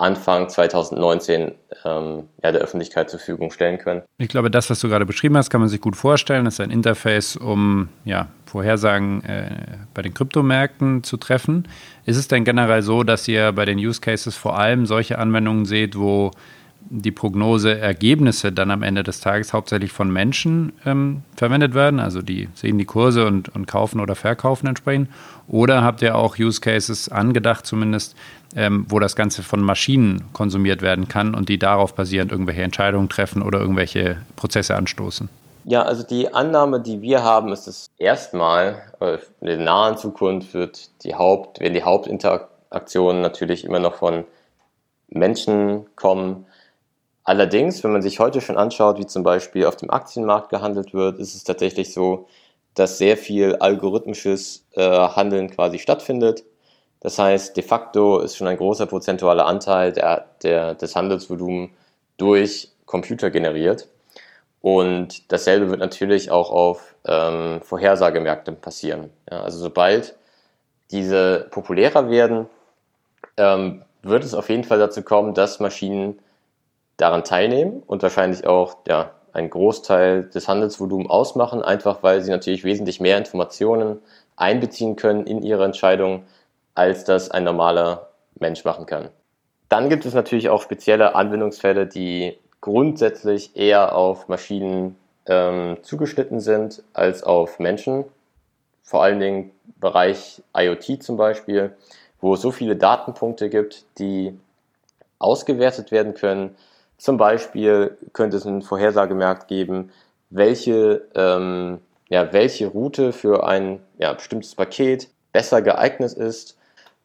Anfang 0.00 0.48
2019 0.48 1.52
ähm, 1.84 2.24
ja, 2.42 2.52
der 2.52 2.60
Öffentlichkeit 2.60 3.10
zur 3.10 3.18
Verfügung 3.18 3.50
stellen 3.50 3.78
können. 3.78 4.02
Ich 4.18 4.28
glaube, 4.28 4.50
das, 4.50 4.70
was 4.70 4.80
du 4.80 4.88
gerade 4.88 5.06
beschrieben 5.06 5.36
hast, 5.36 5.50
kann 5.50 5.60
man 5.60 5.68
sich 5.68 5.80
gut 5.80 5.96
vorstellen. 5.96 6.44
Das 6.44 6.54
ist 6.54 6.60
ein 6.60 6.70
Interface, 6.70 7.36
um 7.36 7.88
ja, 8.04 8.28
Vorhersagen 8.46 9.22
äh, 9.24 9.50
bei 9.92 10.02
den 10.02 10.14
Kryptomärkten 10.14 11.02
zu 11.02 11.16
treffen. 11.16 11.68
Ist 12.06 12.16
es 12.16 12.28
denn 12.28 12.44
generell 12.44 12.82
so, 12.82 13.02
dass 13.02 13.28
ihr 13.28 13.52
bei 13.52 13.64
den 13.64 13.78
Use 13.78 14.00
Cases 14.00 14.34
vor 14.34 14.58
allem 14.58 14.86
solche 14.86 15.18
Anwendungen 15.18 15.66
seht, 15.66 15.98
wo 15.98 16.30
die 16.88 17.12
Prognoseergebnisse 17.12 18.52
dann 18.52 18.70
am 18.70 18.82
Ende 18.82 19.02
des 19.02 19.20
Tages 19.20 19.52
hauptsächlich 19.52 19.92
von 19.92 20.10
Menschen 20.10 20.72
ähm, 20.84 21.22
verwendet 21.36 21.74
werden, 21.74 22.00
also 22.00 22.22
die 22.22 22.48
sehen 22.54 22.78
die 22.78 22.84
Kurse 22.84 23.26
und, 23.26 23.48
und 23.54 23.66
kaufen 23.66 24.00
oder 24.00 24.14
verkaufen 24.16 24.66
entsprechend? 24.66 25.08
Oder 25.46 25.82
habt 25.82 26.02
ihr 26.02 26.16
auch 26.16 26.38
Use 26.38 26.60
Cases 26.60 27.08
angedacht 27.08 27.66
zumindest, 27.66 28.16
ähm, 28.56 28.86
wo 28.88 28.98
das 28.98 29.14
Ganze 29.14 29.42
von 29.42 29.60
Maschinen 29.60 30.24
konsumiert 30.32 30.82
werden 30.82 31.06
kann 31.06 31.34
und 31.34 31.48
die 31.48 31.58
darauf 31.58 31.94
basierend 31.94 32.32
irgendwelche 32.32 32.62
Entscheidungen 32.62 33.08
treffen 33.08 33.42
oder 33.42 33.60
irgendwelche 33.60 34.18
Prozesse 34.36 34.74
anstoßen? 34.74 35.28
Ja, 35.64 35.82
also 35.82 36.02
die 36.02 36.32
Annahme, 36.32 36.80
die 36.80 37.02
wir 37.02 37.22
haben, 37.22 37.52
ist 37.52 37.66
dass 37.66 37.90
erstmal 37.98 38.82
äh, 39.00 39.18
in 39.40 39.46
der 39.46 39.58
nahen 39.58 39.96
Zukunft 39.96 40.54
wird 40.54 40.90
die 41.04 41.14
Haupt, 41.14 41.60
werden 41.60 41.74
die 41.74 41.84
Hauptinteraktionen 41.84 43.20
natürlich 43.20 43.64
immer 43.64 43.78
noch 43.78 43.94
von 43.94 44.24
Menschen 45.08 45.86
kommen 45.96 46.46
Allerdings, 47.30 47.84
wenn 47.84 47.92
man 47.92 48.02
sich 48.02 48.18
heute 48.18 48.40
schon 48.40 48.56
anschaut, 48.56 48.98
wie 48.98 49.06
zum 49.06 49.22
Beispiel 49.22 49.64
auf 49.64 49.76
dem 49.76 49.88
Aktienmarkt 49.88 50.48
gehandelt 50.48 50.92
wird, 50.94 51.20
ist 51.20 51.36
es 51.36 51.44
tatsächlich 51.44 51.94
so, 51.94 52.26
dass 52.74 52.98
sehr 52.98 53.16
viel 53.16 53.54
algorithmisches 53.54 54.66
äh, 54.72 54.82
Handeln 54.82 55.48
quasi 55.48 55.78
stattfindet. 55.78 56.42
Das 56.98 57.20
heißt, 57.20 57.56
de 57.56 57.62
facto 57.62 58.18
ist 58.18 58.36
schon 58.36 58.48
ein 58.48 58.56
großer 58.56 58.86
prozentualer 58.86 59.46
Anteil 59.46 59.92
der, 59.92 60.26
der, 60.42 60.74
des 60.74 60.96
Handelsvolumens 60.96 61.70
durch 62.16 62.72
Computer 62.84 63.30
generiert. 63.30 63.86
Und 64.60 65.30
dasselbe 65.30 65.70
wird 65.70 65.78
natürlich 65.78 66.32
auch 66.32 66.50
auf 66.50 66.96
ähm, 67.04 67.60
Vorhersagemärkten 67.62 68.56
passieren. 68.56 69.08
Ja, 69.30 69.42
also 69.42 69.60
sobald 69.60 70.16
diese 70.90 71.46
populärer 71.52 72.10
werden, 72.10 72.46
ähm, 73.36 73.84
wird 74.02 74.24
es 74.24 74.34
auf 74.34 74.48
jeden 74.48 74.64
Fall 74.64 74.80
dazu 74.80 75.02
kommen, 75.02 75.32
dass 75.32 75.60
Maschinen 75.60 76.18
daran 77.00 77.24
teilnehmen 77.24 77.82
und 77.86 78.02
wahrscheinlich 78.02 78.46
auch 78.46 78.76
ja, 78.86 79.12
einen 79.32 79.50
Großteil 79.50 80.24
des 80.24 80.48
Handelsvolumens 80.48 81.10
ausmachen, 81.10 81.62
einfach 81.62 82.02
weil 82.02 82.22
sie 82.22 82.30
natürlich 82.30 82.64
wesentlich 82.64 83.00
mehr 83.00 83.18
Informationen 83.18 84.00
einbeziehen 84.36 84.96
können 84.96 85.26
in 85.26 85.42
ihre 85.42 85.64
Entscheidung, 85.64 86.24
als 86.74 87.04
das 87.04 87.30
ein 87.30 87.44
normaler 87.44 88.08
Mensch 88.38 88.64
machen 88.64 88.86
kann. 88.86 89.08
Dann 89.68 89.88
gibt 89.88 90.04
es 90.04 90.14
natürlich 90.14 90.48
auch 90.48 90.62
spezielle 90.62 91.14
Anwendungsfälle, 91.14 91.86
die 91.86 92.36
grundsätzlich 92.60 93.56
eher 93.56 93.94
auf 93.94 94.28
Maschinen 94.28 94.96
ähm, 95.26 95.78
zugeschnitten 95.82 96.40
sind 96.40 96.82
als 96.92 97.22
auf 97.22 97.58
Menschen. 97.58 98.04
Vor 98.82 99.02
allen 99.02 99.20
Dingen 99.20 99.52
Bereich 99.76 100.42
IoT 100.56 101.02
zum 101.02 101.16
Beispiel, 101.16 101.76
wo 102.20 102.34
es 102.34 102.40
so 102.40 102.50
viele 102.50 102.76
Datenpunkte 102.76 103.48
gibt, 103.48 103.84
die 103.98 104.38
ausgewertet 105.18 105.92
werden 105.92 106.14
können, 106.14 106.56
zum 107.00 107.16
Beispiel 107.16 107.96
könnte 108.12 108.36
es 108.36 108.46
einen 108.46 108.60
Vorhersagemarkt 108.60 109.48
geben, 109.48 109.90
welche, 110.28 111.08
ähm, 111.14 111.78
ja, 112.10 112.30
welche 112.34 112.66
Route 112.66 113.12
für 113.12 113.42
ein 113.46 113.80
ja, 113.98 114.12
bestimmtes 114.12 114.54
Paket 114.54 115.08
besser 115.32 115.62
geeignet 115.62 116.12
ist. 116.12 116.58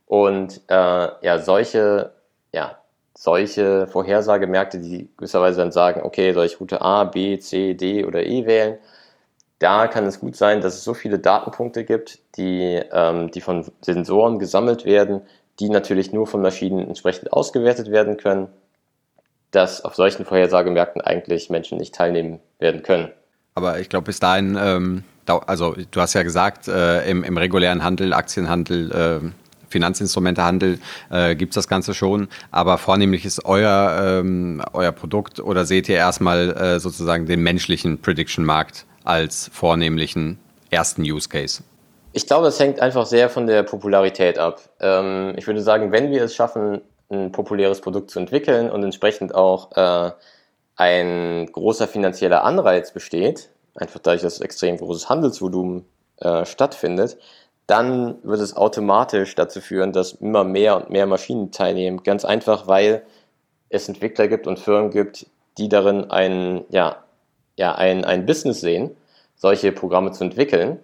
Und 0.05 0.61
äh, 0.67 0.73
ja, 1.21 1.39
solche, 1.39 2.11
ja, 2.51 2.77
solche 3.17 3.87
Vorhersagemärkte, 3.87 4.79
die 4.79 5.07
gewisserweise 5.15 5.59
dann 5.61 5.71
sagen, 5.71 6.01
okay, 6.03 6.33
soll 6.33 6.45
ich 6.45 6.59
Route 6.59 6.81
A, 6.81 7.05
B, 7.05 7.39
C, 7.39 7.73
D 7.73 8.03
oder 8.03 8.25
E 8.25 8.45
wählen? 8.45 8.77
Da 9.59 9.87
kann 9.87 10.05
es 10.05 10.19
gut 10.19 10.35
sein, 10.35 10.59
dass 10.59 10.75
es 10.75 10.83
so 10.83 10.93
viele 10.93 11.19
Datenpunkte 11.19 11.85
gibt, 11.85 12.19
die, 12.35 12.81
ähm, 12.91 13.31
die 13.31 13.39
von 13.39 13.65
Sensoren 13.79 14.39
gesammelt 14.39 14.83
werden, 14.83 15.21
die 15.61 15.69
natürlich 15.69 16.11
nur 16.11 16.27
von 16.27 16.41
Maschinen 16.41 16.85
entsprechend 16.85 17.31
ausgewertet 17.31 17.89
werden 17.91 18.17
können 18.17 18.49
dass 19.55 19.83
auf 19.83 19.95
solchen 19.95 20.25
Vorhersagemärkten 20.25 21.01
eigentlich 21.01 21.49
Menschen 21.49 21.77
nicht 21.77 21.95
teilnehmen 21.95 22.39
werden 22.59 22.83
können. 22.83 23.09
Aber 23.55 23.79
ich 23.79 23.89
glaube, 23.89 24.05
bis 24.05 24.19
dahin, 24.19 24.57
ähm, 24.59 25.03
also 25.25 25.75
du 25.91 26.01
hast 26.01 26.13
ja 26.13 26.23
gesagt, 26.23 26.67
äh, 26.67 27.09
im, 27.09 27.23
im, 27.23 27.37
regulären 27.37 27.83
Handel, 27.83 28.13
Aktienhandel, 28.13 28.91
äh, 28.91 29.29
Finanzinstrumentehandel 29.69 30.79
äh, 31.09 31.35
gibt 31.35 31.51
es 31.51 31.55
das 31.55 31.67
Ganze 31.67 31.93
schon, 31.93 32.27
aber 32.51 32.77
vornehmlich 32.77 33.25
ist 33.25 33.45
euer, 33.45 34.21
ähm, 34.21 34.61
euer 34.73 34.91
Produkt 34.91 35.39
oder 35.39 35.65
seht 35.65 35.89
ihr 35.89 35.95
erstmal 35.95 36.51
äh, 36.51 36.79
sozusagen 36.79 37.25
den 37.25 37.41
menschlichen 37.41 38.01
Prediction-Markt 38.01 38.85
als 39.03 39.49
vornehmlichen 39.53 40.37
ersten 40.69 41.01
Use 41.01 41.29
Case? 41.29 41.63
Ich 42.13 42.27
glaube, 42.27 42.47
es 42.47 42.59
hängt 42.59 42.79
einfach 42.79 43.05
sehr 43.05 43.29
von 43.29 43.47
der 43.47 43.63
Popularität 43.63 44.37
ab. 44.37 44.61
Ähm, 44.79 45.33
ich 45.37 45.47
würde 45.47 45.61
sagen, 45.61 45.91
wenn 45.91 46.11
wir 46.11 46.23
es 46.23 46.35
schaffen, 46.35 46.81
ein 47.09 47.31
populäres 47.31 47.81
Produkt 47.81 48.11
zu 48.11 48.19
entwickeln 48.19 48.69
und 48.69 48.83
entsprechend 48.83 49.35
auch 49.35 49.71
äh, 49.75 50.11
ein 50.75 51.45
großer 51.51 51.87
finanzieller 51.87 52.43
Anreiz 52.43 52.91
besteht, 52.91 53.49
einfach 53.75 53.99
dadurch, 53.99 54.21
dass 54.21 54.41
extrem 54.41 54.77
großes 54.77 55.09
Handelsvolumen 55.09 55.85
äh, 56.17 56.45
stattfindet, 56.45 57.17
dann 57.67 58.17
wird 58.23 58.41
es 58.41 58.55
automatisch 58.55 59.35
dazu 59.35 59.59
führen, 59.59 59.91
dass 59.91 60.13
immer 60.13 60.43
mehr 60.43 60.77
und 60.77 60.89
mehr 60.89 61.07
Maschinen 61.07 61.51
teilnehmen. 61.51 62.03
Ganz 62.03 62.23
einfach, 62.23 62.67
weil 62.67 63.03
es 63.69 63.87
Entwickler 63.87 64.27
gibt 64.27 64.47
und 64.47 64.59
Firmen 64.59 64.91
gibt, 64.91 65.27
die 65.57 65.69
darin 65.69 66.11
ein, 66.11 66.65
ja, 66.69 67.03
ja, 67.55 67.73
ein, 67.75 68.05
ein 68.05 68.25
Business 68.25 68.61
sehen, 68.61 68.95
solche 69.35 69.71
Programme 69.71 70.11
zu 70.11 70.23
entwickeln 70.23 70.79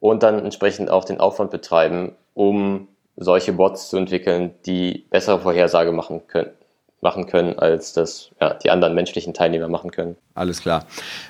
und 0.00 0.22
dann 0.22 0.38
entsprechend 0.38 0.90
auch 0.90 1.04
den 1.04 1.20
Aufwand 1.20 1.50
betreiben, 1.50 2.16
um 2.34 2.88
solche 3.16 3.52
Bots 3.52 3.88
zu 3.88 3.96
entwickeln, 3.96 4.54
die 4.66 5.06
bessere 5.10 5.40
Vorhersage 5.40 5.92
machen 5.92 6.22
können, 6.26 6.50
machen 7.00 7.26
können, 7.26 7.58
als 7.58 7.92
das 7.92 8.30
ja, 8.40 8.54
die 8.54 8.70
anderen 8.70 8.94
menschlichen 8.94 9.34
Teilnehmer 9.34 9.68
machen 9.68 9.90
können. 9.90 10.16
Alles 10.34 10.60
klar. 10.60 10.86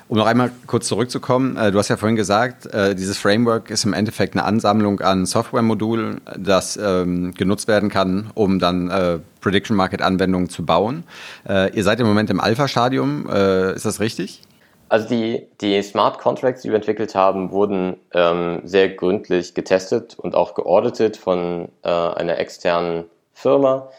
Um 0.07 0.17
noch 0.17 0.25
einmal 0.25 0.51
kurz 0.67 0.87
zurückzukommen, 0.87 1.57
äh, 1.57 1.71
du 1.71 1.77
hast 1.77 1.89
ja 1.89 1.97
vorhin 1.97 2.15
gesagt, 2.15 2.65
äh, 2.73 2.95
dieses 2.95 3.17
Framework 3.17 3.69
ist 3.69 3.85
im 3.85 3.93
Endeffekt 3.93 4.35
eine 4.35 4.45
Ansammlung 4.45 5.01
an 5.01 5.25
Softwaremodulen, 5.25 6.21
das 6.37 6.77
ähm, 6.77 7.33
genutzt 7.33 7.67
werden 7.67 7.89
kann, 7.89 8.31
um 8.33 8.57
dann 8.57 8.89
äh, 8.89 9.19
Prediction 9.41 9.75
Market 9.77 10.01
Anwendungen 10.01 10.49
zu 10.49 10.65
bauen. 10.65 11.03
Ihr 11.47 11.83
seid 11.83 11.99
im 11.99 12.07
Moment 12.07 12.31
im 12.31 12.39
Alpha-Stadium, 12.39 13.29
ist 13.75 13.85
das 13.85 13.99
richtig? 13.99 14.41
Also 14.87 15.07
die, 15.07 15.47
die 15.61 15.81
Smart 15.81 16.19
Contracts, 16.19 16.61
die 16.61 16.69
wir 16.69 16.75
entwickelt 16.75 17.15
haben, 17.15 17.51
wurden 17.51 17.97
ähm, 18.13 18.61
sehr 18.65 18.89
gründlich 18.89 19.55
getestet 19.55 20.17
und 20.19 20.35
auch 20.35 20.53
geauditet 20.53 21.17
von 21.17 21.69
äh, 21.83 21.89
einer 21.89 22.37
externen 22.37 23.05
Firma. 23.33 23.89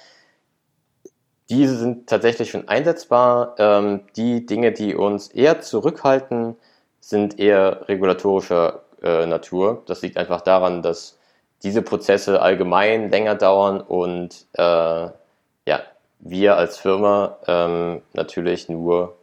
diese 1.51 1.77
sind 1.77 2.09
tatsächlich 2.09 2.51
schon 2.51 2.69
einsetzbar. 2.69 3.55
Ähm, 3.59 4.01
die 4.17 4.47
Dinge, 4.47 4.73
die 4.73 4.95
uns 4.95 5.29
eher 5.29 5.61
zurückhalten, 5.61 6.57
sind 7.01 7.39
eher 7.39 7.89
regulatorischer 7.89 8.83
äh, 9.03 9.27
Natur. 9.27 9.83
Das 9.87 10.03
liegt 10.03 10.17
einfach 10.17 10.41
daran, 10.41 10.83
dass 10.83 11.19
diese 11.63 11.83
Prozesse 11.83 12.41
allgemein 12.43 13.11
länger 13.11 13.35
dauern 13.35 13.81
und 13.81 14.47
äh, 14.55 14.63
ja, 14.63 15.81
wir 16.21 16.57
als 16.57 16.79
Firma 16.79 17.39
ähm, 17.47 18.03
natürlich 18.13 18.69
nur 18.69 19.17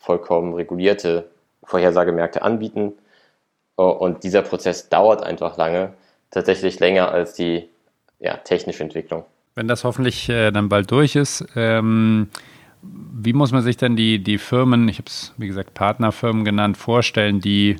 vollkommen 0.00 0.54
regulierte 0.54 1.30
Vorhersagemärkte 1.62 2.42
anbieten. 2.42 2.94
Und 3.76 4.24
dieser 4.24 4.42
Prozess 4.42 4.88
dauert 4.88 5.22
einfach 5.22 5.56
lange, 5.56 5.94
tatsächlich 6.30 6.80
länger 6.80 7.10
als 7.12 7.34
die 7.34 7.68
ja, 8.18 8.36
technische 8.36 8.82
Entwicklung. 8.82 9.24
Wenn 9.54 9.68
das 9.68 9.84
hoffentlich 9.84 10.28
äh, 10.28 10.50
dann 10.50 10.68
bald 10.68 10.90
durch 10.90 11.16
ist, 11.16 11.44
ähm, 11.56 12.28
wie 12.82 13.32
muss 13.32 13.52
man 13.52 13.62
sich 13.62 13.76
denn 13.76 13.96
die, 13.96 14.22
die 14.22 14.38
Firmen, 14.38 14.88
ich 14.88 14.98
habe 14.98 15.08
es 15.08 15.34
wie 15.36 15.46
gesagt 15.46 15.74
Partnerfirmen 15.74 16.44
genannt, 16.44 16.76
vorstellen, 16.76 17.40
die 17.40 17.76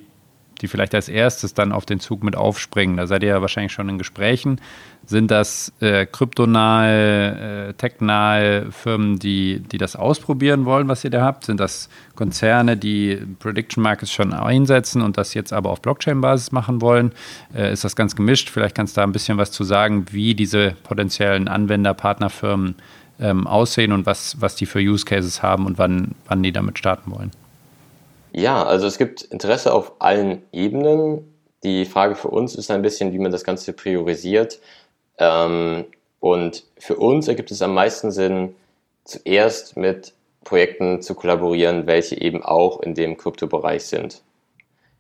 die 0.61 0.69
vielleicht 0.69 0.95
als 0.95 1.09
erstes 1.09 1.55
dann 1.55 1.73
auf 1.73 1.87
den 1.87 2.01
Zug 2.01 2.23
mit 2.23 2.37
aufspringen? 2.37 2.97
Da 2.97 3.07
seid 3.07 3.23
ihr 3.23 3.31
ja 3.31 3.41
wahrscheinlich 3.41 3.73
schon 3.73 3.89
in 3.89 3.99
Gesprächen. 3.99 4.61
Sind 5.07 5.31
das 5.31 5.73
äh, 5.81 6.07
kryptonahe, 6.07 7.69
äh, 7.69 7.73
technahe 7.75 8.71
Firmen, 8.71 9.19
die, 9.19 9.61
die 9.61 9.79
das 9.79 9.97
ausprobieren 9.97 10.65
wollen, 10.67 10.89
was 10.89 11.03
ihr 11.05 11.11
da 11.11 11.25
habt? 11.25 11.45
Sind 11.47 11.59
das 11.59 11.89
Konzerne, 12.15 12.77
die 12.77 13.17
Prediction 13.39 13.83
Markets 13.83 14.13
schon 14.13 14.33
einsetzen 14.33 15.03
und 15.03 15.17
das 15.17 15.35
jetzt 15.35 15.53
aber 15.53 15.71
auf 15.71 15.81
Blockchain-Basis 15.81 16.53
machen 16.53 16.81
wollen? 16.81 17.13
Äh, 17.55 17.73
ist 17.73 17.85
das 17.85 17.97
ganz 17.97 18.15
gemischt? 18.15 18.51
Vielleicht 18.51 18.75
kannst 18.75 18.97
du 18.97 19.01
da 19.01 19.07
ein 19.07 19.13
bisschen 19.13 19.39
was 19.39 19.51
zu 19.51 19.65
sagen, 19.65 20.07
wie 20.11 20.35
diese 20.35 20.77
potenziellen 20.83 21.49
Anwender, 21.49 21.95
Partnerfirmen 21.95 22.77
ähm, 23.21 23.47
aussehen 23.47 23.93
und 23.93 24.07
was, 24.07 24.41
was 24.41 24.57
die 24.57 24.67
für 24.67 24.81
Use 24.81 25.05
Cases 25.05 25.43
haben 25.43 25.67
und 25.67 25.79
wann, 25.79 26.15
wann 26.27 26.43
die 26.43 26.53
damit 26.53 26.79
starten 26.79 27.11
wollen. 27.11 27.31
Ja, 28.33 28.63
also 28.65 28.87
es 28.87 28.99
gibt 28.99 29.23
Interesse 29.23 29.73
auf 29.73 29.93
allen 29.99 30.43
Ebenen. 30.53 31.35
Die 31.63 31.85
Frage 31.85 32.15
für 32.15 32.29
uns 32.29 32.55
ist 32.55 32.71
ein 32.71 32.83
bisschen, 32.83 33.13
wie 33.13 33.19
man 33.19 33.33
das 33.33 33.45
Ganze 33.45 33.73
priorisiert. 33.73 34.61
Ähm, 35.19 35.87
und 36.21 36.65
für 36.79 36.97
uns 36.97 37.29
ergibt 37.29 37.51
es 37.51 37.63
am 37.63 37.75
meisten 37.75 38.11
Sinn, 38.11 38.55
zuerst 39.05 39.77
mit 39.77 40.13
Projekten 40.45 41.03
zu 41.03 41.15
kollaborieren, 41.15 41.87
welche 41.87 42.21
eben 42.21 42.43
auch 42.43 42.81
in 42.81 42.95
dem 42.95 43.17
Kryptobereich 43.17 43.85
sind. 43.85 44.23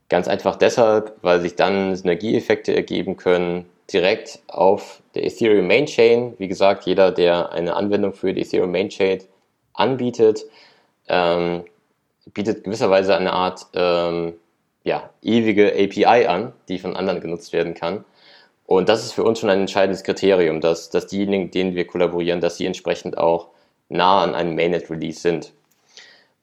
Ganz 0.09 0.26
einfach 0.26 0.57
deshalb, 0.57 1.16
weil 1.22 1.41
sich 1.41 1.55
dann 1.55 1.95
Synergieeffekte 1.95 2.74
ergeben 2.74 3.16
können, 3.16 3.66
direkt 3.93 4.41
auf 4.49 5.03
der 5.14 5.24
Ethereum 5.24 5.66
Main 5.66 5.87
Chain. 5.87 6.35
Wie 6.39 6.49
gesagt, 6.49 6.85
jeder, 6.87 7.12
der 7.12 7.53
eine 7.53 7.74
Anwendung 7.74 8.12
für 8.12 8.35
die 8.35 8.43
Ethereum 8.43 8.72
Main 8.72 8.89
Chain 8.89 9.22
anbietet, 9.72 10.45
ähm, 11.09 11.64
bietet 12.35 12.64
gewisserweise 12.64 13.16
eine 13.16 13.33
Art 13.33 13.66
ähm, 13.74 14.35
ja, 14.85 15.11
ewige 15.22 15.72
API 15.72 16.26
an, 16.26 16.53
die 16.68 16.78
von 16.78 16.97
anderen 16.97 17.20
genutzt 17.20 17.53
werden 17.53 17.74
kann. 17.74 18.05
Und 18.66 18.89
das 18.89 19.05
ist 19.05 19.12
für 19.12 19.24
uns 19.24 19.41
schon 19.41 19.51
ein 19.51 19.61
entscheidendes 19.61 20.05
Kriterium, 20.05 20.61
dass, 20.61 20.91
dass 20.91 21.09
diejenigen, 21.09 21.51
denen 21.51 21.74
wir 21.74 21.87
kollaborieren, 21.87 22.41
dass 22.41 22.57
sie 22.57 22.66
entsprechend 22.66 23.18
auch 23.18 23.49
nah 23.89 24.22
an 24.22 24.35
einem 24.35 24.55
Mainnet-Release 24.55 25.20
sind. 25.20 25.53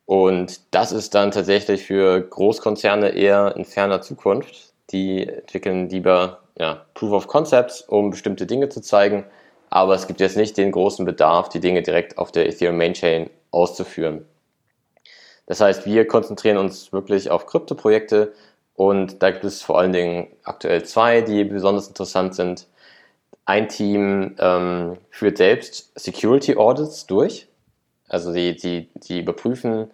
Und 0.06 0.62
das 0.72 0.92
ist 0.92 1.16
dann 1.16 1.32
tatsächlich 1.32 1.84
für 1.84 2.22
Großkonzerne 2.22 3.10
eher 3.10 3.56
in 3.56 3.66
ferner 3.66 4.02
Zukunft. 4.02 4.74
Die 4.92 5.28
entwickeln 5.28 5.90
lieber 5.90 6.40
ja, 6.58 6.86
Proof 6.94 7.12
of 7.12 7.28
Concepts, 7.28 7.82
um 7.82 8.10
bestimmte 8.10 8.46
Dinge 8.46 8.70
zu 8.70 8.82
zeigen. 8.82 9.26
Aber 9.70 9.96
es 9.96 10.08
gibt 10.08 10.20
jetzt 10.20 10.38
nicht 10.38 10.58
den 10.58 10.72
großen 10.72 11.06
Bedarf, 11.06 11.50
die 11.50 11.60
Dinge 11.60 11.82
direkt 11.82 12.18
auf 12.18 12.32
der 12.32 12.48
Ethereum 12.48 12.78
Main 12.78 12.94
Chain 12.94 13.30
auszuführen. 13.52 14.26
Das 15.48 15.62
heißt, 15.62 15.86
wir 15.86 16.08
konzentrieren 16.08 16.58
uns 16.58 16.94
wirklich 16.94 17.32
auf 17.32 17.48
Krypto-Projekte 17.48 18.34
und 18.76 19.24
da 19.24 19.32
gibt 19.32 19.44
es 19.44 19.64
vor 19.64 19.80
allen 19.80 19.94
Dingen 19.94 20.28
aktuell 20.44 20.84
zwei, 20.84 21.22
die 21.22 21.44
besonders 21.46 21.88
interessant 21.88 22.36
sind. 22.36 22.68
Ein 23.46 23.70
Team 23.70 24.36
ähm, 24.40 24.98
führt 25.10 25.38
selbst 25.38 25.98
Security 26.00 26.58
Audits 26.58 27.08
durch. 27.08 27.48
Also 28.08 28.34
die, 28.34 28.56
die, 28.56 28.90
die 28.96 29.22
überprüfen 29.22 29.90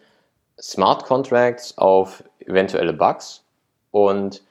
Smart 0.59 1.05
Contracts 1.05 1.77
auf 1.77 2.23
eventuelle 2.39 2.93
Bugs. 2.93 3.43
Und 3.91 4.41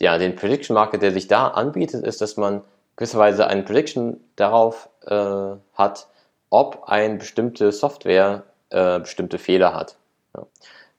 ja, 0.00 0.18
den 0.18 0.34
Prediction 0.34 0.74
Market, 0.74 1.02
der 1.02 1.12
sich 1.12 1.28
da 1.28 1.48
anbietet, 1.48 2.04
ist, 2.04 2.20
dass 2.20 2.36
man 2.36 2.62
gewisserweise 2.96 3.46
eine 3.46 3.62
Prediction 3.62 4.18
darauf 4.36 4.88
äh, 5.06 5.56
hat, 5.74 6.08
ob 6.50 6.84
eine 6.88 7.16
bestimmte 7.16 7.70
Software 7.70 8.44
äh, 8.70 8.98
bestimmte 8.98 9.38
Fehler 9.38 9.74
hat. 9.74 9.96
Ja. 10.36 10.46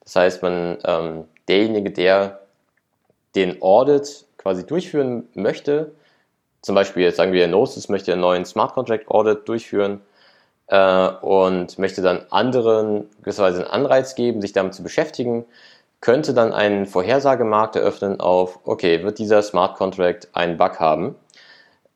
Das 0.01 0.15
heißt, 0.15 0.41
man, 0.41 0.77
ähm, 0.85 1.25
derjenige, 1.47 1.91
der 1.91 2.41
den 3.35 3.61
Audit 3.61 4.25
quasi 4.37 4.65
durchführen 4.65 5.27
möchte, 5.33 5.93
zum 6.61 6.75
Beispiel 6.75 7.03
jetzt 7.03 7.17
sagen 7.17 7.33
wir, 7.33 7.47
Gnosis 7.47 7.89
möchte 7.89 8.11
einen 8.11 8.21
neuen 8.21 8.45
Smart 8.45 8.73
Contract 8.73 9.09
Audit 9.09 9.47
durchführen 9.47 10.01
äh, 10.67 11.07
und 11.07 11.77
möchte 11.77 12.01
dann 12.01 12.25
anderen 12.29 13.09
gewisserweise 13.21 13.59
einen 13.61 13.85
Anreiz 13.85 14.15
geben, 14.15 14.41
sich 14.41 14.53
damit 14.53 14.73
zu 14.73 14.83
beschäftigen, 14.83 15.45
könnte 15.99 16.33
dann 16.33 16.53
einen 16.53 16.85
Vorhersagemarkt 16.85 17.75
eröffnen 17.75 18.19
auf, 18.19 18.59
okay, 18.65 19.03
wird 19.03 19.19
dieser 19.19 19.41
Smart 19.41 19.77
Contract 19.77 20.29
einen 20.33 20.57
Bug 20.57 20.79
haben 20.79 21.15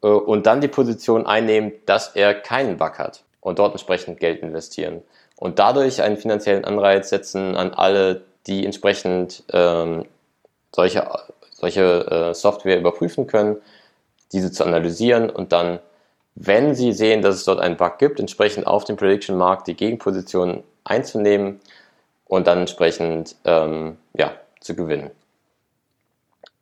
äh, 0.02 0.08
und 0.08 0.46
dann 0.46 0.62
die 0.62 0.68
Position 0.68 1.26
einnehmen, 1.26 1.74
dass 1.86 2.16
er 2.16 2.34
keinen 2.34 2.78
Bug 2.78 3.00
hat 3.00 3.24
und 3.42 3.60
dort 3.60 3.74
entsprechend 3.74 4.20
Geld 4.20 4.42
investieren 4.42 5.02
und 5.38 5.60
dadurch 5.60 6.02
einen 6.02 6.18
finanziellen 6.18 6.66
Anreiz 6.66 7.10
setzen 7.10 7.56
an 7.56 7.74
alle, 7.74 8.24
die 8.48 8.66
entsprechend 8.66 9.44
ähm, 9.54 10.06
solche, 10.76 11.10
solche 11.52 12.32
äh, 12.32 12.34
Software 12.34 12.80
überprüfen 12.80 13.28
können, 13.28 13.58
diese 14.34 14.52
zu 14.52 14.66
analysieren 14.66 15.30
und 15.30 15.54
dann, 15.54 15.80
wenn 16.36 16.76
sie 16.76 16.92
sehen, 16.92 17.22
dass 17.22 17.36
es 17.36 17.46
dort 17.46 17.60
einen 17.60 17.78
Bug 17.78 17.98
gibt, 17.98 18.20
entsprechend 18.20 18.68
auf 18.68 18.84
dem 18.84 18.98
Prediction-Markt 18.98 19.68
die 19.68 19.76
Gegenposition 19.76 20.64
einzunehmen 20.84 21.60
und 22.26 22.48
dann 22.48 22.60
entsprechend 22.60 23.36
ähm, 23.46 23.98
ja, 24.14 24.34
zu 24.60 24.76
gewinnen. 24.76 25.12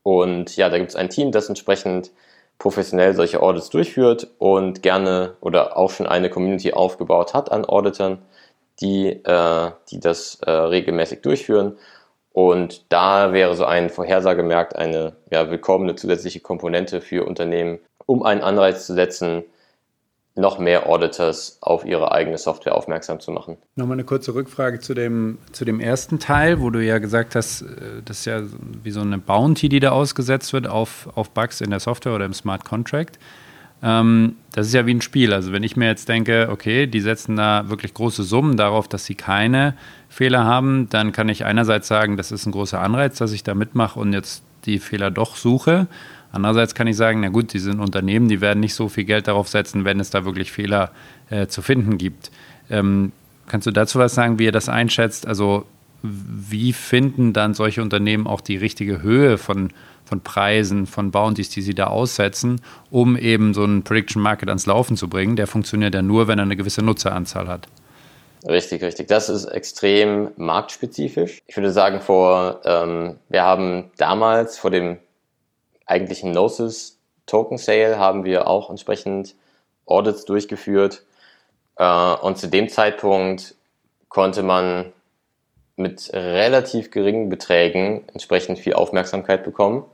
Und 0.03 0.55
ja, 0.55 0.69
da 0.69 0.78
gibt 0.78 0.91
es 0.91 0.95
ein 0.95 1.09
Team, 1.09 1.32
das 1.32 1.49
entsprechend 1.49 2.11
professionell 2.59 3.15
solche 3.15 3.41
Audits 3.41 3.69
durchführt 3.69 4.28
und 4.38 4.84
gerne 4.84 5.36
oder 5.41 5.78
auch 5.78 5.89
schon 5.89 6.05
eine 6.05 6.30
Community 6.30 6.73
aufgebaut 6.73 7.34
hat 7.34 7.51
an 7.51 7.65
Auditern, 7.65 8.19
die, 8.82 9.07
äh, 9.07 9.71
die 9.89 9.99
das 9.99 10.39
äh, 10.41 10.51
regelmäßig 10.51 11.21
durchführen. 11.21 11.78
Und 12.32 12.91
da 12.91 13.32
wäre 13.32 13.55
so 13.55 13.65
ein 13.65 13.89
Vorhersagemarkt 13.89 14.76
eine 14.76 15.15
ja, 15.32 15.49
willkommene 15.49 15.95
zusätzliche 15.95 16.41
Komponente 16.41 16.99
für 16.99 17.26
Unternehmen, 17.26 17.80
um 18.05 18.23
einen 18.23 18.41
Anreiz 18.41 18.86
zu 18.86 18.93
setzen, 18.93 19.43
noch 20.36 20.59
mehr 20.59 20.88
Auditors 20.88 21.57
auf 21.61 21.86
ihre 21.86 22.11
eigene 22.11 22.38
Software 22.38 22.76
aufmerksam 22.76 23.21
zu 23.21 23.32
machen. 23.32 23.55
Nochmal 23.76 23.95
eine 23.95 24.03
kurze 24.03 24.36
Rückfrage 24.36 24.80
zu 24.80 24.93
dem, 24.93 25.38
zu 25.53 25.63
dem 25.63 25.80
ersten 25.80 26.19
Teil, 26.19 26.59
wo 26.59 26.69
du 26.69 26.84
ja 26.84 26.97
gesagt 26.97 27.36
hast, 27.36 27.61
äh, 27.61 28.01
das 28.03 28.19
ist 28.19 28.26
ja 28.26 28.41
wie 28.84 28.91
so 28.91 28.99
eine 28.99 29.17
Bounty, 29.17 29.69
die 29.69 29.80
da 29.80 29.91
ausgesetzt 29.91 30.51
wird 30.51 30.67
auf, 30.67 31.09
auf 31.15 31.30
Bugs 31.30 31.61
in 31.61 31.69
der 31.69 31.80
Software 31.80 32.15
oder 32.15 32.26
im 32.26 32.34
Smart 32.34 32.65
Contract. 32.65 33.17
Ähm, 33.84 34.36
das 34.51 34.67
ist 34.67 34.73
ja 34.73 34.86
wie 34.86 34.93
ein 34.93 35.01
Spiel. 35.01 35.34
Also 35.34 35.51
wenn 35.51 35.63
ich 35.63 35.76
mir 35.76 35.88
jetzt 35.88 36.09
denke, 36.09 36.49
okay, 36.51 36.88
die 36.88 37.01
setzen 37.01 37.36
da 37.36 37.69
wirklich 37.69 37.93
große 37.93 38.23
Summen 38.23 38.57
darauf, 38.57 38.88
dass 38.88 39.05
sie 39.05 39.15
keine 39.15 39.76
Fehler 40.09 40.45
haben, 40.45 40.88
dann 40.89 41.11
kann 41.11 41.30
ich 41.30 41.45
einerseits 41.45 41.88
sagen, 41.88 42.17
das 42.17 42.32
ist 42.32 42.45
ein 42.45 42.51
großer 42.51 42.80
Anreiz, 42.80 43.17
dass 43.17 43.32
ich 43.32 43.43
da 43.43 43.53
mitmache 43.53 43.99
und 43.99 44.13
jetzt 44.13 44.43
die 44.65 44.80
Fehler 44.80 45.11
doch 45.11 45.36
suche. 45.36 45.88
Andererseits 46.32 46.76
kann 46.76 46.88
ich 46.88 46.97
sagen, 46.97 47.21
na 47.21 47.30
gut, 47.30 47.53
die 47.53 47.59
sind 47.59 47.80
Unternehmen, 47.80 48.28
die 48.28 48.41
werden 48.41 48.59
nicht 48.59 48.73
so 48.73 48.89
viel 48.89 49.05
Geld 49.05 49.28
darauf 49.28 49.47
setzen, 49.47 49.86
wenn 49.86 49.99
es 49.99 50.09
da 50.09 50.26
wirklich 50.26 50.51
Fehler 50.51 50.91
äh, 51.30 51.47
zu 51.47 51.61
finden 51.61 51.97
gibt. 51.97 52.32
Ähm, 52.69 53.11
kannst 53.47 53.67
du 53.67 53.71
dazu 53.71 53.99
was 53.99 54.15
sagen, 54.15 54.39
wie 54.39 54.45
ihr 54.45 54.51
das 54.51 54.69
einschätzt? 54.69 55.28
Also 55.28 55.65
wie 56.01 56.73
finden 56.73 57.34
dann 57.34 57.53
solche 57.53 57.82
Unternehmen 57.82 58.28
auch 58.28 58.41
die 58.41 58.57
richtige 58.57 59.01
Höhe 59.01 59.38
von 59.38 59.69
von 60.06 60.22
Preisen, 60.22 60.86
von 60.86 61.12
Bounties, 61.12 61.49
die 61.49 61.62
sie 61.62 61.74
da 61.74 61.88
aussetzen, 61.88 62.62
um 62.91 63.18
eben 63.18 63.53
so 63.53 63.64
einen 63.64 63.84
Prediction 63.84 64.22
Market 64.22 64.49
ans 64.49 64.66
Laufen 64.66 64.97
zu 64.97 65.10
bringen. 65.10 65.36
Der 65.36 65.47
funktioniert 65.47 65.93
ja 65.93 66.01
nur, 66.01 66.28
wenn 66.28 66.39
er 66.39 66.43
eine 66.43 66.56
gewisse 66.56 66.84
Nutzeranzahl 66.84 67.47
hat. 67.47 67.68
Richtig, 68.47 68.84
richtig. 68.84 69.08
Das 69.08 69.30
ist 69.30 69.45
extrem 69.45 70.30
marktspezifisch. 70.38 71.41
Ich 71.47 71.58
würde 71.58 71.72
sagen, 71.72 71.99
vor, 71.99 72.62
ähm, 72.64 73.18
wir 73.30 73.43
haben 73.43 73.91
damals 73.97 74.58
vor 74.60 74.70
dem 74.70 74.97
eigentlichen 75.86 76.32
Gnosis 76.32 76.95
Token 77.26 77.58
Sale 77.58 77.97
haben 77.97 78.24
wir 78.24 78.47
auch 78.47 78.70
entsprechend 78.70 79.36
Audits 79.86 80.26
durchgeführt. 80.26 81.03
Äh, 81.78 82.14
und 82.16 82.38
zu 82.38 82.47
dem 82.47 82.70
Zeitpunkt 82.70 83.56
konnte 84.10 84.43
man 84.43 84.93
mit 85.76 86.12
relativ 86.14 86.91
geringen 86.91 87.30
Beträgen 87.30 88.08
entsprechend 88.14 88.60
viel 88.60 88.74
Aufmerksamkeit 88.74 89.43
bekommen. 89.43 89.86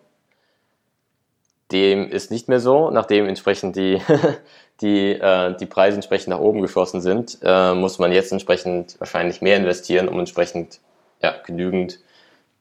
Dem 1.72 2.10
ist 2.10 2.32
nicht 2.32 2.48
mehr 2.48 2.60
so, 2.60 2.92
nachdem 2.92 3.28
entsprechend 3.28 3.76
die, 3.76 4.02
die, 4.82 5.12
äh, 5.12 5.56
die 5.58 5.66
Preise 5.66 5.96
entsprechend 5.96 6.30
nach 6.30 6.40
oben 6.40 6.62
geschossen 6.62 7.02
sind, 7.02 7.38
äh, 7.42 7.74
muss 7.74 8.00
man 8.00 8.12
jetzt 8.12 8.32
entsprechend 8.32 9.00
wahrscheinlich 9.00 9.42
mehr 9.42 9.58
investieren, 9.58 10.08
um 10.08 10.20
entsprechend 10.20 10.80
ja, 11.22 11.36
genügend 11.46 12.00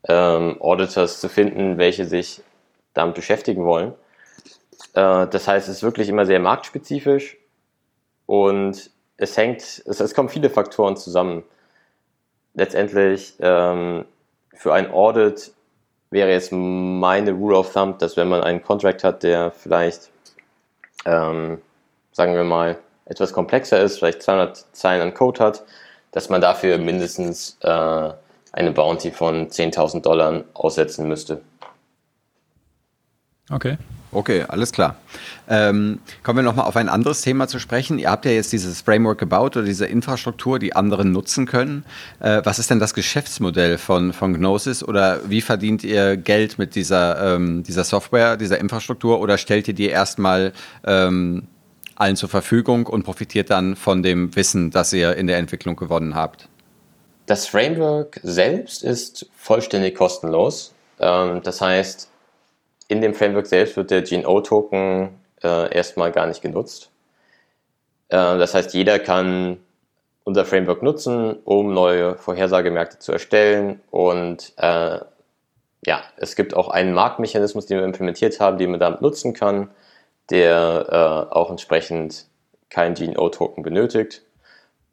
ähm, 0.09 0.61
Auditors 0.61 1.21
zu 1.21 1.29
finden, 1.29 1.79
welche 1.79 2.05
sich 2.05 2.43
damit 2.95 3.15
beschäftigen 3.15 3.65
wollen. 3.65 3.95
Äh, 4.95 5.27
das 5.29 5.47
heißt, 5.49 5.69
es 5.69 5.77
ist 5.77 5.83
wirklich 5.83 6.09
immer 6.09 6.27
sehr 6.27 6.41
marktspezifisch 6.41 7.37
und 8.27 8.91
es 9.17 9.37
hängt, 9.37 9.61
es, 9.61 10.01
es 10.01 10.15
kommen 10.15 10.29
viele 10.29 10.51
Faktoren 10.51 10.97
zusammen. 10.97 11.43
Letztendlich 12.55 13.35
ähm, 13.41 14.05
für 14.55 14.73
ein 14.75 14.91
Audit 14.91 15.53
wäre 16.11 16.31
jetzt 16.31 16.53
meine 16.53 17.33
Rule 17.33 17.57
of 17.57 17.73
Thumb, 17.73 17.99
dass 17.99 18.17
wenn 18.17 18.29
man 18.29 18.43
einen 18.43 18.63
Contract 18.63 19.05
hat, 19.05 19.23
der 19.23 19.51
vielleicht, 19.51 20.11
ähm, 21.07 21.59
sagen 22.13 22.35
wir 22.35 22.45
mal, 22.45 22.79
etwas 23.07 23.33
komplexer 23.33 23.81
ist, 23.81 23.99
vielleicht 23.99 24.23
200 24.23 24.67
Zeilen 24.73 25.03
an 25.03 25.15
Code 25.15 25.43
hat, 25.43 25.65
dass 26.13 26.29
man 26.29 26.41
dafür 26.41 26.79
mindestens 26.79 27.57
äh, 27.63 28.11
eine 28.53 28.73
Bounty 28.73 29.11
von 29.11 29.49
10.000 29.49 30.03
Dollar 30.03 30.45
aussetzen 30.55 31.09
müsste. 31.09 31.41
Okay. 33.51 33.77
Okay, 34.13 34.45
alles 34.49 34.73
klar. 34.73 34.97
Ähm, 35.49 36.01
kommen 36.25 36.39
wir 36.39 36.43
nochmal 36.43 36.67
auf 36.67 36.77
ein 36.77 36.89
anderes 36.89 37.21
Thema 37.21 37.47
zu 37.47 37.61
sprechen. 37.61 37.99
Ihr 38.01 38.11
habt 38.11 38.25
ja 38.25 38.33
jetzt 38.33 38.53
dieses 38.53 38.81
Framework 38.81 39.19
gebaut 39.19 39.57
oder 39.57 39.65
diese 39.65 39.87
Infrastruktur, 39.87 40.59
die 40.59 40.75
anderen 40.75 41.13
nutzen 41.13 41.47
können. 41.47 41.85
Äh, 42.19 42.43
was 42.45 42.59
ist 42.59 42.71
denn 42.71 42.81
das 42.81 42.95
Geschäftsmodell 42.95 43.79
von, 43.79 44.13
von 44.13 44.35
Gnosis 44.35 44.83
oder 44.83 45.21
wie 45.31 45.41
verdient 45.41 45.85
ihr 45.85 46.17
Geld 46.17 46.59
mit 46.59 46.75
dieser, 46.75 47.35
ähm, 47.37 47.63
dieser 47.63 47.85
Software, 47.85 48.37
dieser 48.37 48.59
Infrastruktur 48.59 49.21
oder 49.21 49.39
stellt 49.39 49.69
ihr 49.69 49.75
die 49.75 49.89
erstmal 49.89 50.53
ähm, 50.85 51.47
allen 51.95 52.17
zur 52.17 52.29
Verfügung 52.29 52.87
und 52.87 53.05
profitiert 53.05 53.51
dann 53.51 53.77
von 53.77 54.03
dem 54.03 54.35
Wissen, 54.35 54.73
das 54.73 54.93
ihr 54.93 55.17
in 55.17 55.29
der 55.29 55.39
Entwicklung 55.39 55.77
gewonnen 55.77 56.17
habt? 56.17 56.49
Das 57.27 57.47
Framework 57.47 58.19
selbst 58.25 58.83
ist 58.83 59.27
vollständig 59.37 59.95
kostenlos. 59.95 60.75
Ähm, 60.99 61.43
das 61.45 61.61
heißt, 61.61 62.10
in 62.91 63.01
dem 63.01 63.15
Framework 63.15 63.47
selbst 63.47 63.77
wird 63.77 63.93
der 63.93 64.03
GNO-Token 64.03 65.11
äh, 65.43 65.75
erstmal 65.75 66.11
gar 66.11 66.27
nicht 66.27 66.43
genutzt. 66.43 66.91
Äh, 68.09 68.17
das 68.17 68.53
heißt, 68.53 68.75
jeder 68.75 68.99
kann 68.99 69.59
unser 70.25 70.45
Framework 70.45 70.83
nutzen, 70.83 71.37
um 71.45 71.73
neue 71.73 72.17
Vorhersagemärkte 72.17 72.99
zu 72.99 73.13
erstellen. 73.13 73.81
Und 73.93 74.53
äh, 74.57 74.99
ja, 75.87 76.03
es 76.17 76.35
gibt 76.35 76.55
auch 76.55 76.69
einen 76.69 76.93
Marktmechanismus, 76.93 77.67
den 77.67 77.79
wir 77.79 77.85
implementiert 77.85 78.41
haben, 78.41 78.59
den 78.59 78.73
man 78.73 78.81
damit 78.81 79.03
nutzen 79.03 79.35
kann, 79.35 79.71
der 80.29 81.29
äh, 81.31 81.33
auch 81.33 81.51
entsprechend 81.51 82.27
keinen 82.71 82.95
GNO-Token 82.95 83.63
benötigt. 83.63 84.23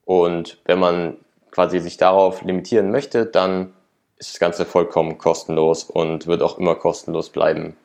Und 0.05 0.59
wenn 0.65 0.79
man 0.79 1.17
quasi 1.49 1.79
sich 1.79 1.97
darauf 1.97 2.43
limitieren 2.43 2.91
möchte, 2.91 3.25
dann 3.25 3.73
ist 4.17 4.33
das 4.33 4.39
Ganze 4.39 4.65
vollkommen 4.65 5.17
kostenlos 5.17 5.83
und 5.83 6.27
wird 6.27 6.43
auch 6.43 6.59
immer 6.59 6.75
kostenlos 6.75 7.29
bleiben. 7.29 7.75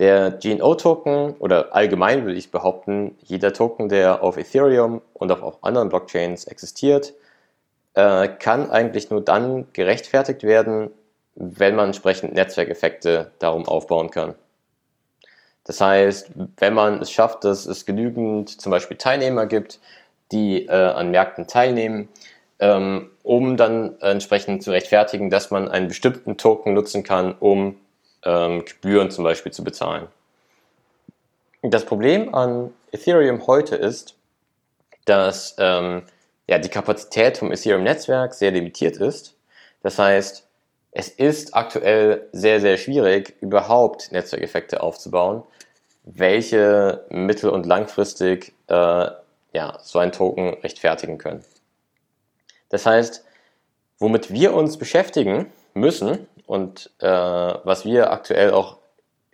Der 0.00 0.30
GNO-Token 0.30 1.34
oder 1.40 1.74
allgemein 1.74 2.24
würde 2.24 2.38
ich 2.38 2.50
behaupten, 2.50 3.18
jeder 3.22 3.52
Token, 3.52 3.90
der 3.90 4.22
auf 4.22 4.38
Ethereum 4.38 5.02
und 5.12 5.30
auf 5.30 5.42
auch 5.42 5.62
anderen 5.62 5.90
Blockchains 5.90 6.46
existiert, 6.46 7.12
äh, 7.92 8.26
kann 8.26 8.70
eigentlich 8.70 9.10
nur 9.10 9.20
dann 9.22 9.66
gerechtfertigt 9.74 10.42
werden, 10.42 10.90
wenn 11.34 11.74
man 11.74 11.88
entsprechend 11.88 12.32
Netzwerkeffekte 12.32 13.30
darum 13.40 13.68
aufbauen 13.68 14.10
kann. 14.10 14.34
Das 15.64 15.82
heißt, 15.82 16.30
wenn 16.56 16.72
man 16.72 17.02
es 17.02 17.10
schafft, 17.10 17.44
dass 17.44 17.66
es 17.66 17.84
genügend 17.84 18.58
zum 18.58 18.70
Beispiel 18.70 18.96
Teilnehmer 18.96 19.44
gibt, 19.44 19.80
die 20.32 20.64
äh, 20.64 20.70
an 20.70 21.10
Märkten 21.10 21.46
teilnehmen, 21.46 22.08
ähm, 22.58 23.10
um 23.22 23.58
dann 23.58 24.00
entsprechend 24.00 24.62
zu 24.62 24.70
rechtfertigen, 24.70 25.28
dass 25.28 25.50
man 25.50 25.68
einen 25.68 25.88
bestimmten 25.88 26.38
Token 26.38 26.72
nutzen 26.72 27.02
kann, 27.02 27.34
um 27.38 27.76
ähm, 28.24 28.64
Gebühren 28.64 29.10
zum 29.10 29.24
Beispiel 29.24 29.52
zu 29.52 29.64
bezahlen. 29.64 30.08
Das 31.62 31.84
Problem 31.84 32.34
an 32.34 32.72
Ethereum 32.92 33.46
heute 33.46 33.76
ist, 33.76 34.14
dass 35.04 35.54
ähm, 35.58 36.02
ja, 36.46 36.58
die 36.58 36.68
Kapazität 36.68 37.38
vom 37.38 37.52
Ethereum-Netzwerk 37.52 38.34
sehr 38.34 38.50
limitiert 38.50 38.96
ist. 38.96 39.36
Das 39.82 39.98
heißt, 39.98 40.46
es 40.92 41.08
ist 41.08 41.54
aktuell 41.54 42.28
sehr, 42.32 42.60
sehr 42.60 42.76
schwierig, 42.76 43.36
überhaupt 43.40 44.10
Netzwerkeffekte 44.10 44.82
aufzubauen, 44.82 45.44
welche 46.04 47.04
mittel- 47.10 47.50
und 47.50 47.66
langfristig 47.66 48.52
äh, 48.66 49.10
ja, 49.52 49.78
so 49.82 49.98
ein 49.98 50.12
Token 50.12 50.54
rechtfertigen 50.54 51.18
können. 51.18 51.44
Das 52.68 52.86
heißt, 52.86 53.24
womit 53.98 54.32
wir 54.32 54.54
uns 54.54 54.76
beschäftigen 54.78 55.52
müssen, 55.74 56.26
und 56.50 56.90
äh, 56.98 57.06
was 57.06 57.84
wir 57.84 58.10
aktuell 58.10 58.50
auch 58.50 58.78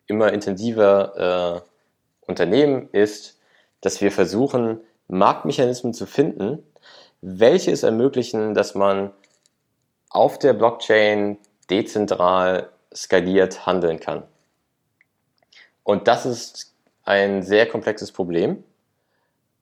immer 0.07 0.35
intensiver 0.35 1.63
äh, 1.65 2.29
unternehmen, 2.29 2.91
ist, 2.93 3.41
dass 3.81 4.03
wir 4.03 4.13
versuchen, 4.13 4.83
Marktmechanismen 5.09 5.95
zu 5.95 6.05
finden, 6.05 6.63
welche 7.23 7.73
es 7.73 7.85
ermöglichen, 7.85 8.53
dass 8.53 8.75
man 8.75 9.13
auf 10.11 10.39
der 10.39 10.53
Blockchain 10.53 11.39
dezentral 11.71 12.69
skaliert 12.95 13.65
handeln 13.65 13.99
kann. 13.99 14.25
Und 15.85 16.09
das 16.09 16.27
ist 16.27 16.75
ein 17.05 17.43
sehr 17.43 17.67
komplexes 17.67 18.13
Problem, 18.13 18.63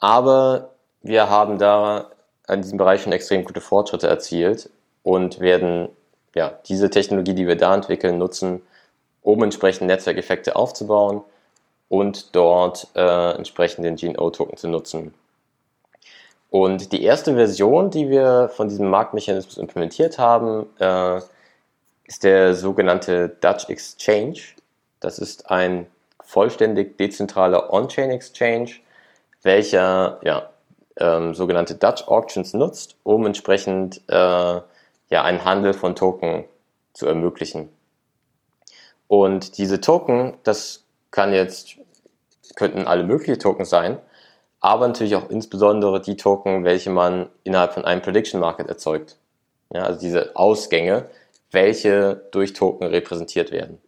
aber 0.01 0.75
wir 1.03 1.31
haben 1.31 1.59
da 1.59 2.11
an 2.49 2.63
diesem 2.63 2.79
Bereich 2.79 3.03
schon 3.03 3.13
extrem 3.13 3.45
gute 3.45 3.61
Fortschritte 3.61 4.09
erzielt 4.09 4.71
und 5.05 5.39
werden 5.39 5.91
ja, 6.35 6.59
diese 6.67 6.91
Technologie, 6.91 7.35
die 7.35 7.47
wir 7.47 7.57
da 7.57 7.75
entwickeln, 7.75 8.19
nutzen, 8.19 8.63
um 9.23 9.43
entsprechend 9.43 9.87
Netzwerkeffekte 9.87 10.57
aufzubauen 10.57 11.23
und 11.89 12.35
dort 12.35 12.89
äh, 12.95 13.33
entsprechend 13.37 13.85
den 13.85 13.97
GNO-Token 13.97 14.57
zu 14.57 14.69
nutzen. 14.69 15.15
Und 16.51 16.93
die 16.93 17.03
erste 17.03 17.35
Version, 17.35 17.91
die 17.91 18.11
wir 18.11 18.49
von 18.49 18.69
diesem 18.69 18.89
Marktmechanismus 18.89 19.59
implementiert 19.59 20.19
haben, 20.19 20.67
äh, 20.79 21.21
ist 22.07 22.23
der 22.23 22.55
sogenannte 22.55 23.29
Dutch 23.41 23.69
Exchange. 23.69 24.41
Das 25.01 25.19
ist 25.19 25.51
ein 25.51 25.87
vollständig 26.23 26.97
dezentraler 26.99 27.73
On-Chain 27.73 28.11
Exchange, 28.11 28.71
welcher 29.43 30.21
ja, 30.23 30.51
ähm, 30.97 31.35
sogenannte 31.35 31.75
Dutch 31.75 32.07
Auctions 32.07 32.55
nutzt, 32.55 32.97
um 33.03 33.27
entsprechend 33.27 34.01
äh, 34.09 34.61
ja 35.09 35.23
einen 35.23 35.45
Handel 35.45 35.75
von 35.75 35.95
Token 35.95 36.45
zu 36.93 37.07
ermöglichen. 37.07 37.69
Und 39.07 39.59
diese 39.59 39.81
Token, 39.81 40.39
das 40.45 40.85
kann 41.11 41.33
jetzt, 41.33 41.77
könnten 42.57 42.87
alle 42.87 43.05
möglichen 43.05 43.39
Token 43.39 43.65
sein, 43.65 43.99
aber 44.61 44.89
natürlich 44.89 45.17
auch 45.17 45.29
insbesondere 45.29 46.01
die 46.01 46.17
Token, 46.17 46.65
welche 46.65 46.91
man 46.91 47.29
innerhalb 47.43 47.75
von 47.75 47.85
einem 47.85 48.01
Prediction 48.01 48.41
Market 48.41 48.69
erzeugt. 48.69 49.19
Ja, 49.71 49.83
also 49.83 50.01
diese 50.01 50.35
Ausgänge, 50.37 51.11
welche 51.51 52.17
durch 52.31 52.53
Token 52.55 52.87
repräsentiert 52.87 53.53
werden. 53.53 53.79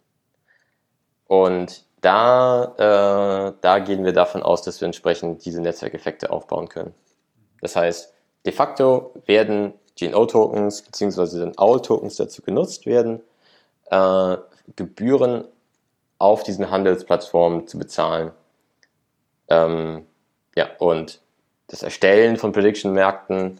Und 1.25 1.83
da, 2.01 2.75
äh, 2.77 3.53
da 3.59 3.79
gehen 3.79 4.05
wir 4.05 4.13
davon 4.13 4.43
aus, 4.43 4.61
dass 4.61 4.79
wir 4.81 4.85
entsprechend 4.85 5.45
diese 5.45 5.61
Netzwerkeffekte 5.61 6.29
aufbauen 6.29 6.69
können. 6.69 6.93
Das 7.61 7.75
heißt, 7.75 8.13
de 8.45 8.53
facto 8.53 9.13
werden 9.25 9.73
GNO-Tokens 9.99 10.81
bzw. 10.83 11.39
den 11.39 11.57
OWL-Tokens 11.57 12.15
dazu 12.15 12.41
genutzt 12.41 12.85
werden, 12.85 13.21
äh, 13.89 14.37
Gebühren 14.75 15.45
auf 16.19 16.43
diesen 16.43 16.69
Handelsplattformen 16.71 17.67
zu 17.67 17.77
bezahlen. 17.77 18.31
Ähm, 19.49 20.05
ja, 20.55 20.67
und 20.79 21.21
das 21.67 21.83
Erstellen 21.83 22.37
von 22.37 22.51
Prediction-Märkten 22.51 23.59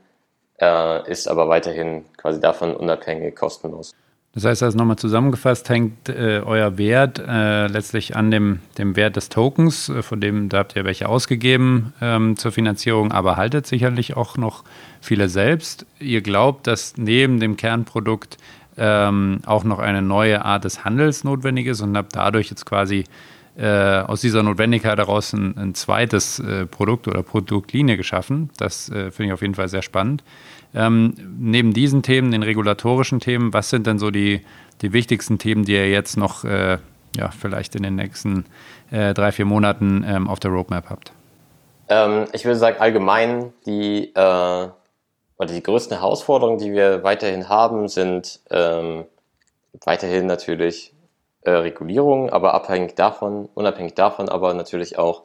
äh, 0.60 1.12
ist 1.12 1.28
aber 1.28 1.50
weiterhin 1.50 2.06
quasi 2.18 2.40
davon 2.40 2.76
unabhängig 2.76 3.36
kostenlos. 3.36 3.96
Das 4.38 4.46
heißt 4.46 4.62
also 4.62 4.78
nochmal 4.78 4.98
zusammengefasst, 4.98 5.68
hängt 5.68 6.10
äh, 6.10 6.44
euer 6.46 6.78
Wert 6.78 7.18
äh, 7.18 7.66
letztlich 7.66 8.16
an 8.16 8.30
dem, 8.30 8.60
dem 8.78 8.96
Wert 8.96 9.16
des 9.16 9.30
Tokens, 9.30 9.90
äh, 9.90 10.04
von 10.04 10.22
dem 10.22 10.48
da 10.48 10.60
habt 10.60 10.76
ihr 10.76 10.86
welche 10.86 11.10
ausgegeben 11.10 11.92
ähm, 12.02 12.38
zur 12.38 12.52
Finanzierung, 12.52 13.12
aber 13.12 13.36
haltet 13.36 13.66
sicherlich 13.66 14.16
auch 14.16 14.38
noch 14.38 14.64
viele 15.02 15.28
selbst. 15.28 15.88
Ihr 16.00 16.22
glaubt, 16.22 16.68
dass 16.68 16.98
neben 16.98 17.40
dem 17.40 17.58
Kernprodukt 17.58 18.38
ähm, 18.78 19.40
auch 19.48 19.64
noch 19.64 19.80
eine 19.80 20.04
neue 20.04 20.46
Art 20.46 20.66
des 20.66 20.86
Handels 20.86 21.24
notwendig 21.24 21.66
ist 21.66 21.82
und 21.82 21.98
habt 21.98 22.16
dadurch 22.16 22.52
jetzt 22.52 22.68
quasi 22.68 23.06
äh, 23.58 24.02
aus 24.02 24.22
dieser 24.22 24.44
Notwendigkeit 24.44 25.00
heraus 25.00 25.34
ein, 25.34 25.58
ein 25.58 25.74
zweites 25.74 26.38
äh, 26.38 26.68
Produkt 26.68 27.08
oder 27.08 27.24
Produktlinie 27.24 27.98
geschaffen. 27.98 28.52
Das 28.58 28.88
äh, 28.90 29.10
finde 29.10 29.30
ich 29.30 29.34
auf 29.34 29.42
jeden 29.42 29.56
Fall 29.56 29.68
sehr 29.68 29.82
spannend. 29.82 30.24
Ähm, 30.78 31.16
neben 31.40 31.74
diesen 31.74 32.04
Themen, 32.04 32.32
den 32.32 32.44
regulatorischen 32.44 33.20
Themen, 33.20 33.52
was 33.52 33.72
sind 33.72 33.88
denn 33.88 33.98
so 33.98 34.12
die, 34.12 34.46
die 34.84 34.94
wichtigsten 34.94 35.40
Themen, 35.40 35.66
die 35.66 35.74
ihr 35.74 35.90
jetzt 35.90 36.18
noch 36.18 36.44
äh, 36.44 36.78
ja, 37.16 37.32
vielleicht 37.32 37.76
in 37.76 37.82
den 37.82 37.96
nächsten 37.96 38.46
äh, 38.92 39.16
drei, 39.16 39.32
vier 39.32 39.46
Monaten 39.46 40.06
ähm, 40.08 40.28
auf 40.28 40.40
der 40.40 40.52
Roadmap 40.52 40.92
habt? 40.92 41.12
Ähm, 41.90 42.26
ich 42.32 42.46
würde 42.46 42.60
sagen, 42.60 42.78
allgemein 42.80 43.54
die, 43.66 44.14
äh, 44.14 44.68
oder 45.40 45.50
die 45.50 45.64
größten 45.64 45.98
Herausforderungen, 45.98 46.60
die 46.60 46.72
wir 46.72 47.04
weiterhin 47.04 47.50
haben, 47.50 47.88
sind 47.88 48.40
ähm, 48.52 49.06
weiterhin 49.84 50.28
natürlich 50.28 50.94
äh, 51.42 51.50
Regulierung, 51.50 52.30
aber 52.30 52.54
abhängig 52.54 52.96
davon, 52.96 53.50
unabhängig 53.56 53.96
davon, 53.96 54.30
aber 54.30 54.54
natürlich 54.54 55.00
auch, 55.00 55.24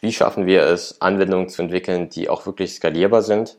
wie 0.00 0.12
schaffen 0.12 0.46
wir 0.46 0.62
es, 0.62 1.00
Anwendungen 1.00 1.48
zu 1.48 1.62
entwickeln, 1.62 2.08
die 2.08 2.28
auch 2.28 2.46
wirklich 2.46 2.74
skalierbar 2.74 3.22
sind, 3.22 3.56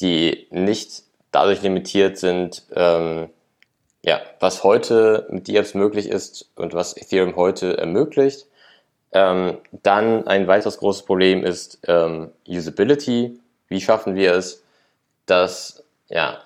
die 0.00 0.46
nicht 0.50 1.04
dadurch 1.30 1.62
limitiert 1.62 2.18
sind, 2.18 2.62
ähm, 2.74 3.30
ja, 4.02 4.20
was 4.38 4.62
heute 4.62 5.26
mit 5.30 5.48
DApps 5.48 5.74
möglich 5.74 6.08
ist 6.08 6.50
und 6.56 6.74
was 6.74 6.96
Ethereum 6.96 7.36
heute 7.36 7.78
ermöglicht. 7.78 8.46
Ähm, 9.12 9.58
dann 9.82 10.26
ein 10.26 10.46
weiteres 10.46 10.78
großes 10.78 11.04
Problem 11.04 11.44
ist 11.44 11.78
ähm, 11.86 12.30
Usability. 12.46 13.40
Wie 13.68 13.80
schaffen 13.80 14.14
wir 14.14 14.34
es, 14.34 14.62
dass, 15.26 15.84
ja, 16.08 16.40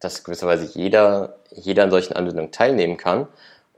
dass 0.00 0.24
gewisserweise 0.24 0.66
jeder, 0.78 1.36
jeder 1.50 1.84
an 1.84 1.90
solchen 1.90 2.14
Anwendungen 2.14 2.50
teilnehmen 2.50 2.96
kann 2.96 3.28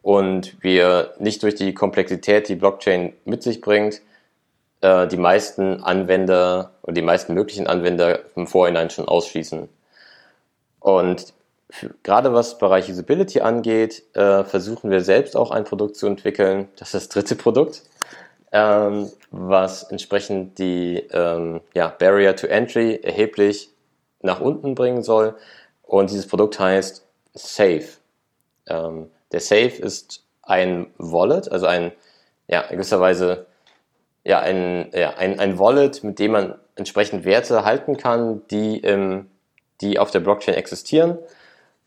und 0.01 0.63
wir 0.63 1.15
nicht 1.19 1.43
durch 1.43 1.57
die 1.57 1.75
Komplexität, 1.75 2.49
die 2.49 2.55
Blockchain 2.55 3.13
mit 3.25 3.43
sich 3.43 3.61
bringt, 3.61 4.01
äh, 4.81 5.07
die 5.09 5.17
meisten 5.17 5.83
Anwender 5.83 6.74
oder 6.85 6.93
die 6.93 7.03
meisten 7.03 7.35
möglichen 7.35 7.67
Anwender 7.67 8.21
im 8.37 8.47
Vorhinein 8.47 8.91
schon 8.91 9.09
ausschließen. 9.09 9.69
Und 10.81 11.33
gerade 12.03 12.35
was 12.35 12.59
Bereich 12.59 12.91
Usability 12.91 13.41
angeht, 13.41 14.03
äh, 14.15 14.45
versuchen 14.45 14.91
wir 14.91 15.01
selbst 15.01 15.35
auch 15.35 15.51
ein 15.51 15.65
Produkt 15.65 15.97
zu 15.97 16.07
entwickeln. 16.07 16.69
Das 16.77 16.89
ist 16.89 16.95
das 16.95 17.09
dritte 17.09 17.37
Produkt, 17.37 17.83
ähm, 18.53 19.11
was 19.31 19.85
entsprechend 19.85 20.59
die 20.59 20.99
ähm, 21.11 21.63
ja, 21.73 21.89
Barrier 21.89 22.37
to 22.37 22.47
Entry 22.47 23.01
erheblich 23.03 23.71
nach 24.21 24.41
unten 24.41 24.75
bringen 24.75 25.03
soll. 25.03 25.37
Und 25.83 26.11
dieses 26.11 26.27
Produkt 26.27 26.61
heißt 26.61 27.07
Safe. 27.33 27.87
Ähm, 28.67 29.11
der 29.33 29.41
Safe 29.41 29.81
ist 29.81 30.23
ein 30.43 30.89
Wallet, 30.99 31.51
also 31.51 31.65
ein, 31.67 31.93
ja, 32.47 32.61
in 32.61 32.77
gewisser 32.77 33.01
Weise, 33.01 33.47
ja, 34.25 34.41
ein, 34.41 34.91
ja, 34.93 35.11
ein, 35.11 35.39
ein 35.39 35.59
Wallet, 35.59 36.03
mit 36.03 36.19
dem 36.19 36.33
man 36.33 36.55
entsprechend 36.77 37.25
Werte 37.25 37.65
halten 37.65 37.97
kann, 37.97 38.43
die, 38.51 38.79
im, 38.79 39.31
die 39.81 39.99
auf 39.99 40.11
der 40.11 40.21
Blockchain 40.21 40.55
existieren 40.55 41.19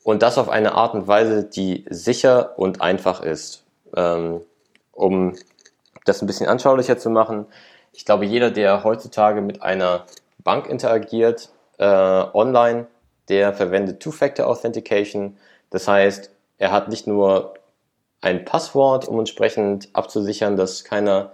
und 0.04 0.22
das 0.22 0.38
auf 0.38 0.48
eine 0.50 0.74
Art 0.74 0.94
und 0.94 1.08
Weise, 1.08 1.44
die 1.44 1.86
sicher 1.90 2.58
und 2.58 2.82
einfach 2.82 3.22
ist. 3.22 3.64
Ähm, 3.96 4.42
um 4.94 5.36
das 6.06 6.22
ein 6.22 6.28
bisschen 6.28 6.48
anschaulicher 6.48 6.98
zu 6.98 7.10
machen, 7.10 7.46
ich 7.92 8.06
glaube, 8.06 8.26
jeder, 8.26 8.52
der 8.52 8.84
heutzutage 8.84 9.42
mit 9.42 9.62
einer 9.64 10.06
Bank 10.44 10.68
interagiert, 10.68 11.50
äh, 11.80 11.84
online, 11.84 12.88
der 13.28 13.54
verwendet 13.54 14.00
Two-Factor 14.00 14.48
Authentication. 14.48 15.38
Das 15.72 15.88
heißt, 15.88 16.32
er 16.58 16.72
hat 16.72 16.90
nicht 16.90 17.08
nur 17.08 17.56
ein 18.22 18.46
Passwort, 18.46 19.08
um 19.08 19.20
entsprechend 19.20 19.90
abzusichern, 19.94 20.56
dass 20.56 20.84
keiner 20.84 21.34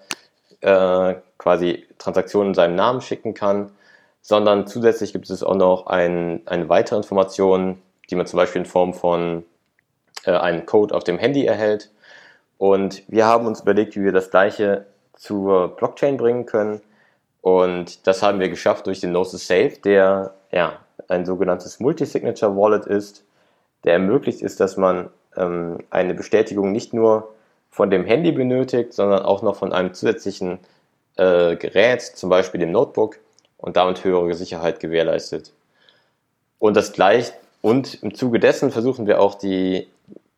äh, 0.64 1.16
quasi 1.38 1.86
Transaktionen 1.97 2.49
in 2.49 2.53
seinem 2.55 2.76
Namen 2.76 3.01
schicken 3.01 3.34
kann, 3.34 3.72
sondern 4.22 4.66
zusätzlich 4.68 5.11
gibt 5.11 5.30
es 5.30 5.43
auch 5.43 5.55
noch 5.55 5.88
ein, 5.88 6.41
eine 6.45 6.70
weitere 6.70 6.97
Information, 6.97 7.82
die 8.09 8.16
man 8.16 8.26
zum 8.26 8.38
Beispiel 8.38 8.61
in 8.61 8.66
Form 8.66 8.93
von 8.93 9.43
äh, 10.26 10.32
einem 10.32 10.66
Code 10.66 10.95
auf 10.95 11.03
dem 11.03 11.18
Handy 11.18 11.45
erhält. 11.45 11.91
Und 12.57 13.03
wir 13.09 13.26
haben 13.26 13.45
uns 13.45 13.61
überlegt, 13.61 13.95
wie 13.97 14.03
wir 14.03 14.14
das 14.14 14.32
gleiche 14.32 14.86
zur 15.16 15.76
Blockchain 15.76 16.18
bringen 16.18 16.45
können. 16.45 16.82
Und 17.41 18.07
das 18.07 18.24
haben 18.24 18.39
wir 18.39 18.47
geschafft 18.47 18.88
durch 18.88 19.01
den 19.01 19.09
Gnosis 19.09 19.45
Safe, 19.47 19.74
der 19.84 20.34
ja 20.51 20.80
ein 21.09 21.26
sogenanntes 21.26 21.82
Multi-Signature 21.82 22.55
Wallet 22.55 22.86
ist, 22.86 23.26
der 23.84 23.93
ermöglicht 23.93 24.41
ist, 24.41 24.61
dass 24.61 24.78
man 24.78 25.09
ähm, 25.36 25.80
eine 25.89 26.14
Bestätigung 26.14 26.72
nicht 26.72 26.93
nur 26.93 27.34
von 27.74 27.89
dem 27.89 28.05
Handy 28.05 28.32
benötigt, 28.32 28.93
sondern 28.93 29.24
auch 29.24 29.41
noch 29.41 29.55
von 29.55 29.74
einem 29.74 29.95
zusätzlichen 29.95 30.59
äh, 31.17 31.55
Gerät, 31.55 32.03
zum 32.03 32.30
Beispiel 32.30 32.59
dem 32.59 32.71
Notebook, 32.71 33.17
und 33.57 33.78
damit 33.78 34.03
höhere 34.03 34.36
Sicherheit 34.36 34.80
gewährleistet. 34.80 35.51
Und 36.59 36.78
das 36.78 36.93
gleich, 36.93 37.34
und 37.61 38.03
im 38.03 38.13
Zuge 38.13 38.39
dessen 38.39 38.69
versuchen 38.69 39.07
wir 39.07 39.19
auch 39.19 39.34
die, 39.34 39.88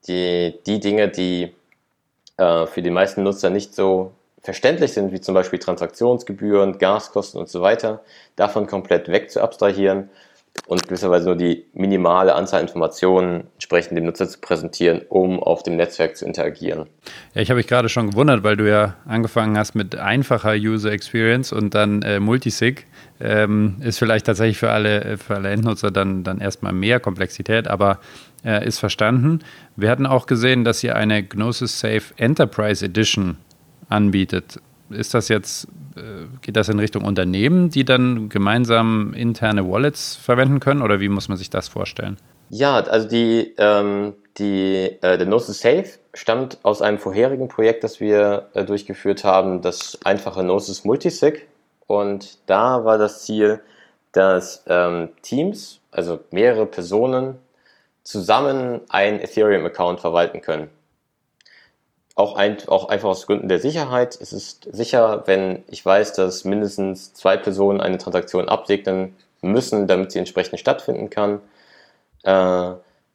die, 0.08 0.58
die 0.66 0.80
Dinge, 0.80 1.10
die 1.10 1.54
äh, 2.38 2.68
für 2.68 2.82
die 2.82 2.90
meisten 2.90 3.24
Nutzer 3.24 3.50
nicht 3.50 3.76
so 3.76 4.12
verständlich 4.42 4.94
sind, 4.94 5.12
wie 5.12 5.20
zum 5.20 5.36
Beispiel 5.36 5.60
Transaktionsgebühren, 5.60 6.78
Gaskosten 6.78 7.42
und 7.42 7.50
so 7.50 7.62
weiter, 7.62 8.02
davon 8.38 8.66
komplett 8.66 9.10
weg 9.10 9.30
zu 9.30 9.42
abstrahieren 9.42 10.10
und 10.68 10.88
gewisserweise 10.88 11.28
nur 11.28 11.36
die 11.36 11.66
minimale 11.74 12.34
Anzahl 12.36 12.62
Informationen 12.62 13.48
entsprechend 13.54 13.98
dem 13.98 14.06
Nutzer 14.06 14.28
zu 14.28 14.40
präsentieren, 14.40 15.02
um 15.10 15.42
auf 15.42 15.64
dem 15.64 15.76
Netzwerk 15.76 16.18
zu 16.18 16.26
interagieren. 16.26 16.88
Ja, 17.34 17.42
ich 17.42 17.50
habe 17.50 17.58
mich 17.58 17.68
gerade 17.68 17.90
schon 17.90 18.12
gewundert, 18.12 18.44
weil 18.44 18.58
du 18.58 18.68
ja 18.68 18.96
angefangen 19.06 19.58
hast 19.58 19.76
mit 19.76 19.96
einfacher 19.96 20.54
User 20.54 20.92
Experience 20.92 21.54
und 21.54 21.76
dann 21.76 22.02
äh, 22.02 22.20
Multisig. 22.20 22.88
Ähm, 23.20 23.78
ist 23.82 24.00
vielleicht 24.00 24.26
tatsächlich 24.26 24.58
für 24.58 24.72
alle, 24.72 25.18
für 25.18 25.36
alle 25.36 25.50
Endnutzer 25.50 25.92
dann, 25.92 26.24
dann 26.24 26.40
erstmal 26.40 26.74
mehr 26.74 27.00
Komplexität, 27.00 27.68
aber 27.68 28.00
äh, 28.44 28.66
ist 28.68 28.80
verstanden. 28.80 29.40
Wir 29.76 29.90
hatten 29.90 30.06
auch 30.06 30.26
gesehen, 30.26 30.66
dass 30.66 30.84
ihr 30.84 30.96
eine 30.96 31.24
Gnosis 31.24 31.80
Safe 31.80 32.04
Enterprise 32.18 32.84
Edition 32.84 33.38
anbietet. 33.88 34.60
Ist 34.90 35.14
das 35.14 35.30
jetzt 35.30 35.68
äh, 35.96 36.28
geht 36.42 36.56
das 36.56 36.70
in 36.70 36.80
Richtung 36.80 37.04
Unternehmen, 37.04 37.70
die 37.70 37.86
dann 37.86 38.30
gemeinsam 38.30 39.14
interne 39.14 39.70
Wallets 39.70 40.16
verwenden 40.16 40.60
können 40.60 40.82
oder 40.82 41.00
wie 41.00 41.10
muss 41.10 41.30
man 41.30 41.38
sich 41.38 41.50
das 41.50 41.68
vorstellen? 41.68 42.18
Ja, 42.50 42.76
also 42.76 43.08
die, 43.08 43.56
ähm, 43.58 44.14
die, 44.38 44.98
äh, 45.02 45.18
der 45.18 45.26
Gnosis 45.26 45.62
Safe 45.62 45.86
stammt 46.14 46.60
aus 46.64 46.82
einem 46.82 47.00
vorherigen 47.00 47.48
Projekt, 47.48 47.84
das 47.84 48.00
wir 48.00 48.50
äh, 48.54 48.64
durchgeführt 48.66 49.24
haben, 49.24 49.62
das 49.62 49.98
einfache 50.04 50.44
Gnosis 50.44 50.84
Multisig. 50.84 51.48
Und 51.88 52.38
da 52.46 52.84
war 52.84 52.98
das 52.98 53.24
Ziel, 53.24 53.62
dass 54.12 54.64
ähm, 54.68 55.10
Teams, 55.22 55.80
also 55.92 56.20
mehrere 56.32 56.66
Personen, 56.66 57.36
zusammen 58.04 58.82
einen 58.90 59.20
Ethereum-Account 59.20 60.00
verwalten 60.00 60.42
können 60.42 60.70
auch, 62.16 62.36
ein, 62.36 62.58
auch 62.68 62.88
einfach 62.88 63.10
aus 63.10 63.28
Gründen 63.28 63.50
der 63.50 63.60
Sicherheit. 63.60 64.18
Es 64.20 64.32
ist 64.32 64.68
sicher, 64.72 65.24
wenn 65.26 65.64
ich 65.68 65.86
weiß, 65.86 66.14
dass 66.14 66.46
mindestens 66.46 67.14
zwei 67.14 67.38
Personen 67.38 67.82
eine 67.82 67.98
Transaktion 67.98 68.48
absegnen 68.48 69.16
müssen, 69.42 69.86
damit 69.88 70.12
sie 70.12 70.20
entsprechend 70.20 70.60
stattfinden 70.60 71.10
kann. 71.10 71.42
Äh, 72.24 72.72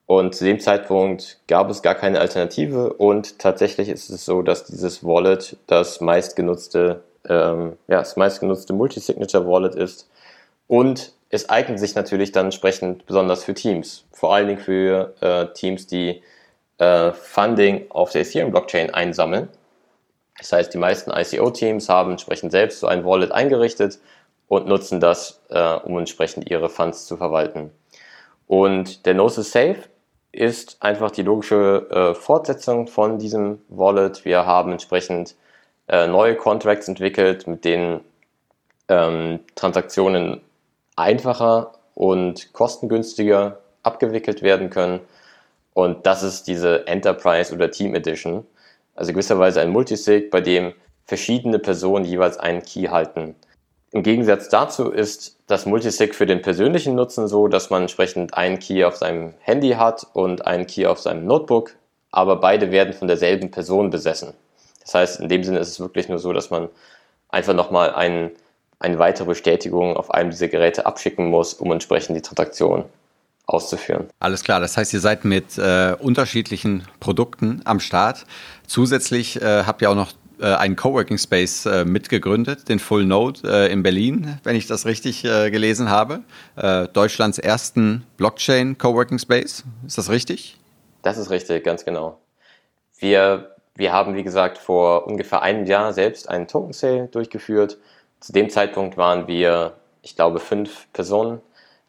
und 0.07 0.35
zu 0.35 0.45
dem 0.45 0.61
Zeitpunkt 0.61 1.39
gab 1.47 1.71
es 1.71 1.83
gar 1.83 1.95
keine 1.95 2.21
Alternative 2.21 2.93
und 2.93 3.39
tatsächlich 3.39 3.89
ist 3.89 4.11
es 4.11 4.25
so, 4.25 4.43
dass 4.43 4.65
dieses 4.65 5.05
Wallet 5.05 5.57
das 5.67 6.01
meistgenutzte, 6.01 7.03
ähm, 7.29 7.77
ja, 7.87 7.99
das 7.99 8.17
meistgenutzte 8.17 8.73
Multisignature 8.73 9.47
Wallet 9.47 9.77
ist. 9.77 10.11
Und 10.67 11.13
es 11.31 11.49
eignet 11.49 11.79
sich 11.79 11.95
natürlich 11.95 12.33
dann 12.33 12.47
entsprechend 12.47 13.07
besonders 13.07 13.45
für 13.45 13.55
Teams. 13.55 14.05
Vor 14.13 14.35
allen 14.35 14.49
Dingen 14.49 14.61
für 14.61 15.15
äh, 15.21 15.47
Teams, 15.55 15.87
die 15.87 16.23
äh, 16.81 17.13
Funding 17.13 17.87
auf 17.91 18.11
der 18.11 18.23
Ethereum-Blockchain 18.23 18.93
einsammeln. 18.93 19.49
Das 20.39 20.53
heißt, 20.53 20.73
die 20.73 20.79
meisten 20.79 21.11
ICO-Teams 21.11 21.89
haben 21.89 22.13
entsprechend 22.13 22.53
selbst 22.53 22.81
so 22.81 22.87
ein 22.87 23.05
Wallet 23.05 23.31
eingerichtet 23.31 23.99
und 24.49 24.67
nutzen 24.67 24.99
das, 24.99 25.43
äh, 25.51 25.75
um 25.75 25.99
entsprechend 25.99 26.51
ihre 26.51 26.71
Funds 26.71 27.07
zu 27.07 27.17
verwalten. 27.19 27.71
Und 28.47 29.05
der 29.05 29.15
Gnosis 29.15 29.53
Safe 29.53 29.77
ist 30.33 30.79
einfach 30.81 31.11
die 31.11 31.23
logische 31.23 31.87
äh, 31.91 32.15
Fortsetzung 32.15 32.87
von 32.89 33.19
diesem 33.19 33.61
Wallet. 33.69 34.25
Wir 34.25 34.47
haben 34.47 34.73
entsprechend 34.73 35.37
äh, 35.89 36.07
neue 36.07 36.37
Contracts 36.37 36.89
entwickelt, 36.89 37.47
mit 37.47 37.65
denen 37.65 38.01
ähm, 38.89 39.41
Transaktionen 39.55 40.41
einfacher 40.97 41.73
und 41.95 42.53
kostengünstiger 42.53 43.59
abgewickelt 43.83 44.43
werden 44.43 44.71
können 44.71 45.01
und 45.75 46.07
das 46.07 46.23
ist 46.23 46.47
diese 46.47 46.87
Enterprise 46.87 47.55
oder 47.55 47.71
Team 47.71 47.95
Edition. 47.95 48.47
Also 48.95 49.13
gewisserweise 49.13 49.61
ein 49.61 49.71
Multisig, 49.71 50.31
bei 50.31 50.41
dem 50.41 50.75
verschiedene 51.05 51.59
Personen 51.59 52.05
jeweils 52.05 52.39
einen 52.39 52.63
Key 52.63 52.89
halten. 52.89 53.35
Im 53.93 54.03
Gegensatz 54.03 54.49
dazu 54.49 54.91
ist 54.91 55.39
das 55.47 55.67
Multisig 55.67 56.15
für 56.15 56.27
den 56.27 56.43
persönlichen 56.43 56.95
Nutzen 56.95 57.27
so, 57.27 57.49
dass 57.49 57.71
man 57.71 57.83
entsprechend 57.83 58.35
einen 58.35 58.59
Key 58.59 58.85
auf 58.85 58.97
seinem 58.97 59.35
Handy 59.41 59.71
hat 59.71 60.07
und 60.13 60.47
einen 60.47 60.67
Key 60.67 60.87
auf 60.87 61.01
seinem 61.01 61.27
Notebook, 61.27 61.75
aber 62.13 62.37
beide 62.37 62.71
werden 62.71 62.93
von 62.93 63.09
derselben 63.09 63.51
Person 63.51 63.91
besessen. 63.91 64.35
Das 64.81 64.95
heißt, 64.95 65.21
in 65.21 65.29
dem 65.29 65.43
Sinne 65.43 65.59
ist 65.59 65.69
es 65.69 65.81
wirklich 65.81 66.09
nur 66.09 66.19
so, 66.19 66.33
dass 66.33 66.51
man 66.51 66.69
einfach 67.29 67.55
nochmal 67.55 67.93
ein, 67.93 68.31
eine 68.79 68.99
weitere 68.99 69.27
Bestätigung 69.27 69.97
auf 69.97 70.13
einem 70.13 70.31
dieser 70.31 70.49
Geräte 70.49 70.87
abschicken 70.87 71.27
muss, 71.27 71.55
um 71.55 71.73
entsprechend 71.73 72.17
die 72.17 72.23
Transaktion 72.23 72.85
auszuführen. 73.53 74.09
Alles 74.19 74.43
klar, 74.43 74.61
das 74.61 74.77
heißt, 74.77 74.93
ihr 74.95 75.01
seid 75.01 75.25
mit 75.25 75.59
äh, 75.59 75.97
unterschiedlichen 75.99 76.85
Produkten 77.01 77.63
am 77.65 77.81
Start. 77.81 78.25
Zusätzlich 78.67 79.41
äh, 79.43 79.65
habt 79.65 79.83
ihr 79.83 79.91
auch 79.91 79.97
noch 79.97 80.13
äh, 80.41 80.55
einen 80.55 80.75
Coworking 80.75 81.19
Space 81.19 81.67
äh, 81.67 81.85
mitgegründet, 81.85 82.69
den 82.69 82.79
Full 82.79 83.05
Node 83.05 83.41
äh, 83.45 83.73
in 83.73 83.83
Berlin, 83.83 84.39
wenn 84.43 84.57
ich 84.57 84.67
das 84.67 84.87
richtig 84.87 85.23
gelesen 85.23 85.91
habe. 85.91 86.21
Deutschlands 86.93 87.39
ersten 87.39 88.05
Blockchain 88.17 88.79
Coworking 88.79 89.19
Space. 89.19 89.65
Ist 89.87 89.99
das 89.99 90.11
richtig? 90.11 90.57
Das 91.03 91.19
ist 91.19 91.31
richtig, 91.31 91.65
ganz 91.65 91.85
genau. 91.85 92.19
Wir, 92.99 93.55
wir 93.75 93.93
haben, 93.93 94.15
wie 94.15 94.23
gesagt, 94.23 94.59
vor 94.59 95.07
ungefähr 95.07 95.43
einem 95.43 95.67
Jahr 95.67 95.93
selbst 95.93 96.29
einen 96.29 96.47
Token 96.47 96.73
Sale 96.73 97.09
durchgeführt. 97.09 97.79
Zu 98.21 98.33
dem 98.33 98.51
Zeitpunkt 98.51 98.97
waren 98.97 99.27
wir, 99.27 99.75
ich 100.03 100.17
glaube, 100.17 100.41
fünf 100.41 100.87
Personen. 100.93 101.41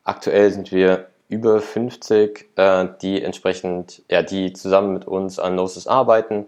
Aktuell 0.03 0.51
sind 0.51 0.71
wir 0.71 1.07
über 1.31 1.61
50, 1.61 2.49
äh, 2.57 2.87
die 3.01 3.23
entsprechend, 3.23 4.03
ja, 4.11 4.21
die 4.21 4.51
zusammen 4.51 4.93
mit 4.93 5.07
uns 5.07 5.39
an 5.39 5.53
Gnosis 5.53 5.87
arbeiten. 5.87 6.47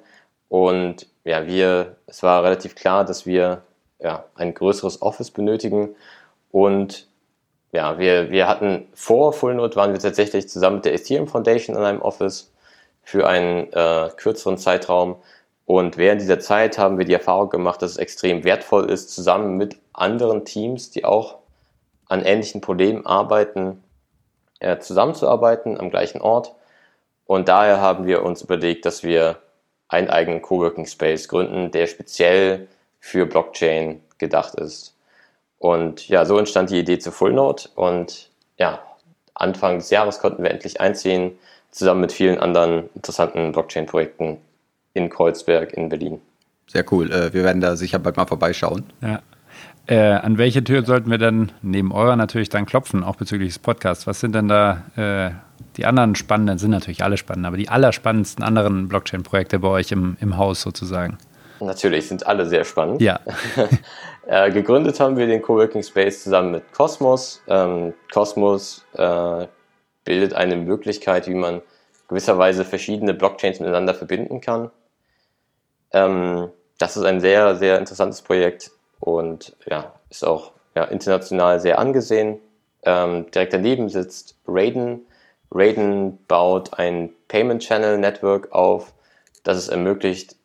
Und 0.50 1.08
ja, 1.24 1.48
wir, 1.48 1.96
es 2.06 2.22
war 2.22 2.44
relativ 2.44 2.76
klar, 2.76 3.06
dass 3.06 3.26
wir 3.26 3.64
ja, 4.00 4.26
ein 4.36 4.54
größeres 4.54 5.02
Office 5.02 5.32
benötigen. 5.32 5.96
Und 6.52 7.08
ja, 7.72 7.98
wir, 7.98 8.30
wir 8.30 8.48
hatten 8.50 8.88
vor 8.94 9.32
Fullnode 9.32 9.76
waren 9.78 9.94
wir 9.94 10.00
tatsächlich 10.00 10.50
zusammen 10.50 10.78
mit 10.78 10.86
der 10.86 10.94
Ethereum 10.94 11.28
Foundation 11.28 11.78
in 11.78 11.84
einem 11.84 12.02
Office 12.02 12.52
für 13.04 13.26
einen 13.26 13.72
äh, 13.72 14.10
kürzeren 14.18 14.58
Zeitraum. 14.58 15.16
Und 15.66 15.96
während 15.96 16.20
dieser 16.22 16.42
Zeit 16.42 16.78
haben 16.78 16.98
wir 16.98 17.06
die 17.06 17.14
Erfahrung 17.14 17.50
gemacht, 17.50 17.82
dass 17.82 17.92
es 17.92 17.98
extrem 17.98 18.44
wertvoll 18.44 18.90
ist, 18.90 19.12
zusammen 19.12 19.56
mit 19.56 19.78
anderen 19.94 20.44
Teams, 20.44 20.92
die 20.92 21.06
auch 21.06 21.38
an 22.10 22.22
ähnlichen 22.26 22.60
Problemen 22.60 23.06
arbeiten, 23.06 23.82
äh, 24.64 24.80
zusammenzuarbeiten 24.80 25.80
am 25.80 25.90
gleichen 25.90 26.22
Ort. 26.22 26.54
Und 27.26 27.48
daher 27.48 27.80
haben 27.80 28.06
wir 28.06 28.24
uns 28.24 28.42
überlegt, 28.42 28.86
dass 28.86 29.04
wir 29.04 29.38
einen 29.88 30.10
eigenen 30.10 30.42
Coworking 30.42 30.86
Space 30.86 31.28
gründen, 31.28 31.72
der 31.72 31.88
speziell 31.88 32.68
für 33.00 33.26
Blockchain 33.26 34.02
gedacht 34.18 34.56
ist. 34.56 34.96
Und 35.60 36.08
ja, 36.08 36.26
so 36.26 36.38
entstand 36.38 36.70
die 36.70 36.80
Idee 36.80 37.00
zu 37.00 37.12
Fullnode 37.12 37.64
und 37.76 38.30
ja, 38.58 38.82
Anfang 39.34 39.78
des 39.78 39.90
Jahres 39.90 40.20
konnten 40.20 40.44
wir 40.44 40.52
endlich 40.52 40.82
einziehen, 40.82 41.38
zusammen 41.72 42.02
mit 42.02 42.12
vielen 42.12 42.38
anderen 42.38 42.90
interessanten 42.96 43.52
Blockchain-Projekten 43.52 44.38
in 44.94 45.10
Kreuzberg 45.10 45.74
in 45.74 45.90
Berlin. 45.90 46.22
Sehr 46.68 46.86
cool. 46.92 47.12
Äh, 47.12 47.34
wir 47.34 47.44
werden 47.44 47.62
da 47.62 47.76
sicher 47.76 48.00
bald 48.00 48.18
mal 48.18 48.26
vorbeischauen. 48.26 48.92
Ja. 49.02 49.22
Äh, 49.86 49.98
an 49.98 50.38
welche 50.38 50.64
Tür 50.64 50.86
sollten 50.86 51.12
wir 51.12 51.18
dann 51.18 51.52
neben 51.62 51.92
eurer 51.92 52.16
natürlich 52.16 52.50
dann 52.50 52.66
klopfen, 52.66 53.04
auch 53.04 53.18
bezüglich 53.18 53.50
des 53.50 53.60
Podcasts? 53.60 54.08
Was 54.08 54.22
sind 54.22 54.34
denn 54.34 54.48
da 54.48 54.84
äh, 54.96 55.32
die 55.76 55.86
anderen 55.86 56.16
spannenden, 56.16 56.58
sind 56.58 56.72
natürlich 56.72 57.04
alle 57.04 57.18
spannend, 57.18 57.46
aber 57.46 57.58
die 57.58 57.68
allerspannendsten 57.68 58.46
anderen 58.46 58.88
Blockchain-Projekte 58.88 59.60
bei 59.60 59.68
euch 59.68 59.92
im, 59.92 60.16
im 60.22 60.38
Haus 60.38 60.62
sozusagen? 60.62 61.18
Natürlich, 61.60 62.08
sind 62.08 62.26
alle 62.26 62.46
sehr 62.46 62.64
spannend. 62.64 63.02
Ja. 63.02 63.20
äh, 64.28 64.52
gegründet 64.52 65.00
haben 65.00 65.18
wir 65.18 65.28
den 65.28 65.42
Coworking 65.42 65.84
Space 65.84 66.24
zusammen 66.24 66.52
mit 66.52 66.72
Cosmos. 66.72 67.42
Ähm, 67.48 67.94
Cosmos 68.12 68.86
äh, 68.94 69.48
bildet 70.06 70.34
eine 70.34 70.56
Möglichkeit, 70.56 71.28
wie 71.28 71.36
man 71.36 71.62
gewisserweise 72.08 72.64
verschiedene 72.64 73.14
Blockchains 73.14 73.60
miteinander 73.60 73.94
verbinden 73.94 74.40
kann. 74.40 74.72
Ähm, 75.92 76.50
das 76.78 76.96
ist 76.96 77.04
ein 77.04 77.20
sehr, 77.20 77.56
sehr 77.56 77.80
interessantes 77.80 78.22
Projekt 78.22 78.72
und 79.04 79.56
ja, 79.70 79.92
ist 80.10 80.26
auch 80.26 80.54
ja, 80.76 80.86
international 80.86 81.60
sehr 81.60 81.78
angesehen. 81.78 82.40
Ähm, 82.84 83.30
direkt 83.32 83.54
daneben 83.54 83.90
sitzt 83.90 84.38
Raiden. 84.48 85.06
Raiden 85.52 86.18
baut 86.28 86.80
ein 86.80 87.10
Payment 87.28 87.62
Channel 87.62 87.98
Network 87.98 88.54
auf, 88.54 88.94
das 89.44 89.58
es 89.58 89.68
ermöglicht, 89.68 90.38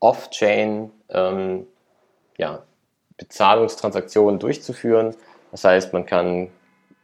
off-chain 0.00 0.90
ähm, 1.10 1.66
ja, 2.38 2.62
Bezahlungstransaktionen 3.18 4.40
durchzuführen. 4.40 5.14
Das 5.50 5.64
heißt, 5.64 5.92
man 5.92 6.06
kann 6.06 6.48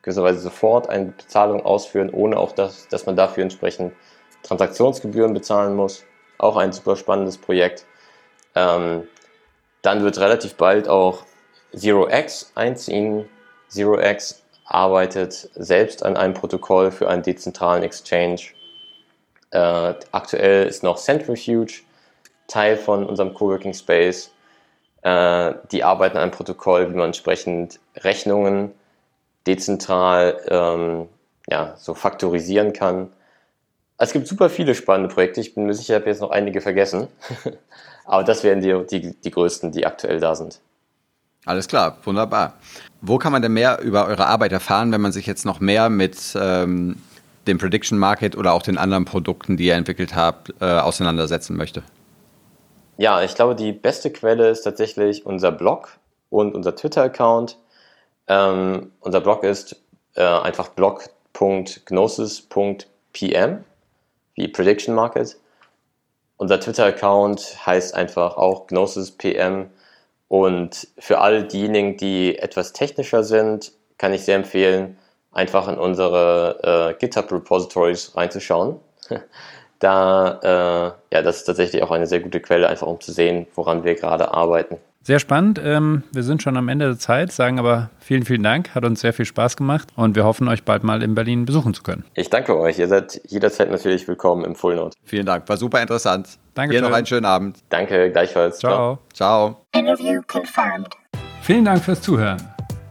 gewisserweise 0.01 0.41
sofort 0.41 0.89
eine 0.89 1.13
Bezahlung 1.13 1.65
ausführen, 1.65 2.09
ohne 2.11 2.39
auch, 2.39 2.53
dass, 2.53 2.89
dass 2.89 3.05
man 3.05 3.17
dafür 3.17 3.43
entsprechend 3.43 3.93
Transaktionsgebühren 4.45 5.35
bezahlen 5.35 5.77
muss. 5.77 6.05
Auch 6.39 6.57
ein 6.57 6.73
super 6.73 6.97
spannendes 6.97 7.37
Projekt. 7.37 7.85
Ähm, 8.55 9.07
dann 9.87 10.03
wird 10.03 10.19
relativ 10.19 10.57
bald 10.57 10.89
auch 10.89 11.25
ZeroX 11.73 12.51
einziehen. 12.57 13.29
ZeroX 13.69 14.43
arbeitet 14.65 15.49
selbst 15.55 16.05
an 16.05 16.17
einem 16.17 16.35
Protokoll 16.35 16.91
für 16.91 17.09
einen 17.09 17.23
dezentralen 17.23 17.85
Exchange. 17.85 18.41
Äh, 19.53 19.95
aktuell 20.11 20.67
ist 20.67 20.83
noch 20.83 20.99
Centrifuge 20.99 21.83
Teil 22.49 22.77
von 22.77 23.07
unserem 23.07 23.33
Coworking 23.33 23.75
Space. 23.75 24.33
Äh, 25.03 25.55
die 25.71 25.85
arbeiten 25.85 26.17
an 26.17 26.25
einem 26.25 26.33
Protokoll, 26.33 26.91
wie 26.91 26.97
man 26.97 27.07
entsprechend 27.07 27.79
Rechnungen 27.97 28.73
dezentral 29.47 30.41
ähm, 30.49 31.09
ja, 31.49 31.75
so 31.77 31.95
faktorisieren 31.95 32.73
kann. 32.73 33.13
Es 33.99 34.13
gibt 34.13 34.27
super 34.27 34.51
viele 34.51 34.75
spannende 34.75 35.13
Projekte. 35.13 35.41
Ich 35.41 35.55
bin 35.55 35.67
mir 35.67 35.75
sicher, 35.75 35.97
ich 35.97 36.01
habe 36.01 36.11
jetzt 36.11 36.21
noch 36.21 36.31
einige 36.31 36.61
vergessen. 36.61 37.09
Aber 38.05 38.25
das 38.25 38.45
wären 38.45 38.61
die, 38.61 38.87
die, 38.87 39.15
die 39.15 39.31
größten, 39.31 39.73
die 39.73 39.87
aktuell 39.87 40.21
da 40.21 40.35
sind. 40.35 40.61
Alles 41.45 41.69
klar, 41.69 41.99
wunderbar. 42.05 42.55
Wo 43.01 43.19
kann 43.19 43.33
man 43.33 43.43
denn 43.43 43.53
mehr 43.53 43.81
über 43.81 44.07
eure 44.07 44.27
Arbeit 44.27 44.53
erfahren, 44.53 44.93
wenn 44.93 45.01
man 45.01 45.13
sich 45.13 45.27
jetzt 45.27 45.47
noch 45.47 45.61
mehr 45.61 45.89
mit 45.89 46.37
ähm, 46.39 46.97
dem 47.47 47.59
Prediction 47.59 47.99
Market 47.99 48.37
oder 48.37 48.53
auch 48.53 48.63
den 48.63 48.79
anderen 48.79 49.05
Produkten, 49.05 49.57
die 49.57 49.67
ihr 49.67 49.75
entwickelt 49.75 50.17
habt, 50.17 50.53
äh, 50.61 50.65
auseinandersetzen 50.65 51.57
möchte? 51.57 51.83
Ja, 52.99 53.23
ich 53.23 53.35
glaube, 53.35 53.55
die 53.55 53.73
beste 53.73 54.11
Quelle 54.11 54.49
ist 54.49 54.63
tatsächlich 54.63 55.27
unser 55.27 55.53
Blog 55.53 55.99
und 56.31 56.55
unser 56.55 56.75
Twitter-Account. 56.75 57.59
Ähm, 58.27 58.91
unser 59.01 59.21
Blog 59.21 59.45
ist 59.45 59.77
äh, 60.15 60.23
einfach 60.23 60.69
blog.gnosis.pm, 60.69 63.65
wie 64.37 64.49
Prediction 64.49 64.95
Market. 64.95 65.37
Unser 66.37 66.61
Twitter-Account 66.61 67.67
heißt 67.67 67.95
einfach 67.95 68.37
auch 68.37 68.67
GnosisPM. 68.67 69.71
Und 70.29 70.89
für 70.99 71.19
all 71.19 71.45
diejenigen, 71.45 71.97
die 71.97 72.39
etwas 72.39 72.73
technischer 72.73 73.25
sind, 73.25 73.73
kann 73.99 74.13
ich 74.13 74.25
sehr 74.25 74.37
empfehlen, 74.37 74.99
einfach 75.33 75.69
in 75.69 75.79
unsere 75.79 76.95
äh, 76.95 76.99
GitHub-Repositories 76.99 78.17
reinzuschauen. 78.17 78.81
da, 79.79 80.41
äh, 80.43 81.15
ja, 81.15 81.23
das 81.23 81.39
ist 81.39 81.45
tatsächlich 81.45 81.83
auch 81.83 81.91
eine 81.91 82.07
sehr 82.07 82.21
gute 82.21 82.41
Quelle, 82.41 82.69
einfach 82.69 82.87
um 82.87 83.01
zu 83.01 83.13
sehen, 83.13 83.47
woran 83.55 83.85
wir 83.85 83.95
gerade 83.95 84.33
arbeiten. 84.33 84.79
Sehr 85.07 85.21
spannend. 85.21 85.61
Ähm, 85.65 86.03
wir 86.11 86.25
sind 86.25 86.43
schon 86.43 86.57
am 86.57 86.69
Ende 86.69 86.87
der 86.87 86.99
Zeit, 86.99 87.31
sagen 87.31 87.61
aber 87.61 87.91
vielen, 88.01 88.25
vielen 88.25 88.43
Dank. 88.43 88.75
Hat 88.75 88.85
uns 88.85 89.03
sehr 89.03 89.13
viel 89.13 89.25
Spaß 89.25 89.57
gemacht 89.57 89.87
und 89.95 90.17
wir 90.17 90.25
hoffen, 90.25 90.49
euch 90.49 90.65
bald 90.65 90.83
mal 90.83 91.01
in 91.01 91.15
Berlin 91.15 91.45
besuchen 91.45 91.75
zu 91.75 91.85
können. 91.85 92.05
Ich 92.15 92.29
danke 92.29 92.59
euch. 92.59 92.81
Ihr 92.81 92.89
seid 92.89 93.21
jederzeit 93.29 93.71
natürlich 93.71 94.09
willkommen 94.09 94.45
im 94.45 94.57
Full 94.57 94.75
Note. 94.75 94.97
Vielen 95.05 95.25
Dank. 95.25 95.49
War 95.49 95.59
super 95.59 95.81
interessant. 95.81 96.41
Danke. 96.55 96.75
Dir 96.75 96.83
noch 96.83 96.91
einen 96.91 97.07
schönen 97.07 97.25
Abend. 97.25 97.59
Danke, 97.69 98.11
gleichfalls. 98.11 98.59
Ciao. 98.59 98.99
Ciao. 99.15 99.65
Interview 99.77 100.23
confirmed. 100.27 100.97
Vielen 101.41 101.65
Dank 101.65 101.85
fürs 101.85 102.03
Zuhören. 102.03 102.56